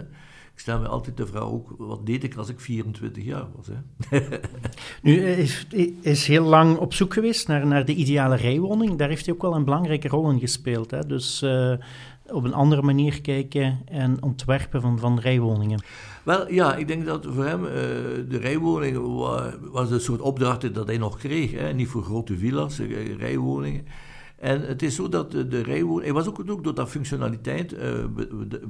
Ik 0.61 0.67
stel 0.67 0.81
me 0.81 0.89
altijd 0.89 1.17
de 1.17 1.27
vraag 1.27 1.43
ook, 1.43 1.75
wat 1.79 2.07
deed 2.07 2.25
ik 2.25 2.37
als 2.37 2.49
ik 2.49 2.61
24 2.61 3.25
jaar 3.25 3.47
was? 3.57 3.67
Hè? 3.67 4.19
nu, 5.03 5.21
hij 5.21 5.35
is, 5.35 5.67
is 6.01 6.27
heel 6.27 6.45
lang 6.45 6.77
op 6.77 6.95
zoek 6.95 7.13
geweest 7.13 7.49
naar, 7.49 7.67
naar 7.67 7.85
de 7.85 7.95
ideale 7.95 8.37
rijwoning. 8.37 8.99
Daar 8.99 9.09
heeft 9.09 9.25
hij 9.25 9.35
ook 9.35 9.43
wel 9.43 9.55
een 9.55 9.65
belangrijke 9.65 10.09
rol 10.09 10.31
in 10.31 10.39
gespeeld. 10.39 10.91
Hè? 10.91 11.07
Dus 11.07 11.43
uh, 11.43 11.73
op 12.27 12.45
een 12.45 12.55
andere 12.55 12.83
manier 12.83 13.21
kijken 13.21 13.79
en 13.85 14.23
ontwerpen 14.23 14.81
van, 14.81 14.99
van 14.99 15.19
rijwoningen. 15.19 15.83
Wel, 16.23 16.53
ja, 16.53 16.77
ik 16.77 16.89
denk 16.89 17.07
dat 17.07 17.27
voor 17.31 17.45
hem 17.45 17.65
uh, 17.65 17.71
de 18.29 18.39
rijwoningen 18.41 19.15
was 19.73 19.91
een 19.91 20.01
soort 20.01 20.21
opdracht 20.21 20.75
dat 20.75 20.87
hij 20.87 20.99
nog 20.99 21.19
kreeg. 21.19 21.51
Hè? 21.51 21.73
Niet 21.73 21.89
voor 21.89 22.03
grote 22.03 22.37
villa's, 22.37 22.81
rijwoningen. 23.19 23.87
En 24.37 24.67
het 24.67 24.83
is 24.83 24.95
zo 24.95 25.09
dat 25.09 25.31
de, 25.31 25.63
rijwoning... 25.63 26.03
Hij 26.03 26.13
was 26.13 26.29
ook, 26.29 26.43
ook 26.51 26.65
door 26.65 26.75
dat 26.75 26.89
functionaliteit 26.89 27.73
uh, 27.73 27.81
be, 28.15 28.61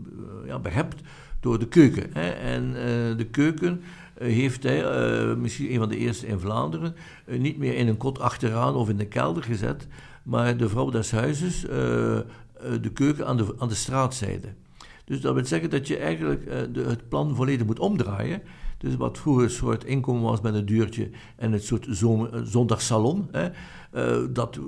ja, 0.47 0.59
behept 0.59 1.03
door 1.41 1.59
de 1.59 1.69
keuken. 1.69 2.11
Hè? 2.13 2.31
En 2.31 2.73
de 3.17 3.27
keuken 3.31 3.83
heeft 4.19 4.63
hij, 4.63 4.85
misschien 5.37 5.73
een 5.73 5.79
van 5.79 5.89
de 5.89 5.97
eerste 5.97 6.27
in 6.27 6.39
Vlaanderen, 6.39 6.95
niet 7.27 7.59
meer 7.59 7.75
in 7.75 7.89
een 7.89 7.97
kot 7.97 8.19
achteraan 8.19 8.75
of 8.75 8.89
in 8.89 8.97
de 8.97 9.07
kelder 9.07 9.43
gezet, 9.43 9.87
maar 10.23 10.57
de 10.57 10.69
vrouw 10.69 10.91
des 10.91 11.11
huizes 11.11 11.61
de 11.61 12.91
keuken 12.93 13.27
aan 13.27 13.37
de, 13.37 13.55
aan 13.59 13.69
de 13.69 13.75
straatzijde. 13.75 14.49
Dus 15.05 15.21
dat 15.21 15.35
wil 15.35 15.45
zeggen 15.45 15.71
dat 15.71 15.87
je 15.87 15.97
eigenlijk 15.97 16.45
het 16.75 17.09
plan 17.09 17.35
volledig 17.35 17.67
moet 17.67 17.79
omdraaien. 17.79 18.43
Dus 18.81 18.97
wat 18.97 19.19
vroeger 19.19 19.45
een 19.45 19.51
soort 19.51 19.85
inkomen 19.85 20.23
was 20.23 20.41
met 20.41 20.55
een 20.55 20.67
deurtje 20.67 21.11
en 21.37 21.53
het 21.53 21.65
soort 21.65 21.87
eh, 21.87 22.41
zondagsalon, 22.45 23.29
hè, 23.31 23.49
uh, 23.95 24.27
dat 24.31 24.59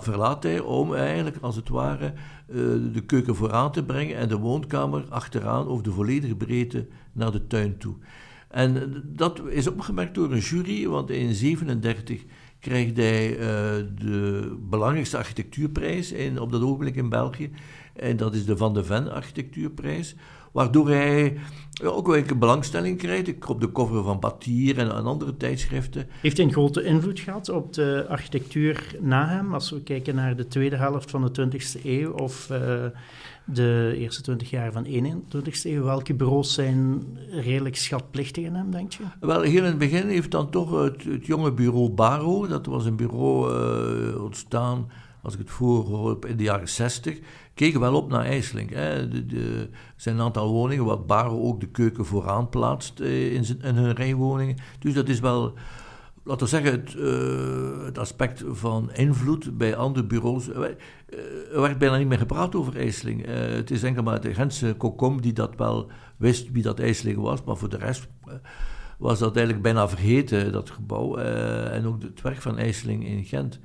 verlaat 0.00 0.42
hij 0.42 0.60
om 0.60 0.94
eigenlijk 0.94 1.36
als 1.40 1.56
het 1.56 1.68
ware 1.68 2.12
uh, 2.46 2.56
de 2.92 3.02
keuken 3.06 3.34
vooraan 3.34 3.72
te 3.72 3.84
brengen 3.84 4.16
en 4.16 4.28
de 4.28 4.38
woonkamer 4.38 5.04
achteraan 5.08 5.66
over 5.66 5.84
de 5.84 5.90
volledige 5.90 6.34
breedte 6.34 6.86
naar 7.12 7.32
de 7.32 7.46
tuin 7.46 7.78
toe. 7.78 7.94
En 8.48 9.02
dat 9.06 9.40
is 9.48 9.66
opgemerkt 9.66 10.14
door 10.14 10.32
een 10.32 10.38
jury, 10.38 10.86
want 10.88 11.10
in 11.10 11.16
1937 11.16 12.24
krijgt 12.58 12.96
hij 12.96 13.36
de 13.98 14.56
belangrijkste 14.68 15.18
architectuurprijs 15.18 16.12
in, 16.12 16.40
op 16.40 16.52
dat 16.52 16.62
ogenblik 16.62 16.96
in 16.96 17.08
België. 17.08 17.50
En 17.96 18.16
dat 18.16 18.34
is 18.34 18.44
de 18.44 18.56
Van 18.56 18.74
de 18.74 18.84
Ven 18.84 19.12
Architectuurprijs. 19.12 20.14
Waardoor 20.52 20.88
hij 20.88 21.38
ook 21.82 22.06
wel 22.06 22.16
een 22.16 22.38
belangstelling 22.38 22.98
krijgt. 22.98 23.48
Op 23.48 23.60
de 23.60 23.72
cover 23.72 24.02
van 24.02 24.20
Batier 24.20 24.78
en, 24.78 24.90
en 24.90 25.04
andere 25.04 25.36
tijdschriften. 25.36 26.06
Heeft 26.20 26.36
hij 26.36 26.46
een 26.46 26.52
grote 26.52 26.82
invloed 26.82 27.20
gehad 27.20 27.48
op 27.48 27.72
de 27.72 28.06
architectuur 28.08 28.96
na 29.00 29.28
hem? 29.28 29.54
Als 29.54 29.70
we 29.70 29.82
kijken 29.82 30.14
naar 30.14 30.36
de 30.36 30.46
tweede 30.46 30.76
helft 30.76 31.10
van 31.10 31.32
de 31.32 31.48
20e 31.50 31.84
eeuw 31.84 32.12
of 32.12 32.48
uh, 32.50 32.84
de 33.44 33.94
eerste 33.96 34.22
20 34.22 34.50
jaar 34.50 34.72
van 34.72 34.82
de 34.82 35.20
21e 35.30 35.62
eeuw. 35.62 35.82
Welke 35.82 36.14
bureaus 36.14 36.54
zijn 36.54 37.02
redelijk 37.30 37.76
schatplichtig 37.76 38.44
in 38.44 38.54
hem, 38.54 38.70
denk 38.70 38.92
je? 38.92 39.02
Wel, 39.20 39.40
heel 39.40 39.62
in 39.62 39.64
het 39.64 39.78
begin 39.78 40.08
heeft 40.08 40.30
dan 40.30 40.50
toch 40.50 40.82
het, 40.82 41.04
het 41.04 41.26
jonge 41.26 41.52
bureau 41.52 41.90
Baro, 41.90 42.46
dat 42.46 42.66
was 42.66 42.84
een 42.84 42.96
bureau 42.96 43.52
uh, 44.14 44.22
ontstaan, 44.22 44.90
als 45.22 45.32
ik 45.32 45.38
het 45.38 45.50
voor 45.50 46.18
in 46.26 46.36
de 46.36 46.42
jaren 46.42 46.68
60 46.68 47.18
keken 47.54 47.80
wel 47.80 47.94
op 47.94 48.08
naar 48.08 48.24
IJsselink. 48.24 48.70
Hè. 48.70 49.08
De, 49.08 49.26
de, 49.26 49.68
er 49.70 49.78
zijn 49.96 50.14
een 50.14 50.22
aantal 50.22 50.52
woningen 50.52 50.84
waar 50.84 51.04
Baro 51.04 51.42
ook 51.42 51.60
de 51.60 51.68
keuken 51.68 52.04
vooraan 52.04 52.48
plaatst 52.48 53.00
eh, 53.00 53.34
in, 53.34 53.44
in 53.62 53.74
hun 53.74 53.92
rijwoningen. 53.92 54.56
Dus 54.78 54.94
dat 54.94 55.08
is 55.08 55.20
wel, 55.20 55.54
laten 56.22 56.42
we 56.42 56.50
zeggen, 56.50 56.72
het, 56.72 56.92
het 57.84 57.98
aspect 57.98 58.44
van 58.46 58.92
invloed 58.92 59.58
bij 59.58 59.76
andere 59.76 60.06
bureaus. 60.06 60.48
Er 60.48 61.60
werd 61.60 61.78
bijna 61.78 61.96
niet 61.96 62.08
meer 62.08 62.18
gepraat 62.18 62.54
over 62.54 62.76
IJsseling. 62.76 63.26
het 63.26 63.70
is 63.70 63.82
enkel 63.82 64.02
maar 64.02 64.20
de 64.20 64.34
Gentse 64.34 64.74
Kokom 64.78 65.20
die 65.20 65.32
dat 65.32 65.56
wel 65.56 65.90
wist 66.16 66.52
wie 66.52 66.62
dat 66.62 66.80
IJsseling 66.80 67.18
was, 67.18 67.44
maar 67.44 67.56
voor 67.56 67.68
de 67.68 67.76
rest 67.76 68.08
was 68.98 69.18
dat 69.18 69.36
eigenlijk 69.36 69.64
bijna 69.64 69.88
vergeten, 69.88 70.52
dat 70.52 70.70
gebouw. 70.70 71.16
en 71.16 71.86
ook 71.86 72.02
het 72.02 72.22
werk 72.22 72.42
van 72.42 72.58
IJsseling 72.58 73.06
in 73.06 73.24
Gent. 73.24 73.60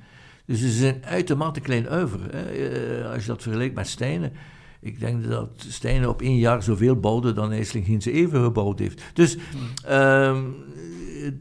Dus 0.50 0.60
ze 0.60 0.70
zijn 0.70 1.04
uitermate 1.04 1.60
klein 1.60 1.88
uiver. 1.88 2.20
Hè. 2.30 3.08
als 3.12 3.22
je 3.22 3.28
dat 3.28 3.42
vergelijkt 3.42 3.74
met 3.74 3.88
Stijnen. 3.88 4.32
Ik 4.80 5.00
denk 5.00 5.28
dat 5.28 5.50
Stijnen 5.68 6.08
op 6.08 6.22
één 6.22 6.36
jaar 6.36 6.62
zoveel 6.62 6.96
bouwde 6.96 7.32
dan 7.32 7.52
IJsseling 7.52 7.86
geen 7.86 8.14
even 8.14 8.42
gebouwd 8.42 8.78
heeft. 8.78 9.02
Dus 9.14 9.36
ehm, 9.84 10.42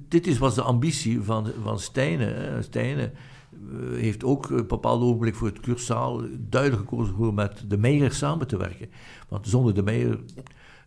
dit 0.08 0.28
is, 0.28 0.38
was 0.38 0.56
de 0.56 0.62
ambitie 0.62 1.22
van, 1.22 1.52
van 1.64 1.80
Stijnen. 1.80 2.64
Stijnen 2.64 3.12
eh, 3.52 4.00
heeft 4.00 4.24
ook 4.24 4.50
een 4.50 4.68
bepaald 4.68 5.02
ogenblik 5.02 5.36
voor 5.36 5.48
het 5.48 5.60
cursaal 5.60 6.22
duidelijk 6.40 6.82
gekozen 6.82 7.16
voor 7.16 7.34
met 7.34 7.64
de 7.68 7.78
Meijer 7.78 8.14
samen 8.14 8.48
te 8.48 8.58
werken. 8.58 8.90
Want 9.30 9.48
zonder 9.48 9.74
de 9.74 9.84
Meijer 9.84 10.20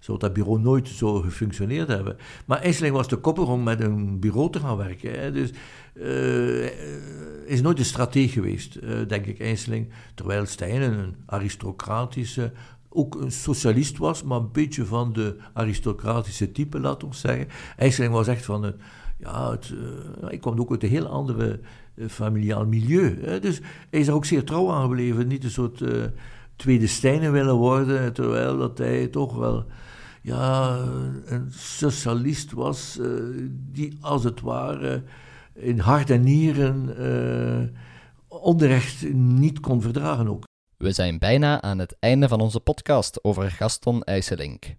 zou 0.03 0.19
dat 0.19 0.33
bureau 0.33 0.61
nooit 0.61 0.89
zo 0.89 1.21
gefunctioneerd 1.21 1.89
hebben. 1.89 2.17
Maar 2.47 2.59
IJsseling 2.59 2.95
was 2.95 3.09
de 3.09 3.17
kopper 3.17 3.49
om 3.49 3.63
met 3.63 3.81
een 3.81 4.21
bureau 4.21 4.51
te 4.51 4.59
gaan 4.59 4.77
werken. 4.77 5.21
Hè. 5.21 5.33
Dus 5.33 5.51
uh, 5.95 6.65
is 7.47 7.63
nooit 7.63 7.79
een 7.79 7.85
strateeg 7.85 8.33
geweest, 8.33 8.77
uh, 8.77 8.91
denk 9.09 9.27
ik, 9.27 9.41
IJsseling. 9.41 9.89
Terwijl 10.15 10.47
Stijnen 10.47 10.99
een 10.99 11.17
aristocratische, 11.27 12.53
ook 12.89 13.15
een 13.15 13.33
socialist 13.33 13.99
was, 13.99 14.23
maar 14.23 14.39
een 14.39 14.53
beetje 14.53 14.85
van 14.85 15.13
de 15.13 15.37
aristocratische 15.53 16.53
type, 16.53 16.81
laat 16.81 17.05
ons 17.05 17.21
zeggen. 17.21 17.49
IJsseling 17.77 18.13
was 18.13 18.29
echt 18.29 18.45
van 18.45 18.65
een, 18.65 18.75
ja, 19.19 19.51
het, 19.51 19.73
uh, 20.23 20.33
ik 20.33 20.41
kwam 20.41 20.61
ook 20.61 20.71
uit 20.71 20.83
een 20.83 20.89
heel 20.89 21.07
andere 21.07 21.61
familiaal 22.09 22.67
milieu. 22.67 23.19
Hè. 23.21 23.41
Dus 23.41 23.61
hij 23.91 24.01
is 24.01 24.09
er 24.09 24.15
ook 24.15 24.25
zeer 24.25 24.45
trouw 24.45 24.71
aan 24.71 24.83
gebleven, 24.83 25.27
niet 25.27 25.45
een 25.45 25.51
soort 25.51 25.85
tweede 26.57 26.87
Stijnen 26.87 27.33
willen 27.33 27.57
worden, 27.57 28.13
terwijl 28.13 28.59
dat 28.59 28.79
hij 28.79 29.07
toch 29.07 29.37
wel 29.37 29.67
ja, 30.23 30.79
een 31.25 31.53
socialist 31.53 32.53
was, 32.53 32.99
die 33.49 33.97
als 34.01 34.25
het 34.25 34.41
ware 34.41 35.03
in 35.55 35.79
hart 35.79 36.11
en 36.11 36.23
nieren 36.23 36.95
uh, 36.99 37.79
onrecht 38.29 39.12
niet 39.12 39.61
kon 39.61 39.83
verdragen 39.83 40.29
ook. 40.29 40.45
We 40.77 40.93
zijn 40.93 41.18
bijna 41.18 41.62
aan 41.62 41.79
het 41.79 41.97
einde 41.99 42.29
van 42.29 42.41
onze 42.41 42.61
podcast 42.61 43.25
over 43.25 43.51
Gaston 43.51 44.03
IJsselink. 44.03 44.75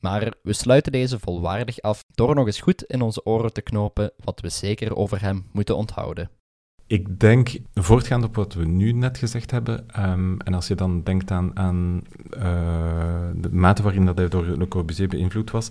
Maar 0.00 0.34
we 0.42 0.52
sluiten 0.52 0.92
deze 0.92 1.18
volwaardig 1.18 1.80
af 1.80 2.04
door 2.14 2.34
nog 2.34 2.46
eens 2.46 2.60
goed 2.60 2.82
in 2.82 3.02
onze 3.02 3.24
oren 3.24 3.52
te 3.52 3.62
knopen 3.62 4.12
wat 4.24 4.40
we 4.40 4.48
zeker 4.48 4.96
over 4.96 5.20
hem 5.20 5.48
moeten 5.52 5.76
onthouden. 5.76 6.30
Ik 6.92 7.20
denk, 7.20 7.58
voortgaand 7.74 8.24
op 8.24 8.36
wat 8.36 8.54
we 8.54 8.64
nu 8.64 8.92
net 8.92 9.18
gezegd 9.18 9.50
hebben, 9.50 9.86
um, 9.98 10.40
en 10.40 10.54
als 10.54 10.68
je 10.68 10.74
dan 10.74 11.02
denkt 11.02 11.30
aan, 11.30 12.02
uh, 12.36 12.42
de 13.34 13.52
mate 13.52 13.82
waarin 13.82 14.06
dat 14.06 14.18
hij 14.18 14.28
door 14.28 14.44
Le 14.44 14.68
Corbusier 14.68 15.08
beïnvloed 15.08 15.50
was, 15.50 15.66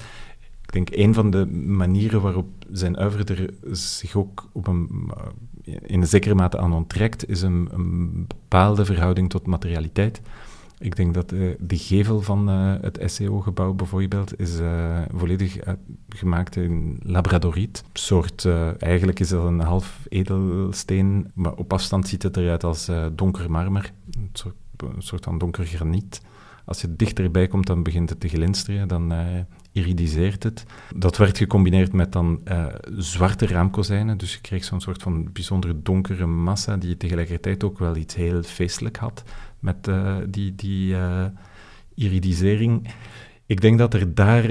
ik 0.62 0.72
denk 0.72 0.88
een 0.92 1.14
van 1.14 1.32
de 1.32 1.46
manieren 1.46 2.22
waarop 2.22 2.48
zijn 2.72 2.98
uiver 2.98 3.50
zich 3.72 4.16
ook 4.16 4.50
op 4.52 4.68
een, 4.68 5.12
eh, 5.64 5.76
in 5.82 6.02
een 6.02 6.08
zekere 6.08 6.36
mate 6.36 6.58
aan 6.58 6.74
onttrekt, 6.74 7.30
is 7.30 7.42
een 7.42 8.26
bepaalde 8.28 8.86
verhouding 8.86 9.30
tot 9.30 9.46
materialiteit. 9.46 10.22
Ik 10.82 10.96
denk 10.96 11.14
dat 11.14 11.32
uh, 11.32 11.54
de 11.60 11.78
gevel 11.78 12.22
van 12.22 12.50
uh, 12.50 12.74
het 12.82 13.02
SEO-gebouw 13.06 13.74
bijvoorbeeld 13.74 14.40
is 14.40 14.60
uh, 14.60 15.02
volledig 15.14 15.58
gemaakt 16.10 16.56
in 16.56 17.00
labradoriet. 17.04 17.84
Soort, 17.94 18.46
eigenlijk 18.78 19.20
is 19.20 19.30
dat 19.30 19.46
een 19.46 19.60
half 19.60 20.06
edelsteen, 20.10 21.32
maar 21.34 21.54
op 21.54 21.74
afstand 21.74 22.08
ziet 22.08 22.24
het 22.24 22.38
eruit 22.38 22.64
als 22.64 22.90
donker 23.12 23.52
marmer. 23.52 23.92
Een 24.12 24.30
soort, 24.98 25.24
van 25.24 25.38
donker 25.38 25.66
graniet. 25.66 26.22
Als 26.66 26.82
je 26.82 26.96
dichterbij 26.96 27.48
komt, 27.48 27.68
dan 27.68 27.84
begint 27.84 28.10
het 28.10 28.20
te 28.20 28.28
glinsteren. 28.28 28.88
Dan 28.88 29.14
iridiseert 29.72 30.44
het. 30.44 30.66
Dat 30.96 31.18
werd 31.18 31.38
gecombineerd 31.38 31.94
met 31.94 32.12
dan 32.12 32.42
zwarte 32.98 33.48
raamkozijnen, 33.48 34.18
dus 34.18 34.34
je 34.34 34.42
kreeg 34.42 34.64
zo'n 34.64 34.82
soort 34.82 35.02
van 35.02 35.32
bijzondere 35.32 35.82
donkere 35.82 36.26
massa 36.26 36.78
die 36.78 36.98
tegelijkertijd 36.98 37.64
ook 37.64 37.80
wel 37.80 37.96
iets 37.96 38.16
heel 38.16 38.44
feestelijk 38.44 38.98
had 38.98 39.24
met 39.62 39.88
uh, 39.88 40.18
die, 40.30 40.56
die 40.56 40.94
uh, 40.94 41.26
iridisering. 41.96 42.94
Ik 43.46 43.62
denk 43.62 43.78
dat 43.78 43.94
er 43.94 44.14
daar 44.16 44.50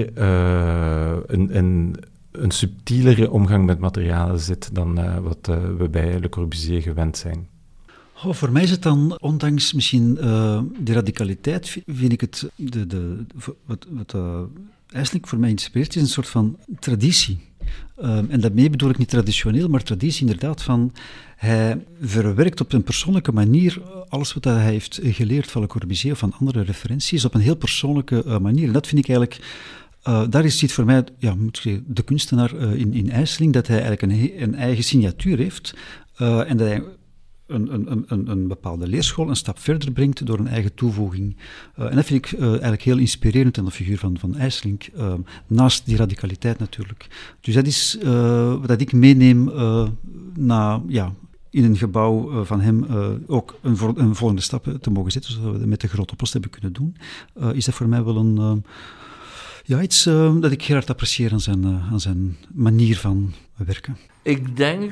een, 1.25 1.57
een, 1.57 1.95
een 2.31 2.51
subtielere 2.51 3.31
omgang 3.31 3.65
met 3.65 3.79
materialen 3.79 4.39
zit 4.39 4.75
dan 4.75 5.21
wat 5.23 5.49
we 5.77 5.89
bij 5.91 6.19
Le 6.19 6.29
Corbusier 6.29 6.81
gewend 6.81 7.17
zijn. 7.17 7.47
Oh, 8.23 8.33
voor 8.33 8.51
mij 8.51 8.63
is 8.63 8.71
het 8.71 8.81
dan, 8.81 9.17
ondanks 9.19 9.73
misschien 9.73 10.13
die 10.79 10.93
radicaliteit, 10.93 11.81
vind 11.85 12.11
ik 12.11 12.21
het, 12.21 12.49
de, 12.55 12.87
de, 12.87 13.25
wat, 13.65 13.87
wat 13.89 14.15
eigenlijk 14.91 15.27
voor 15.27 15.39
mij 15.39 15.49
inspireert, 15.49 15.95
is 15.95 16.01
een 16.01 16.07
soort 16.07 16.27
van 16.27 16.57
traditie. 16.79 17.49
Um, 18.03 18.29
en 18.29 18.39
daarmee 18.39 18.69
bedoel 18.69 18.89
ik 18.89 18.97
niet 18.97 19.09
traditioneel, 19.09 19.67
maar 19.67 19.83
traditie 19.83 20.21
inderdaad 20.21 20.63
van 20.63 20.93
hij 21.35 21.85
verwerkt 22.01 22.61
op 22.61 22.73
een 22.73 22.83
persoonlijke 22.83 23.31
manier 23.31 23.81
alles 24.09 24.33
wat 24.33 24.43
hij 24.43 24.63
heeft 24.63 24.99
geleerd 25.03 25.51
van 25.51 25.61
Le 25.61 25.67
Corbusier 25.67 26.11
of 26.11 26.19
van 26.19 26.33
andere 26.39 26.61
referenties 26.61 27.25
op 27.25 27.33
een 27.33 27.41
heel 27.41 27.55
persoonlijke 27.55 28.23
uh, 28.25 28.37
manier. 28.37 28.67
En 28.67 28.73
dat 28.73 28.87
vind 28.87 29.01
ik 29.01 29.09
eigenlijk 29.09 29.39
uh, 30.07 30.23
daar 30.29 30.45
is 30.45 30.61
het 30.61 30.71
voor 30.71 30.85
mij 30.85 31.03
ja, 31.17 31.35
de 31.85 32.03
kunstenaar 32.05 32.53
uh, 32.55 32.73
in, 32.73 32.93
in 32.93 33.11
IJsseling, 33.11 33.53
dat 33.53 33.67
hij 33.67 33.81
eigenlijk 33.81 34.13
een, 34.13 34.41
een 34.41 34.55
eigen 34.55 34.83
signatuur 34.83 35.37
heeft. 35.37 35.73
En 36.17 36.57
dat 36.57 36.67
hij 36.67 36.83
een, 37.53 37.73
een, 37.73 38.03
een, 38.07 38.27
een, 38.27 38.47
bepaalde 38.47 38.87
leerschool 38.87 39.29
een 39.29 39.35
stap 39.35 39.59
verder 39.59 39.91
brengt 39.91 40.25
door 40.25 40.39
een 40.39 40.47
eigen 40.47 40.73
toevoeging. 40.73 41.35
Uh, 41.79 41.89
en 41.89 41.95
dat 41.95 42.05
vind 42.05 42.25
ik 42.25 42.39
uh, 42.39 42.49
eigenlijk 42.49 42.81
heel 42.81 42.97
inspirerend 42.97 43.57
in 43.57 43.65
de 43.65 43.71
figuur 43.71 43.97
van, 43.97 44.17
van 44.19 44.35
IJslink, 44.35 44.89
uh, 44.97 45.13
naast 45.47 45.85
die 45.85 45.97
radicaliteit 45.97 46.59
natuurlijk. 46.59 47.07
Dus 47.41 47.53
dat 47.53 47.67
is 47.67 47.97
wat 48.61 48.81
ik 48.81 48.93
meeneem 48.93 49.51
na, 50.35 50.81
ja, 50.87 51.13
in 51.49 51.63
een 51.63 51.77
gebouw 51.77 52.43
van 52.45 52.61
hem 52.61 52.85
ook 53.27 53.59
een, 53.61 53.77
een, 53.95 54.15
volgende 54.15 54.41
stap 54.41 54.77
te 54.81 54.91
mogen 54.91 55.11
zetten, 55.11 55.33
zoals 55.33 55.57
we 55.57 55.65
met 55.65 55.81
de 55.81 55.87
grote 55.87 56.15
post 56.15 56.33
hebben 56.33 56.51
kunnen 56.51 56.73
doen. 56.73 56.95
is 57.55 57.65
dat 57.65 57.75
voor 57.75 57.87
mij 57.87 58.03
wel 58.03 58.17
een, 58.17 58.63
ja, 59.63 59.81
iets 59.81 60.03
dat 60.39 60.51
ik 60.51 60.61
heel 60.61 60.75
hard 60.75 60.89
apprecieer 60.89 61.31
aan 61.31 61.41
zijn, 61.41 61.65
aan 61.65 61.99
zijn 61.99 62.37
manier 62.53 62.97
van 62.97 63.33
werken. 63.55 63.97
Ik 64.23 64.57
denk 64.57 64.91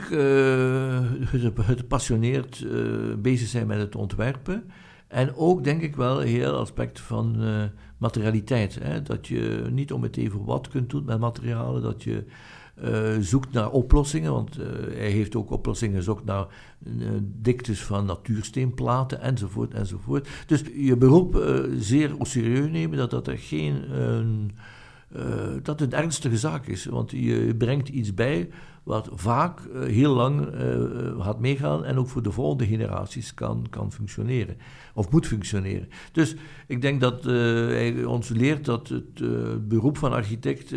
het 1.22 1.78
gepassioneerd 1.78 2.60
uh, 2.60 3.16
bezig 3.18 3.48
zijn 3.48 3.68
met 3.68 3.78
het 3.78 3.96
ontwerpen. 3.96 4.64
En 5.08 5.36
ook 5.36 5.64
denk 5.64 5.82
ik 5.82 5.96
wel 5.96 6.22
een 6.22 6.28
heel 6.28 6.58
aspect 6.58 7.00
van 7.00 7.36
uh, 7.44 7.64
materialiteit. 7.98 8.80
Hè? 8.82 9.02
Dat 9.02 9.28
je 9.28 9.68
niet 9.72 9.94
om 9.94 10.04
het 10.04 10.18
even 10.18 10.46
wat 10.46 10.68
kunt 10.68 10.90
doen 10.90 11.06
met 11.06 11.20
materialen. 11.20 11.82
Dat 11.82 12.04
je 12.04 12.24
zoekt 13.20 13.52
naar 13.52 13.72
oplossingen. 13.72 14.32
Want 14.32 14.56
hij 14.92 15.10
heeft 15.10 15.36
ook 15.36 15.52
oplossingen 15.52 15.96
gezocht 15.96 16.26
naar 16.26 16.46
diktes 17.22 17.84
van 17.84 18.06
natuursteenplaten 18.06 19.22
enzovoort 19.22 19.74
enzovoort. 19.74 20.28
Dus 20.48 20.64
je 20.76 20.98
beroep 20.98 21.44
zeer 21.80 22.12
serieus 22.22 22.70
nemen. 22.70 22.98
Dat 22.98 23.12
dat 23.12 23.28
er 23.28 23.38
geen... 23.38 23.82
dat 25.64 25.80
het 25.80 25.94
een 25.94 26.00
ernstige 26.00 26.38
zaak 26.38 26.68
is. 26.68 26.86
Want 26.86 27.12
je 27.12 27.56
brengt 27.58 27.90
iets 27.90 28.14
bij 28.14 28.50
wat 28.90 29.10
vaak 29.14 29.60
uh, 29.60 29.84
heel 29.84 30.14
lang 30.14 30.54
uh, 30.54 31.24
gaat 31.24 31.40
meegaan 31.40 31.86
en 31.86 31.98
ook 31.98 32.08
voor 32.08 32.22
de 32.22 32.32
volgende 32.32 32.66
generaties 32.66 33.34
kan, 33.34 33.66
kan 33.70 33.92
functioneren. 33.92 34.58
Of 34.94 35.12
moet 35.12 35.28
functioneren. 35.28 35.90
Dus 36.12 36.36
ik 36.68 36.82
denk 36.82 37.02
dat 37.02 37.24
hij 37.24 38.04
ons 38.04 38.30
leert 38.30 38.66
dat 38.66 38.88
het 38.88 39.68
beroep 39.68 39.98
van 39.98 40.14
architect 40.14 40.74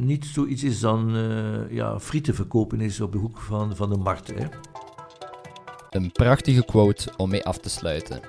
niet 0.00 0.24
zoiets 0.24 0.64
is 0.64 0.80
dan 0.80 1.12
ja, 1.70 2.00
frieten 2.00 2.34
verkopen 2.34 2.80
is 2.80 3.00
op 3.00 3.12
de 3.12 3.18
hoek 3.18 3.38
van, 3.38 3.76
van 3.76 3.90
de 3.90 3.96
markt. 3.96 4.32
Hè. 4.34 4.46
Een 5.90 6.12
prachtige 6.12 6.64
quote 6.64 7.12
om 7.16 7.30
mee 7.30 7.44
af 7.44 7.58
te 7.58 7.70
sluiten. 7.70 8.20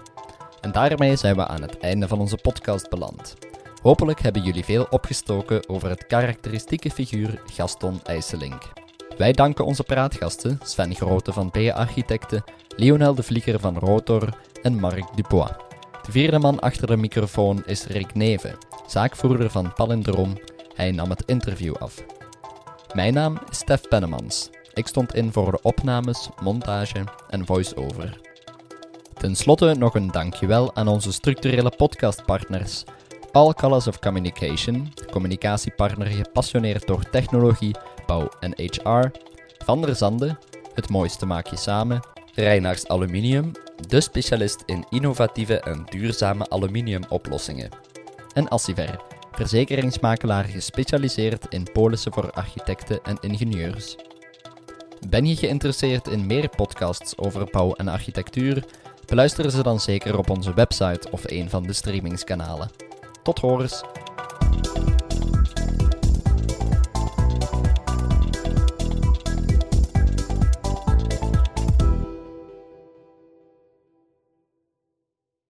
En 0.61 0.71
daarmee 0.71 1.15
zijn 1.15 1.35
we 1.35 1.47
aan 1.47 1.61
het 1.61 1.79
einde 1.79 2.07
van 2.07 2.19
onze 2.19 2.37
podcast 2.37 2.89
beland. 2.89 3.35
Hopelijk 3.81 4.21
hebben 4.21 4.43
jullie 4.43 4.63
veel 4.63 4.87
opgestoken 4.89 5.69
over 5.69 5.89
het 5.89 6.07
karakteristieke 6.07 6.89
figuur 6.89 7.41
Gaston 7.45 7.99
IJsselink. 8.03 8.80
Wij 9.17 9.31
danken 9.31 9.65
onze 9.65 9.83
praatgasten 9.83 10.59
Sven 10.63 10.95
Grote 10.95 11.33
van 11.33 11.51
B 11.51 11.57
Architecten, 11.73 12.43
Lionel 12.75 13.15
de 13.15 13.23
Vlieger 13.23 13.59
van 13.59 13.77
Rotor 13.77 14.29
en 14.61 14.79
Marc 14.79 15.15
Dupois. 15.15 15.51
De 16.05 16.11
vierde 16.11 16.39
man 16.39 16.59
achter 16.59 16.87
de 16.87 16.97
microfoon 16.97 17.63
is 17.65 17.85
Rick 17.85 18.13
Neven, 18.13 18.57
zaakvoerder 18.87 19.49
van 19.49 19.73
Palindroom. 19.73 20.37
Hij 20.75 20.91
nam 20.91 21.09
het 21.09 21.23
interview 21.25 21.75
af. 21.75 22.03
Mijn 22.93 23.13
naam 23.13 23.37
is 23.49 23.57
Stef 23.57 23.87
Pennemans. 23.87 24.49
Ik 24.73 24.87
stond 24.87 25.15
in 25.15 25.31
voor 25.31 25.51
de 25.51 25.59
opnames, 25.61 26.29
montage 26.41 27.03
en 27.29 27.45
voice-over. 27.45 28.19
Ten 29.13 29.35
slotte 29.35 29.73
nog 29.73 29.95
een 29.95 30.11
dankjewel 30.11 30.75
aan 30.75 30.87
onze 30.87 31.11
structurele 31.11 31.71
podcastpartners. 31.77 32.83
All 33.33 33.53
Colors 33.53 33.87
of 33.87 33.99
Communication, 33.99 34.93
communicatiepartner 35.11 36.07
gepassioneerd 36.07 36.87
door 36.87 37.09
technologie, 37.09 37.75
bouw 38.05 38.29
en 38.39 38.53
HR. 38.55 39.11
Van 39.65 39.81
der 39.81 39.95
Zande, 39.95 40.37
het 40.73 40.89
mooiste 40.89 41.25
maak 41.25 41.47
je 41.47 41.55
samen. 41.55 41.99
Reinaars 42.33 42.87
Aluminium, 42.87 43.51
de 43.87 44.01
specialist 44.01 44.63
in 44.65 44.85
innovatieve 44.89 45.59
en 45.59 45.85
duurzame 45.89 46.49
aluminiumoplossingen. 46.49 47.69
En 48.33 48.47
Assiver, 48.47 48.99
verzekeringsmakelaar 49.31 50.43
gespecialiseerd 50.43 51.45
in 51.49 51.67
polissen 51.73 52.13
voor 52.13 52.31
architecten 52.31 53.03
en 53.03 53.17
ingenieurs. 53.19 53.95
Ben 55.09 55.25
je 55.25 55.35
geïnteresseerd 55.35 56.07
in 56.07 56.25
meer 56.25 56.49
podcasts 56.49 57.17
over 57.17 57.47
bouw 57.51 57.73
en 57.73 57.87
architectuur? 57.87 58.63
Beluister 59.05 59.51
ze 59.51 59.63
dan 59.63 59.79
zeker 59.79 60.17
op 60.17 60.29
onze 60.29 60.53
website 60.53 61.11
of 61.11 61.23
een 61.25 61.49
van 61.49 61.63
de 61.63 61.73
streamingskanalen. 61.73 62.90
Tot 63.23 63.39
horens! 63.39 63.83